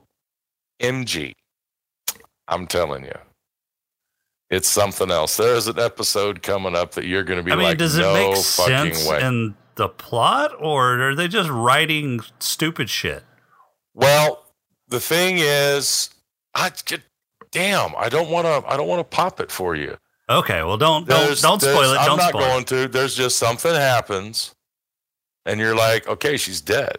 mg, 0.81 1.31
I'm 2.47 2.67
telling 2.67 3.03
you, 3.05 3.17
it's 4.49 4.67
something 4.69 5.11
else. 5.11 5.37
There 5.37 5.55
is 5.55 5.67
an 5.67 5.79
episode 5.79 6.41
coming 6.41 6.75
up 6.75 6.91
that 6.93 7.05
you're 7.05 7.23
going 7.23 7.37
to 7.37 7.43
be 7.43 7.51
I 7.51 7.55
mean, 7.55 7.65
like, 7.65 7.77
does 7.77 7.97
it 7.97 8.01
no 8.01 8.13
make 8.13 8.37
fucking 8.37 8.93
sense 8.95 9.07
way. 9.07 9.21
in 9.21 9.55
the 9.75 9.89
plot, 9.89 10.51
or 10.59 11.09
are 11.09 11.15
they 11.15 11.27
just 11.27 11.49
writing 11.49 12.21
stupid 12.39 12.89
shit? 12.89 13.23
Well, 13.93 14.43
the 14.87 14.99
thing 14.99 15.37
is, 15.39 16.09
I 16.53 16.69
just, 16.69 17.01
damn, 17.51 17.95
I 17.97 18.09
don't 18.09 18.29
want 18.29 18.45
to. 18.45 18.69
I 18.69 18.77
don't 18.77 18.87
want 18.87 18.99
to 18.99 19.15
pop 19.15 19.39
it 19.39 19.51
for 19.51 19.75
you. 19.75 19.97
Okay, 20.29 20.61
well, 20.63 20.77
don't 20.77 21.07
don't 21.07 21.41
don't 21.41 21.59
spoil 21.61 21.73
there's- 21.73 21.91
it. 21.93 21.99
I'm 21.99 22.05
Don't 22.07 22.17
not 22.17 22.29
spoil 22.29 22.41
going 22.41 22.61
it. 22.61 22.67
to. 22.67 22.87
There's 22.87 23.15
just 23.15 23.37
something 23.37 23.73
happens, 23.73 24.53
and 25.45 25.59
you're 25.59 25.75
like, 25.75 26.07
okay, 26.07 26.35
she's 26.37 26.59
dead, 26.61 26.97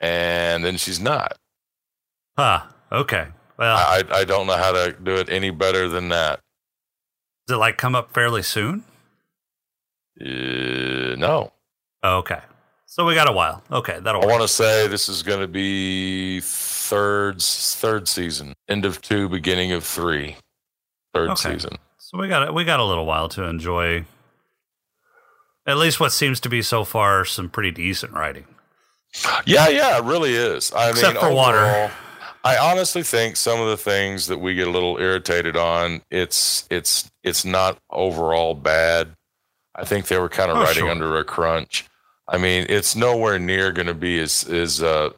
and 0.00 0.64
then 0.64 0.76
she's 0.76 1.00
not. 1.00 1.36
Huh. 2.36 2.62
Okay. 2.90 3.28
Well, 3.58 3.76
I 3.76 4.02
I 4.10 4.24
don't 4.24 4.46
know 4.46 4.56
how 4.56 4.72
to 4.72 4.92
do 5.02 5.14
it 5.16 5.28
any 5.28 5.50
better 5.50 5.88
than 5.88 6.08
that. 6.08 6.40
does 7.46 7.56
it 7.56 7.58
like 7.58 7.76
come 7.76 7.94
up 7.94 8.12
fairly 8.12 8.42
soon? 8.42 8.84
Uh, 10.20 11.14
no, 11.16 11.52
Oh, 12.02 12.18
okay. 12.18 12.40
So 12.92 13.06
we 13.06 13.14
got 13.14 13.28
a 13.28 13.32
while. 13.32 13.62
Okay, 13.70 14.00
that'll 14.00 14.20
I 14.20 14.26
want 14.26 14.42
to 14.42 14.48
say 14.48 14.88
this 14.88 15.08
is 15.08 15.22
going 15.22 15.38
to 15.38 15.46
be 15.46 16.40
third 16.42 17.40
third 17.40 18.08
season, 18.08 18.52
end 18.68 18.84
of 18.84 19.00
two, 19.00 19.28
beginning 19.28 19.70
of 19.70 19.84
three, 19.84 20.34
third 21.14 21.30
Okay. 21.30 21.52
season. 21.52 21.76
So 21.98 22.18
we 22.18 22.26
got 22.26 22.52
we 22.52 22.64
got 22.64 22.80
a 22.80 22.84
little 22.84 23.06
while 23.06 23.28
to 23.28 23.44
enjoy. 23.44 24.06
At 25.68 25.76
least 25.76 26.00
what 26.00 26.10
seems 26.10 26.40
to 26.40 26.48
be 26.48 26.62
so 26.62 26.82
far 26.82 27.24
some 27.24 27.48
pretty 27.48 27.70
decent 27.70 28.12
writing. 28.12 28.46
Yeah, 29.46 29.68
yeah, 29.68 29.98
it 29.98 30.02
really 30.04 30.34
is. 30.34 30.72
I 30.72 30.90
Except 30.90 31.14
mean, 31.14 31.22
for 31.22 31.32
water. 31.32 31.58
overall, 31.58 31.90
I 32.42 32.56
honestly 32.58 33.04
think 33.04 33.36
some 33.36 33.60
of 33.60 33.68
the 33.68 33.76
things 33.76 34.26
that 34.26 34.38
we 34.38 34.56
get 34.56 34.66
a 34.66 34.70
little 34.72 34.98
irritated 34.98 35.56
on, 35.56 36.02
it's 36.10 36.66
it's 36.70 37.08
it's 37.22 37.44
not 37.44 37.78
overall 37.88 38.56
bad. 38.56 39.10
I 39.76 39.84
think 39.84 40.08
they 40.08 40.18
were 40.18 40.28
kind 40.28 40.50
of 40.50 40.56
Oh, 40.56 40.62
writing 40.62 40.82
sure. 40.82 40.90
under 40.90 41.16
a 41.18 41.22
crunch. 41.24 41.84
I 42.30 42.38
mean, 42.38 42.66
it's 42.68 42.94
nowhere 42.94 43.38
near 43.38 43.72
going 43.72 43.88
to 43.88 43.94
be 43.94 44.18
as 44.20 44.44
as 44.44 44.82
uh, 44.82 45.10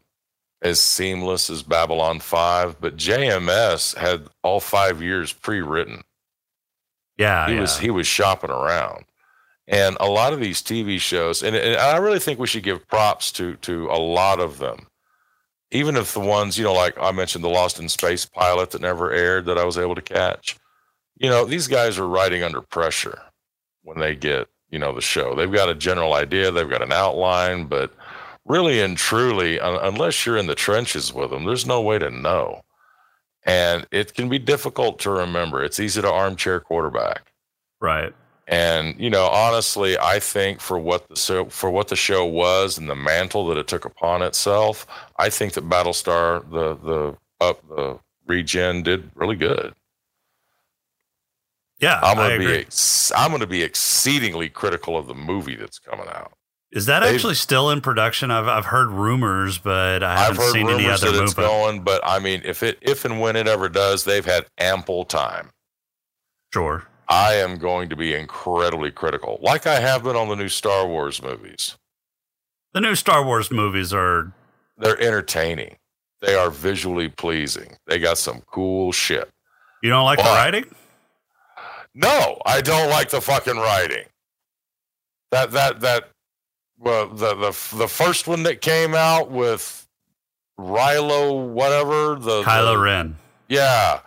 as 0.63 0.81
seamless 0.81 1.51
as 1.51 1.63
Babylon 1.63 2.21
Five, 2.21 2.81
but 2.81 2.97
JMS 2.97 3.97
had 3.97 4.29
all 4.43 4.61
five 4.61 5.03
years 5.03 5.33
pre-written. 5.33 6.03
Yeah, 7.19 7.47
he 7.49 7.55
yeah. 7.55 7.61
was 7.61 7.79
he 7.79 7.91
was 7.91 8.07
shopping 8.07 8.51
around 8.51 9.05
and 9.69 9.97
a 10.01 10.09
lot 10.09 10.33
of 10.33 10.41
these 10.41 10.63
tv 10.63 11.01
shows 11.01 11.43
and, 11.43 11.55
and 11.55 11.77
i 11.77 11.97
really 11.97 12.19
think 12.19 12.39
we 12.39 12.47
should 12.47 12.63
give 12.63 12.87
props 12.89 13.33
to 13.33 13.57
to 13.57 13.87
a 13.91 13.99
lot 13.99 14.41
of 14.41 14.59
them 14.59 14.87
even 15.71 15.97
if 15.97 16.13
the 16.13 16.21
ones 16.21 16.59
you 16.59 16.65
know 16.65 16.73
like 16.73 16.97
i 17.01 17.13
mentioned 17.13 17.45
the 17.45 17.49
lost 17.49 17.79
in 17.79 17.89
space 17.89 18.27
pilot 18.27 18.71
that 18.71 18.81
never 18.81 19.11
aired 19.13 19.47
that 19.47 19.59
i 19.59 19.65
was 19.65 19.79
able 19.79 19.95
to 19.95 20.03
catch 20.03 20.57
you 21.17 21.29
know 21.29 21.45
these 21.45 21.69
guys 21.69 21.99
are 21.99 22.09
writing 22.09 22.43
under 22.43 22.61
pressure 22.61 23.21
when 23.83 23.99
they 23.99 24.15
get 24.15 24.49
you 24.73 24.79
know 24.79 24.93
the 24.93 25.01
show 25.01 25.35
they've 25.37 25.53
got 25.53 25.69
a 25.69 25.75
general 25.75 26.15
idea 26.15 26.51
they've 26.51 26.71
got 26.71 26.83
an 26.83 26.93
outline 26.93 27.67
but 27.67 27.93
really 28.45 28.81
and 28.81 28.99
truly 28.99 29.61
un- 29.61 29.79
unless 29.83 30.27
you're 30.27 30.37
in 30.37 30.47
the 30.47 30.55
trenches 30.55 31.13
with 31.13 31.31
them 31.31 31.45
there's 31.45 31.67
no 31.67 31.81
way 31.81 31.99
to 31.99 32.11
know 32.11 32.63
and 33.45 33.87
it 33.93 34.15
can 34.15 34.29
be 34.29 34.39
difficult 34.39 34.99
to 34.99 35.11
remember 35.11 35.63
it's 35.63 35.79
easy 35.79 36.01
to 36.03 36.11
armchair 36.11 36.59
quarterback 36.59 37.33
right. 37.81 38.13
and 38.49 38.99
you 38.99 39.11
know, 39.11 39.27
honestly, 39.27 39.97
I 39.99 40.19
think 40.19 40.61
for 40.61 40.79
what 40.79 41.09
the 41.09 41.17
so 41.17 41.47
for 41.47 41.71
what 41.71 41.89
the 41.89 41.97
show 41.97 42.25
was 42.25 42.79
and 42.79 42.89
the 42.89 42.97
mantle 42.97 43.47
that 43.49 43.59
it 43.59 43.69
took 43.69 43.85
upon 43.85 44.23
itself, 44.23 44.87
I 45.17 45.31
think 45.31 45.53
that 45.55 45.69
Battlestar 45.69 46.49
the 46.51 46.77
the 46.77 47.17
up 47.41 47.67
the 47.69 47.99
regen 48.27 48.83
did 48.83 49.11
really 49.15 49.37
good. 49.37 49.75
Yeah, 51.83 51.99
I'm 52.03 52.17
gonna 52.17 52.39
be 52.39 52.53
ex- 52.55 53.13
I'm 53.15 53.33
gonna 53.33 53.47
be 53.47 53.63
exceedingly 53.63 54.49
critical 54.49 54.97
of 54.97 55.07
the 55.09 55.15
movie 55.15 55.57
that's 55.57 55.79
coming 55.79 56.07
out. 56.09 56.33
Is 56.71 56.87
that 56.87 57.01
they've- 57.01 57.15
actually 57.15 57.35
still 57.35 57.71
in 57.71 57.81
production? 57.83 58.31
I've 58.31 58.49
I've 58.49 58.67
heard 58.67 58.89
rumors, 58.89 59.59
but 59.59 60.03
I 60.03 60.13
I've 60.13 60.19
haven't 60.19 60.37
heard 60.37 60.53
seen 60.53 60.69
any 60.71 60.85
rumors 60.85 61.03
other 61.03 61.13
that 61.13 61.23
it's 61.25 61.35
going, 61.35 61.83
but 61.83 62.01
I 62.05 62.19
mean, 62.21 62.41
if 62.45 62.63
it 62.63 62.79
if 62.81 63.05
and 63.05 63.21
when 63.21 63.37
it 63.37 63.47
ever 63.49 63.69
does, 63.69 64.05
they've 64.05 64.25
had 64.25 64.47
ample 64.59 65.05
time. 65.05 65.51
Sure. 66.55 66.87
I 67.09 67.35
am 67.35 67.59
going 67.59 67.89
to 67.91 67.97
be 67.97 68.15
incredibly 68.15 68.91
critical, 68.91 69.39
like 69.43 69.67
I 69.67 69.81
have 69.81 70.05
been 70.05 70.17
on 70.17 70.29
the 70.29 70.37
new 70.37 70.49
Star 70.49 70.87
Wars 70.87 71.21
movies. 71.23 71.77
The 72.73 72.81
new 72.81 72.95
Star 72.95 73.23
Wars 73.25 73.51
movies 73.51 73.93
are 73.93 74.33
they're 74.79 74.99
entertaining. 75.01 75.77
They 76.21 76.35
are 76.37 76.49
visually 76.49 77.09
pleasing. 77.09 77.77
They 77.87 77.99
got 77.99 78.17
some 78.17 78.43
cool 78.47 78.93
shit. 78.93 79.29
you 79.83 79.91
don't 79.91 80.05
like 80.05 80.19
the 80.21 80.25
writing? 80.25 80.65
No, 81.95 82.41
I 82.47 82.61
don't 82.61 82.89
like 82.91 83.11
the 83.11 83.21
fucking 83.21 83.57
writing. 83.57 84.05
That 85.31 85.53
that 85.53 85.81
that 85.81 86.09
well 86.79 87.09
the 87.09 87.35
the 87.35 87.77
the 87.77 87.89
first 87.89 88.27
one 88.27 88.43
that 88.45 88.61
came 88.61 88.95
out 88.95 89.31
with 89.31 89.87
Rilo 90.59 91.49
whatever 91.49 92.15
the 92.17 92.43
Kylo 92.43 92.75
the- 92.75 92.79
Ren. 92.79 93.17
Yeah. 93.49 94.01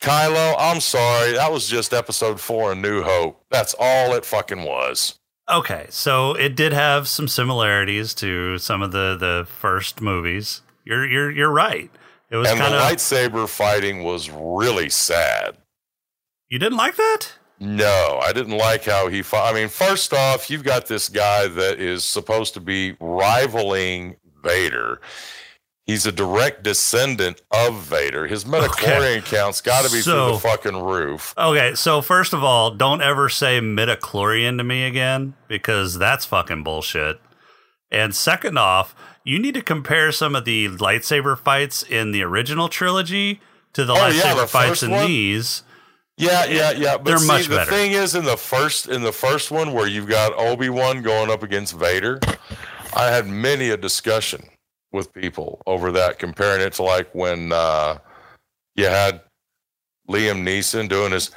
Kylo, 0.00 0.54
I'm 0.56 0.80
sorry. 0.80 1.32
That 1.32 1.50
was 1.50 1.66
just 1.66 1.92
episode 1.92 2.40
4 2.40 2.72
of 2.72 2.78
New 2.78 3.02
Hope. 3.02 3.42
That's 3.50 3.74
all 3.80 4.14
it 4.14 4.24
fucking 4.24 4.62
was. 4.62 5.18
Okay, 5.50 5.86
so 5.90 6.34
it 6.34 6.54
did 6.54 6.72
have 6.72 7.08
some 7.08 7.26
similarities 7.26 8.14
to 8.14 8.58
some 8.58 8.82
of 8.82 8.92
the 8.92 9.16
the 9.18 9.46
first 9.48 10.00
movies. 10.00 10.62
You're 10.84 11.06
you're 11.08 11.30
you're 11.30 11.50
right. 11.50 11.90
It 12.30 12.36
was 12.36 12.48
and 12.50 12.60
the 12.60 12.64
kind 12.64 12.74
of 12.74 12.82
lightsaber 12.82 13.48
fighting 13.48 14.04
was 14.04 14.30
really 14.30 14.90
sad. 14.90 15.56
You 16.48 16.58
didn't 16.58 16.78
like 16.78 16.96
that. 16.96 17.32
No, 17.60 18.20
I 18.22 18.32
didn't 18.32 18.56
like 18.56 18.84
how 18.84 19.08
he 19.08 19.22
fought. 19.22 19.52
I 19.52 19.58
mean, 19.58 19.68
first 19.68 20.12
off, 20.14 20.48
you've 20.48 20.62
got 20.64 20.86
this 20.86 21.08
guy 21.08 21.48
that 21.48 21.80
is 21.80 22.04
supposed 22.04 22.54
to 22.54 22.60
be 22.60 22.96
rivaling 23.00 24.16
Vader. 24.44 25.00
He's 25.84 26.06
a 26.06 26.12
direct 26.12 26.62
descendant 26.62 27.42
of 27.50 27.82
Vader. 27.82 28.26
His 28.26 28.44
midichlorian 28.44 29.24
count's 29.24 29.60
got 29.60 29.84
to 29.86 29.90
be 29.90 30.02
through 30.02 30.32
the 30.32 30.38
fucking 30.38 30.76
roof. 30.76 31.34
Okay, 31.36 31.74
so 31.74 32.00
first 32.02 32.32
of 32.32 32.44
all, 32.44 32.70
don't 32.70 33.00
ever 33.02 33.28
say 33.28 33.58
midichlorian 33.60 34.58
to 34.58 34.64
me 34.64 34.84
again 34.84 35.34
because 35.48 35.98
that's 35.98 36.26
fucking 36.26 36.62
bullshit. 36.62 37.20
And 37.90 38.14
second 38.14 38.58
off, 38.58 38.94
you 39.24 39.38
need 39.38 39.54
to 39.54 39.62
compare 39.62 40.12
some 40.12 40.36
of 40.36 40.44
the 40.44 40.68
lightsaber 40.68 41.36
fights 41.38 41.82
in 41.82 42.12
the 42.12 42.22
original 42.22 42.68
trilogy 42.68 43.40
to 43.72 43.84
the 43.84 43.94
Oh, 43.94 44.06
yeah, 44.08 44.22
lightsaber 44.22 44.36
the 44.42 44.46
fights 44.46 44.82
in 44.82 44.90
one? 44.90 45.06
these. 45.06 45.62
Yeah, 46.18 46.44
yeah, 46.46 46.72
yeah. 46.72 46.96
But 46.96 47.04
They're 47.04 47.18
see, 47.18 47.26
much 47.26 47.46
the 47.46 47.56
better. 47.56 47.70
thing 47.70 47.92
is, 47.92 48.14
in 48.14 48.24
the 48.24 48.36
first 48.36 48.88
in 48.88 49.02
the 49.02 49.12
first 49.12 49.50
one 49.50 49.72
where 49.72 49.86
you've 49.86 50.08
got 50.08 50.36
Obi 50.36 50.68
Wan 50.68 51.00
going 51.00 51.30
up 51.30 51.42
against 51.44 51.74
Vader, 51.76 52.18
I 52.94 53.06
had 53.06 53.26
many 53.28 53.70
a 53.70 53.76
discussion 53.76 54.48
with 54.92 55.12
people 55.14 55.62
over 55.66 55.92
that, 55.92 56.18
comparing 56.18 56.60
it 56.60 56.72
to 56.74 56.82
like 56.82 57.14
when 57.14 57.52
uh, 57.52 57.98
you 58.74 58.86
had 58.86 59.20
Liam 60.08 60.42
Neeson 60.42 60.88
doing 60.88 61.12
his 61.12 61.30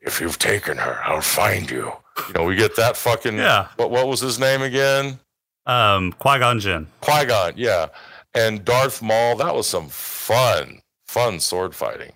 "If 0.00 0.20
you've 0.20 0.38
taken 0.38 0.76
her, 0.76 1.00
I'll 1.04 1.22
find 1.22 1.70
you." 1.70 1.90
You 2.28 2.34
know, 2.34 2.44
we 2.44 2.54
get 2.56 2.76
that 2.76 2.96
fucking 2.98 3.36
Yeah. 3.38 3.68
What 3.76 3.90
what 3.90 4.08
was 4.08 4.20
his 4.20 4.38
name 4.38 4.60
again? 4.60 5.18
Um, 5.64 6.12
Qui 6.12 6.38
Gon 6.38 6.60
Jinn. 6.60 6.86
Qui 7.00 7.24
Gon, 7.24 7.52
yeah, 7.56 7.86
and 8.34 8.62
Darth 8.64 9.00
Maul. 9.00 9.36
That 9.36 9.54
was 9.54 9.66
some 9.66 9.88
fun, 9.88 10.80
fun 11.06 11.40
sword 11.40 11.74
fighting. 11.74 12.12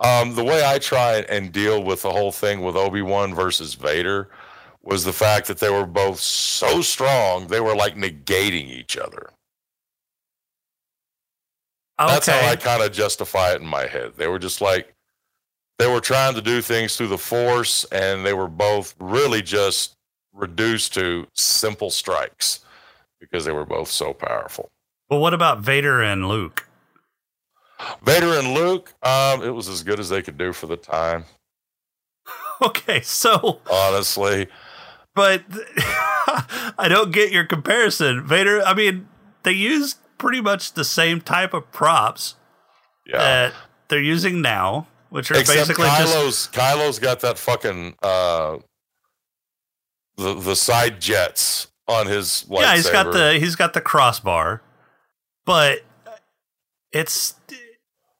Um, 0.00 0.34
the 0.34 0.44
way 0.44 0.64
I 0.64 0.78
try 0.78 1.24
and 1.28 1.52
deal 1.52 1.82
with 1.82 2.02
the 2.02 2.10
whole 2.10 2.32
thing 2.32 2.62
with 2.62 2.74
Obi 2.74 3.02
Wan 3.02 3.34
versus 3.34 3.74
Vader 3.74 4.30
was 4.82 5.04
the 5.04 5.12
fact 5.12 5.46
that 5.48 5.58
they 5.58 5.68
were 5.68 5.84
both 5.86 6.18
so 6.18 6.80
strong 6.80 7.46
they 7.46 7.60
were 7.60 7.76
like 7.76 7.96
negating 7.96 8.68
each 8.70 8.96
other. 8.96 9.30
That's 11.98 12.26
how 12.28 12.48
I 12.48 12.56
kind 12.56 12.82
of 12.82 12.92
justify 12.92 13.52
it 13.52 13.60
in 13.60 13.66
my 13.66 13.86
head. 13.86 14.12
They 14.16 14.26
were 14.26 14.38
just 14.38 14.62
like 14.62 14.94
they 15.78 15.86
were 15.86 16.00
trying 16.00 16.34
to 16.34 16.42
do 16.42 16.62
things 16.62 16.96
through 16.96 17.08
the 17.08 17.18
Force, 17.18 17.84
and 17.84 18.24
they 18.24 18.32
were 18.32 18.48
both 18.48 18.94
really 18.98 19.42
just 19.42 19.96
reduced 20.32 20.94
to 20.94 21.26
simple 21.34 21.90
strikes 21.90 22.60
because 23.20 23.44
they 23.44 23.52
were 23.52 23.66
both 23.66 23.90
so 23.90 24.14
powerful. 24.14 24.70
but 25.08 25.18
what 25.18 25.34
about 25.34 25.60
Vader 25.60 26.02
and 26.02 26.26
Luke? 26.26 26.66
Vader 28.04 28.38
and 28.38 28.54
Luke, 28.54 28.94
um, 29.02 29.42
it 29.42 29.50
was 29.50 29.68
as 29.68 29.82
good 29.82 29.98
as 30.00 30.08
they 30.08 30.22
could 30.22 30.36
do 30.38 30.52
for 30.52 30.66
the 30.66 30.76
time, 30.76 31.24
Okay, 32.62 33.00
so 33.00 33.60
honestly. 33.70 34.48
but 35.14 35.42
I 36.78 36.86
don't 36.88 37.10
get 37.10 37.32
your 37.32 37.44
comparison. 37.44 38.26
Vader, 38.26 38.62
I 38.62 38.74
mean, 38.74 39.08
they 39.42 39.52
used 39.52 39.98
pretty 40.18 40.40
much 40.40 40.74
the 40.74 40.84
same 40.84 41.20
type 41.20 41.54
of 41.54 41.70
props 41.72 42.34
Yeah. 43.06 43.18
that 43.18 43.54
they're 43.88 44.00
using 44.02 44.42
now, 44.42 44.86
which 45.08 45.30
are 45.30 45.38
Except 45.38 45.56
basically 45.68 45.86
just 45.86 46.14
Kylo's 46.14 46.48
Kylo's 46.52 46.98
got 46.98 47.20
that 47.20 47.38
fucking 47.38 47.94
uh 48.02 48.58
the 50.16 50.34
the 50.34 50.54
side 50.54 51.00
jets 51.00 51.68
on 51.88 52.06
his 52.06 52.44
lightsaber. 52.48 52.60
yeah, 52.60 52.74
he's 52.76 52.90
got 52.90 53.12
the 53.12 53.32
he's 53.38 53.56
got 53.56 53.72
the 53.72 53.80
crossbar, 53.80 54.62
but 55.46 55.80
it's 56.92 57.34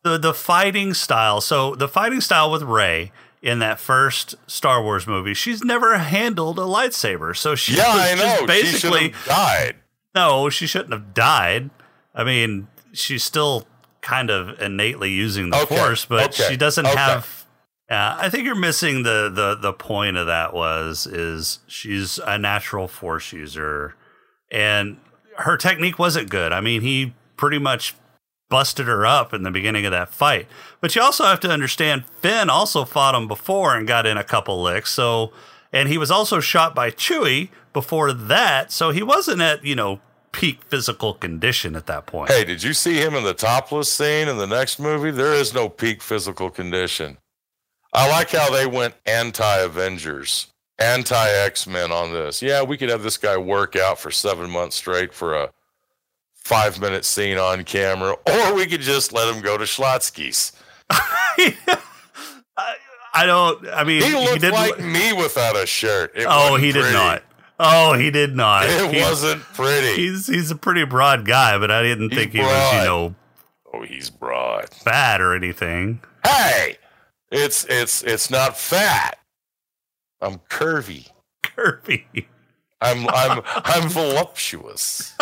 the 0.03 0.18
the 0.18 0.34
fighting 0.34 0.94
style. 0.94 1.40
So 1.40 1.74
the 1.74 1.88
fighting 1.88 2.20
style 2.20 2.51
with 2.51 2.62
Rey 2.62 3.12
in 3.42 3.59
that 3.61 3.80
first 3.80 4.34
Star 4.46 4.82
Wars 4.82 5.07
movie, 5.07 5.34
she's 5.34 5.62
never 5.64 5.96
handled 5.98 6.59
a 6.59 6.62
lightsaber, 6.62 7.36
so 7.36 7.55
she 7.55 7.74
Yeah, 7.76 7.84
I 7.88 8.14
know. 8.14 8.22
she 8.32 8.36
should 8.38 8.46
basically 8.46 9.09
have 9.11 9.24
died. 9.24 9.76
no, 10.14 10.51
she 10.51 10.66
shouldn't 10.66 10.92
have 10.92 11.14
died. 11.14 11.70
I 12.14 12.24
mean, 12.24 12.68
she's 12.92 13.24
still 13.24 13.66
kind 14.03 14.30
of 14.30 14.61
innately 14.61 15.11
using 15.11 15.51
the 15.51 15.59
Okay, 15.62 15.76
force, 15.76 16.05
but 16.05 16.30
okay, 16.38 16.51
she 16.51 16.57
doesn't 16.57 16.86
okay. 16.86 16.96
have. 16.96 17.46
Uh, 17.90 18.16
I 18.20 18.28
think 18.30 18.44
you're 18.44 18.55
missing 18.55 19.03
the, 19.03 19.30
the 19.34 19.57
the 19.57 19.72
point 19.72 20.16
of 20.16 20.26
that 20.26 20.53
was 20.55 21.07
is 21.07 21.59
she's 21.66 22.18
a 22.18 22.38
natural 22.38 22.86
force 22.88 23.32
user, 23.32 23.94
and 24.51 24.98
her 25.38 25.57
technique 25.57 25.98
wasn't 25.98 26.28
good. 26.30 26.53
I 26.53 26.61
mean, 26.61 26.82
he 26.82 27.14
pretty 27.36 27.59
much 27.59 27.94
busted 28.51 28.86
her 28.86 29.07
up 29.07 29.32
in 29.32 29.42
the 29.44 29.51
beginning 29.51 29.86
of 29.86 29.92
that 29.92 30.11
fight. 30.11 30.46
But 30.82 30.94
you 30.94 31.01
also 31.01 31.24
have 31.24 31.40
to 31.40 31.51
understand 31.51 32.05
Finn 32.20 32.51
also 32.51 32.84
fought 32.84 33.14
him 33.14 33.26
before 33.26 33.74
and 33.74 33.88
got 33.88 34.05
in 34.05 34.18
a 34.18 34.24
couple 34.24 34.61
licks. 34.61 34.90
So, 34.90 35.32
and 35.72 35.88
he 35.88 35.96
was 35.96 36.11
also 36.11 36.40
shot 36.40 36.74
by 36.74 36.90
Chewie 36.90 37.48
before 37.72 38.12
that. 38.12 38.72
So 38.72 38.90
he 38.90 39.03
wasn't 39.03 39.40
at, 39.40 39.64
you 39.64 39.74
know, 39.74 40.01
peak 40.32 40.62
physical 40.64 41.14
condition 41.14 41.74
at 41.74 41.86
that 41.86 42.07
point. 42.07 42.30
Hey, 42.30 42.44
did 42.44 42.62
you 42.62 42.74
see 42.74 42.96
him 42.98 43.14
in 43.14 43.24
the 43.24 43.34
topless 43.34 43.90
scene 43.90 44.28
in 44.28 44.36
the 44.36 44.46
next 44.46 44.78
movie? 44.78 45.11
There 45.11 45.32
is 45.32 45.55
no 45.55 45.68
peak 45.68 46.03
physical 46.03 46.51
condition. 46.51 47.18
I 47.92 48.09
like 48.09 48.30
how 48.30 48.51
they 48.51 48.66
went 48.66 48.94
anti 49.07 49.59
Avengers, 49.59 50.48
anti 50.78 51.28
X 51.28 51.66
Men 51.66 51.90
on 51.90 52.12
this. 52.12 52.42
Yeah, 52.42 52.62
we 52.62 52.76
could 52.76 52.88
have 52.88 53.03
this 53.03 53.16
guy 53.16 53.36
work 53.36 53.74
out 53.74 53.98
for 53.98 54.11
seven 54.11 54.51
months 54.51 54.76
straight 54.76 55.12
for 55.12 55.34
a 55.34 55.51
five 56.45 56.80
minute 56.80 57.05
scene 57.05 57.38
on 57.38 57.64
camera, 57.64 58.12
or 58.26 58.55
we 58.55 58.66
could 58.66 58.80
just 58.80 59.12
let 59.12 59.32
him 59.34 59.43
go 59.43 59.57
to 59.59 59.64
Schlotzsky's. 59.64 60.53
I, 63.12 63.26
don't, 63.26 63.66
I 63.68 63.82
mean, 63.84 64.03
He 64.03 64.12
looked 64.14 64.41
didn't. 64.41 64.55
like 64.55 64.78
me 64.80 65.12
without 65.12 65.57
a 65.57 65.66
shirt. 65.66 66.12
It 66.14 66.26
oh, 66.28 66.57
he 66.57 66.66
did 66.72 66.82
pretty. 66.82 66.97
not. 66.97 67.22
Oh, 67.59 67.95
he 67.95 68.11
did 68.11 68.34
not. 68.36 68.66
It 68.68 68.95
He- 68.95 69.01
wasn't 69.01 69.43
pretty. 69.43 69.95
He's 69.97 70.26
he's 70.26 70.51
a 70.51 70.57
pretty 70.57 70.84
broad 70.84 71.24
guy, 71.26 71.59
but 71.59 71.70
I 71.70 71.82
didn't 71.82 72.11
He's 72.11 72.18
think 72.18 72.32
he 72.32 72.38
was, 72.41 72.72
you 72.74 72.78
know, 72.84 73.14
oh, 73.74 73.82
he's 73.82 74.11
broad. 74.11 74.70
fat 74.70 75.20
or 75.20 75.34
anything. 75.34 76.01
Hey, 76.24 76.78
it's 77.30 77.64
it's 77.68 78.03
it's 78.03 78.30
not 78.30 78.57
fat. 78.57 79.18
I'm 80.20 80.38
curvy. 80.49 81.09
Curvy. 81.43 82.05
I'm 82.80 83.07
I'm 83.09 83.43
I'm 83.47 83.88
voluptuous. 83.91 85.14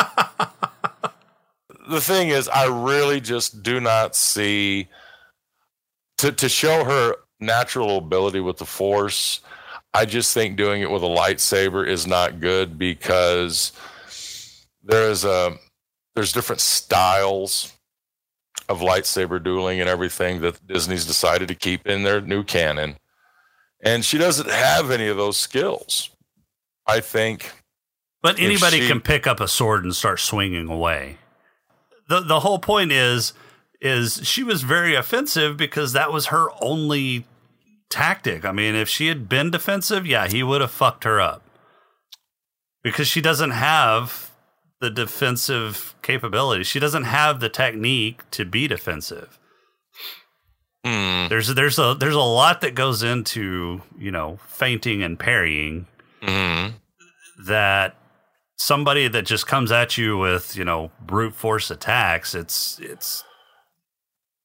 The 1.88 2.00
thing 2.00 2.28
is, 2.28 2.48
I 2.48 2.66
really 2.66 3.20
just 3.20 3.62
do 3.62 3.80
not 3.80 4.14
see 4.14 4.88
to 6.18 6.32
to 6.32 6.48
show 6.48 6.84
her 6.84 7.16
natural 7.40 7.98
ability 7.98 8.40
with 8.40 8.58
the 8.58 8.66
force. 8.66 9.40
I 9.94 10.04
just 10.04 10.34
think 10.34 10.56
doing 10.56 10.82
it 10.82 10.90
with 10.90 11.02
a 11.02 11.06
lightsaber 11.06 11.86
is 11.86 12.06
not 12.06 12.40
good 12.40 12.78
because 12.78 13.72
there 14.82 15.10
is 15.10 15.24
a 15.24 15.56
there's 16.14 16.32
different 16.32 16.60
styles 16.60 17.72
of 18.68 18.80
lightsaber 18.80 19.42
dueling 19.42 19.80
and 19.80 19.88
everything 19.88 20.40
that 20.42 20.66
Disney's 20.66 21.06
decided 21.06 21.48
to 21.48 21.54
keep 21.54 21.86
in 21.86 22.02
their 22.02 22.20
new 22.20 22.42
canon. 22.42 22.96
And 23.80 24.04
she 24.04 24.18
doesn't 24.18 24.50
have 24.50 24.90
any 24.90 25.06
of 25.08 25.16
those 25.16 25.36
skills. 25.36 26.10
I 26.86 27.00
think 27.00 27.52
But 28.20 28.38
anybody 28.40 28.80
she- 28.80 28.88
can 28.88 29.00
pick 29.00 29.26
up 29.26 29.40
a 29.40 29.48
sword 29.48 29.84
and 29.84 29.94
start 29.94 30.20
swinging 30.20 30.68
away. 30.68 31.16
The 32.08 32.20
The 32.20 32.40
whole 32.40 32.58
point 32.58 32.92
is 32.92 33.32
is 33.80 34.20
she 34.26 34.42
was 34.42 34.62
very 34.62 34.94
offensive 34.96 35.56
because 35.56 35.92
that 35.92 36.12
was 36.12 36.26
her 36.26 36.48
only 36.60 37.26
tactic. 37.90 38.44
I 38.44 38.50
mean, 38.52 38.74
if 38.74 38.88
she 38.88 39.06
had 39.06 39.28
been 39.28 39.50
defensive, 39.50 40.04
yeah, 40.06 40.26
he 40.26 40.42
would 40.42 40.60
have 40.60 40.70
fucked 40.72 41.04
her 41.04 41.20
up 41.20 41.42
because 42.82 43.06
she 43.06 43.20
doesn't 43.20 43.52
have 43.52 44.30
the 44.80 44.90
defensive 44.90 45.94
capability. 46.02 46.64
She 46.64 46.78
doesn't 46.80 47.04
have 47.04 47.40
the 47.40 47.48
technique 47.48 48.28
to 48.32 48.44
be 48.44 48.66
defensive. 48.68 49.38
hmm, 50.84 51.26
There's 51.28 51.54
there's 51.54 51.78
a 51.78 51.94
there's 51.98 52.14
a 52.14 52.20
lot 52.20 52.60
that 52.62 52.74
goes 52.74 53.02
into 53.02 53.82
you 53.98 54.10
know 54.10 54.38
feinting 54.46 55.02
and 55.02 55.18
parrying 55.18 55.86
mhm. 56.22 56.74
that 57.46 57.96
somebody 58.58 59.08
that 59.08 59.24
just 59.24 59.46
comes 59.46 59.70
at 59.72 59.96
you 59.96 60.18
with 60.18 60.56
you 60.56 60.64
know 60.64 60.90
brute 61.00 61.34
force 61.34 61.70
attacks 61.70 62.34
it's 62.34 62.78
it's 62.80 63.24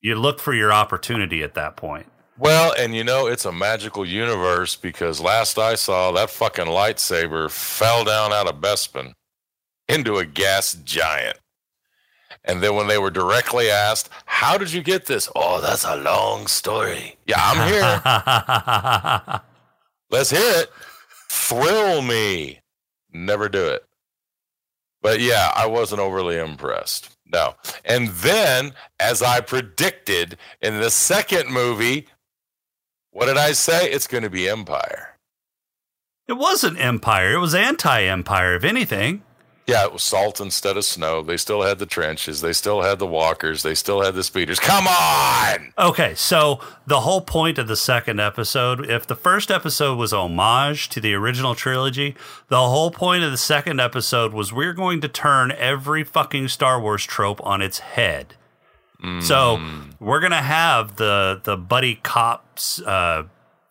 you 0.01 0.15
look 0.15 0.39
for 0.39 0.53
your 0.53 0.71
opportunity 0.71 1.41
at 1.43 1.55
that 1.55 1.75
point 1.75 2.05
Well, 2.37 2.73
and 2.77 2.95
you 2.95 3.03
know, 3.03 3.27
it's 3.27 3.45
a 3.45 3.51
magical 3.51 4.05
universe 4.05 4.75
because 4.75 5.21
last 5.21 5.57
I 5.59 5.75
saw, 5.75 6.11
that 6.13 6.29
fucking 6.31 6.65
lightsaber 6.65 7.49
fell 7.51 8.03
down 8.03 8.33
out 8.33 8.47
of 8.47 8.59
Bespin 8.59 9.13
into 9.87 10.17
a 10.17 10.25
gas 10.25 10.73
giant. 10.83 11.37
And 12.43 12.61
then 12.61 12.75
when 12.75 12.87
they 12.87 12.97
were 12.97 13.11
directly 13.11 13.69
asked, 13.69 14.09
How 14.25 14.57
did 14.57 14.73
you 14.73 14.81
get 14.81 15.05
this? 15.05 15.29
Oh, 15.35 15.61
that's 15.61 15.85
a 15.85 15.95
long 15.97 16.47
story. 16.47 17.15
Yeah, 17.27 17.37
I'm 17.39 17.67
here. 17.71 19.41
Let's 20.09 20.31
hear 20.31 20.61
it. 20.61 20.69
Thrill 21.29 22.01
me. 22.01 22.59
Never 23.13 23.47
do 23.47 23.63
it. 23.63 23.85
But 25.03 25.19
yeah, 25.19 25.51
I 25.53 25.67
wasn't 25.67 26.01
overly 26.01 26.37
impressed. 26.37 27.15
No. 27.31 27.55
And 27.85 28.07
then, 28.07 28.73
as 28.99 29.21
I 29.21 29.41
predicted 29.41 30.37
in 30.61 30.79
the 30.79 30.89
second 30.89 31.51
movie, 31.51 32.07
what 33.11 33.27
did 33.27 33.37
I 33.37 33.51
say? 33.51 33.91
It's 33.91 34.07
going 34.07 34.23
to 34.23 34.29
be 34.29 34.49
Empire. 34.49 35.17
It 36.27 36.33
wasn't 36.33 36.79
Empire. 36.79 37.33
It 37.33 37.39
was 37.39 37.53
anti-Empire, 37.53 38.55
if 38.55 38.63
anything. 38.63 39.23
Yeah, 39.65 39.85
it 39.85 39.93
was 39.93 40.03
salt 40.03 40.41
instead 40.41 40.75
of 40.75 40.83
snow. 40.83 41.21
They 41.21 41.37
still 41.37 41.61
had 41.61 41.79
the 41.79 41.85
trenches. 41.85 42.41
They 42.41 42.51
still 42.51 42.81
had 42.81 42.99
the 42.99 43.07
walkers. 43.07 43.63
They 43.63 43.75
still 43.75 44.01
had 44.03 44.13
the 44.13 44.23
speeders. 44.23 44.59
Come 44.59 44.85
on! 44.87 45.73
Okay, 45.77 46.15
so 46.15 46.59
the 46.85 46.99
whole 46.99 47.21
point 47.21 47.57
of 47.57 47.69
the 47.69 47.77
second 47.77 48.19
episode, 48.19 48.89
if 48.89 49.07
the 49.07 49.15
first 49.15 49.49
episode 49.49 49.97
was 49.97 50.11
homage 50.11 50.89
to 50.89 50.99
the 50.99 51.13
original 51.13 51.55
trilogy, 51.55 52.13
the 52.49 52.57
whole 52.59 52.91
point 52.91 53.23
of 53.23 53.31
the 53.31 53.37
second 53.37 53.79
episode 53.79 54.33
was 54.33 54.51
we're 54.51 54.73
going 54.73 54.99
to 54.99 55.07
turn 55.07 55.51
every 55.53 56.03
fucking 56.03 56.49
Star 56.49 56.77
Wars 56.81 57.05
trope 57.05 57.39
on 57.45 57.61
its 57.61 57.79
head. 57.79 58.35
So 59.19 59.61
we're 59.99 60.21
gonna 60.21 60.41
have 60.41 60.95
the 60.95 61.41
the 61.43 61.57
buddy 61.57 61.95
cops 62.03 62.81
uh, 62.83 63.23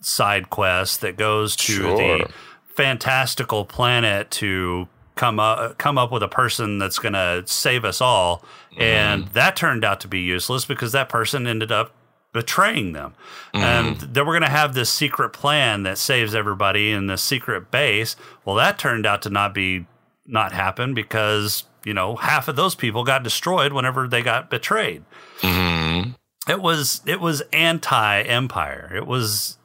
side 0.03 0.51
quest 0.51 1.01
that 1.01 1.17
goes 1.17 1.57
to 1.57 1.73
Sure. 1.73 1.97
the 1.97 2.29
fantastical 2.67 3.65
planet 3.65 4.31
to 4.33 4.89
come 5.23 5.39
up 5.39 5.79
come 5.79 5.99
up 5.99 6.11
with 6.11 6.25
a 6.25 6.29
person 6.29 6.81
that's 6.81 6.99
gonna 6.99 7.45
save 7.47 7.85
us 7.85 8.01
all, 8.01 8.45
and 8.77 9.25
mm-hmm. 9.25 9.35
that 9.35 9.55
turned 9.55 9.85
out 9.85 10.01
to 10.01 10.09
be 10.09 10.19
useless 10.19 10.65
because 10.65 10.91
that 10.91 11.09
person 11.09 11.47
ended 11.47 11.71
up 11.71 11.95
betraying 12.33 12.93
them. 12.93 13.15
And 13.55 13.97
mm-hmm. 13.97 14.13
then 14.13 14.27
we're 14.27 14.33
going 14.33 14.43
to 14.43 14.49
have 14.49 14.73
this 14.73 14.89
secret 14.89 15.35
plan 15.35 15.83
that 15.83 15.99
saves 15.99 16.35
everybody 16.35 16.91
in 16.91 17.07
this 17.07 17.21
secret 17.21 17.71
base. 17.71 18.17
Well, 18.47 18.57
that 18.57 18.79
turned 18.79 19.05
out 19.05 19.21
to 19.23 19.31
not 19.31 19.53
be 19.53 19.85
not 20.27 20.53
happen 20.53 20.95
because, 20.95 21.65
you 21.85 21.93
know, 21.93 22.17
half 22.17 22.49
of 22.49 22.57
those 22.57 22.75
people 22.75 23.05
got 23.05 23.23
destroyed 23.23 23.75
whenever 23.75 24.09
they 24.09 24.23
got 24.23 24.49
betrayed. 24.49 25.05
Mm-hmm. 25.41 26.13
It 26.51 26.61
was 26.61 27.03
it 27.07 27.21
was 27.21 27.43
anti-empire. 27.53 28.93
It 28.95 29.07
was 29.07 29.59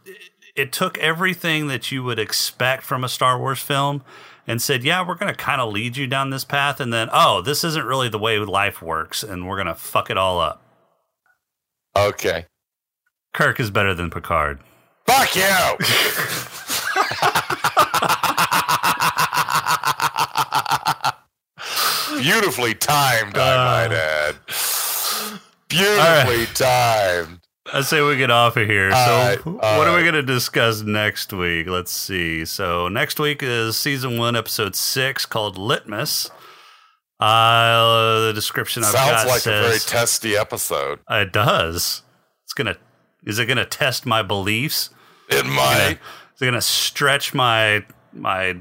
it 0.56 0.72
took 0.74 0.98
everything 0.98 1.68
that 1.68 1.92
you 1.92 2.04
would 2.04 2.20
expect 2.20 2.84
from 2.84 3.04
a 3.04 3.10
Star 3.10 3.40
Wars 3.40 3.62
film 3.62 4.04
and 4.48 4.62
said, 4.62 4.84
"Yeah, 4.84 5.06
we're 5.06 5.16
going 5.16 5.32
to 5.32 5.38
kind 5.38 5.62
of 5.62 5.72
lead 5.72 5.98
you 5.98 6.08
down 6.08 6.32
this 6.32 6.46
path 6.46 6.80
and 6.80 6.92
then, 6.92 7.10
oh, 7.12 7.42
this 7.42 7.64
isn't 7.64 7.86
really 7.86 8.10
the 8.10 8.18
way 8.18 8.40
life 8.40 8.82
works 8.82 9.22
and 9.22 9.48
we're 9.48 9.58
going 9.58 9.68
to 9.68 9.76
fuck 9.76 10.10
it 10.10 10.18
all 10.18 10.40
up." 10.40 10.64
Okay. 11.96 12.48
Kirk 13.34 13.60
is 13.60 13.70
better 13.70 13.94
than 13.94 14.10
Picard. 14.10 14.60
Fuck 15.06 15.36
you! 15.36 15.42
Beautifully 22.22 22.74
timed, 22.74 23.38
I 23.38 23.88
might 23.88 23.96
uh. 23.96 24.00
add. 24.00 24.36
Beautifully 25.70 26.46
timed. 26.54 27.47
I 27.74 27.82
say 27.82 28.02
we 28.02 28.16
get 28.18 28.32
off 28.32 28.56
of 28.58 28.68
here. 28.68 28.92
So, 28.92 28.96
right, 28.98 29.46
what 29.46 29.88
are 29.88 29.96
we 29.96 30.04
going 30.04 30.14
to 30.16 30.24
discuss 30.24 30.82
next 30.82 31.34
week? 31.34 31.68
Let's 31.68 31.92
see. 31.92 32.46
So, 32.46 32.88
next 32.88 33.20
week 33.20 33.42
is 33.44 33.76
season 33.78 34.18
one, 34.18 34.36
episode 34.36 34.76
six, 34.76 35.26
called 35.26 35.58
Litmus. 35.58 36.30
Uh, 37.20 38.28
the 38.28 38.32
description 38.34 38.84
I've 38.84 38.92
Sounds 38.92 39.24
got 39.24 39.28
like 39.28 39.46
a 39.48 39.62
very 39.64 39.80
testy 39.80 40.38
episode. 40.38 41.00
it 41.10 41.34
does. 41.34 42.04
It's 42.46 42.54
gonna. 42.54 42.78
Is 43.26 43.40
it 43.40 43.48
gonna 43.48 43.66
test 43.66 44.06
my 44.06 44.22
beliefs? 44.22 44.92
It 45.30 45.46
might. 45.46 45.98
Is 46.36 46.42
it 46.42 46.46
gonna 46.46 46.62
stretch 46.62 47.34
my 47.34 47.84
my 48.14 48.58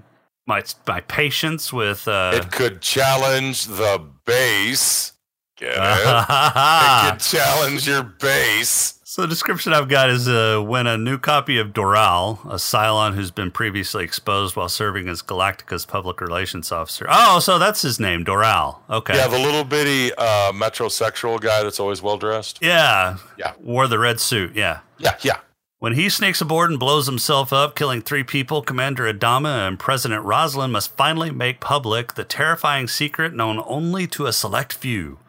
my 0.46 0.64
my 0.86 1.00
patience 1.02 1.72
with? 1.72 2.08
Uh, 2.08 2.32
It 2.34 2.50
could 2.50 2.80
challenge 2.80 3.66
the 3.66 4.02
base. 4.24 5.12
Get 5.58 5.68
it? 5.72 5.76
it 5.76 7.10
could 7.10 7.20
challenge 7.20 7.86
your 7.86 8.02
base. 8.02 8.95
So 9.16 9.22
the 9.22 9.28
description 9.28 9.72
I've 9.72 9.88
got 9.88 10.10
is 10.10 10.28
uh, 10.28 10.60
when 10.60 10.86
a 10.86 10.98
new 10.98 11.16
copy 11.16 11.56
of 11.56 11.68
Doral, 11.68 12.44
a 12.44 12.56
Cylon 12.56 13.14
who's 13.14 13.30
been 13.30 13.50
previously 13.50 14.04
exposed 14.04 14.56
while 14.56 14.68
serving 14.68 15.08
as 15.08 15.22
Galactica's 15.22 15.86
public 15.86 16.20
relations 16.20 16.70
officer. 16.70 17.06
Oh, 17.08 17.38
so 17.38 17.58
that's 17.58 17.80
his 17.80 17.98
name, 17.98 18.26
Doral. 18.26 18.80
Okay. 18.90 19.16
Yeah, 19.16 19.26
the 19.28 19.38
little 19.38 19.64
bitty 19.64 20.12
uh, 20.12 20.52
metrosexual 20.52 21.40
guy 21.40 21.62
that's 21.62 21.80
always 21.80 22.02
well 22.02 22.18
dressed. 22.18 22.58
yeah. 22.60 23.16
Yeah. 23.38 23.54
Wore 23.58 23.88
the 23.88 23.98
red 23.98 24.20
suit. 24.20 24.54
Yeah. 24.54 24.80
Yeah, 24.98 25.16
yeah. 25.22 25.38
When 25.78 25.94
he 25.94 26.10
sneaks 26.10 26.42
aboard 26.42 26.68
and 26.68 26.78
blows 26.78 27.06
himself 27.06 27.54
up, 27.54 27.74
killing 27.74 28.02
three 28.02 28.22
people, 28.22 28.60
Commander 28.60 29.10
Adama 29.10 29.66
and 29.66 29.78
President 29.78 30.26
Roslin 30.26 30.72
must 30.72 30.94
finally 30.94 31.30
make 31.30 31.60
public 31.60 32.16
the 32.16 32.24
terrifying 32.24 32.86
secret 32.86 33.32
known 33.32 33.64
only 33.66 34.06
to 34.08 34.26
a 34.26 34.32
select 34.34 34.74
few. 34.74 35.20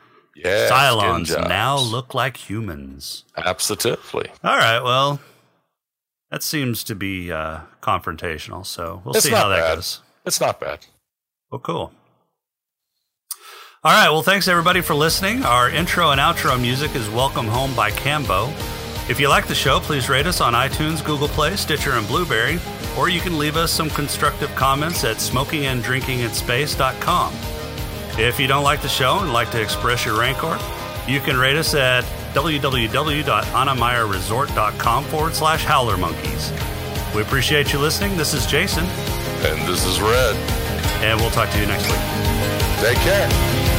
Yeah. 0.44 0.70
Cylons 0.70 1.30
now 1.50 1.78
look 1.80 2.14
like 2.14 2.38
humans. 2.38 3.24
Absolutely. 3.36 4.30
All 4.44 4.58
right, 4.58 4.80
well, 4.82 5.20
that 6.30 6.44
seems 6.44 6.84
to 6.86 6.96
be 6.96 7.32
uh, 7.32 7.62
confrontational, 7.82 8.64
so 8.66 9.02
we'll 9.04 9.16
It's 9.16 9.26
see 9.26 9.32
how 9.32 9.48
that 9.50 9.60
bad. 9.62 9.76
goes. 9.76 10.02
It's 10.26 10.40
not 10.40 10.60
bad. 10.60 10.86
Well, 11.52 11.60
cool. 11.60 11.92
All 13.84 13.92
right, 13.94 14.10
well, 14.10 14.24
thanks 14.24 14.48
everybody 14.48 14.82
for 14.82 14.96
listening. 14.96 15.44
Our 15.44 15.70
intro 15.70 16.10
and 16.12 16.20
outro 16.22 16.60
music 16.60 16.96
is 16.96 17.08
Welcome 17.10 17.48
Home 17.48 17.74
by 17.76 17.92
Cambo. 17.92 18.50
If 19.10 19.20
you 19.22 19.30
like 19.30 19.48
the 19.48 19.56
show, 19.56 19.80
please 19.80 20.10
rate 20.10 20.28
us 20.28 20.42
on 20.42 20.54
iTunes, 20.54 21.04
Google 21.06 21.30
Play, 21.30 21.56
Stitcher, 21.56 21.92
and 21.94 22.06
Blubrry, 22.08 22.60
or 22.98 23.08
you 23.10 23.22
can 23.22 23.38
leave 23.40 23.56
us 23.56 23.72
some 23.72 23.90
constructive 23.92 24.54
comments 24.56 25.04
at 25.06 25.16
smokinganddrinkinginspace.com. 25.18 27.34
If 28.18 28.39
you 28.39 28.47
don't 28.47 28.63
like 28.63 28.82
the 28.82 28.89
show 28.89 29.20
and 29.20 29.32
like 29.32 29.51
to 29.51 29.61
express 29.61 30.03
your 30.05 30.18
rancor, 30.20 30.57
you 31.07 31.20
can 31.20 31.38
rate 31.38 31.55
us 31.55 31.76
at 31.76 32.03
www.anamayaresort.com 32.34 35.03
forward 35.05 35.36
slash 35.36 35.63
howler 35.63 35.97
monkeys. 35.97 36.51
We 37.15 37.22
appreciate 37.22 37.72
you 37.74 37.80
listening. 37.80 38.18
This 38.18 38.34
is 38.34 38.45
Jason, 38.47 38.86
And 38.86 39.68
this 39.68 39.86
is 39.86 40.01
Red. 40.01 40.36
and 41.03 41.20
we'll 41.20 41.30
talk 41.32 41.49
to 41.51 41.59
you 41.59 41.65
next 41.68 41.86
week. 41.89 42.01
Take 42.82 42.97
care. 42.99 43.77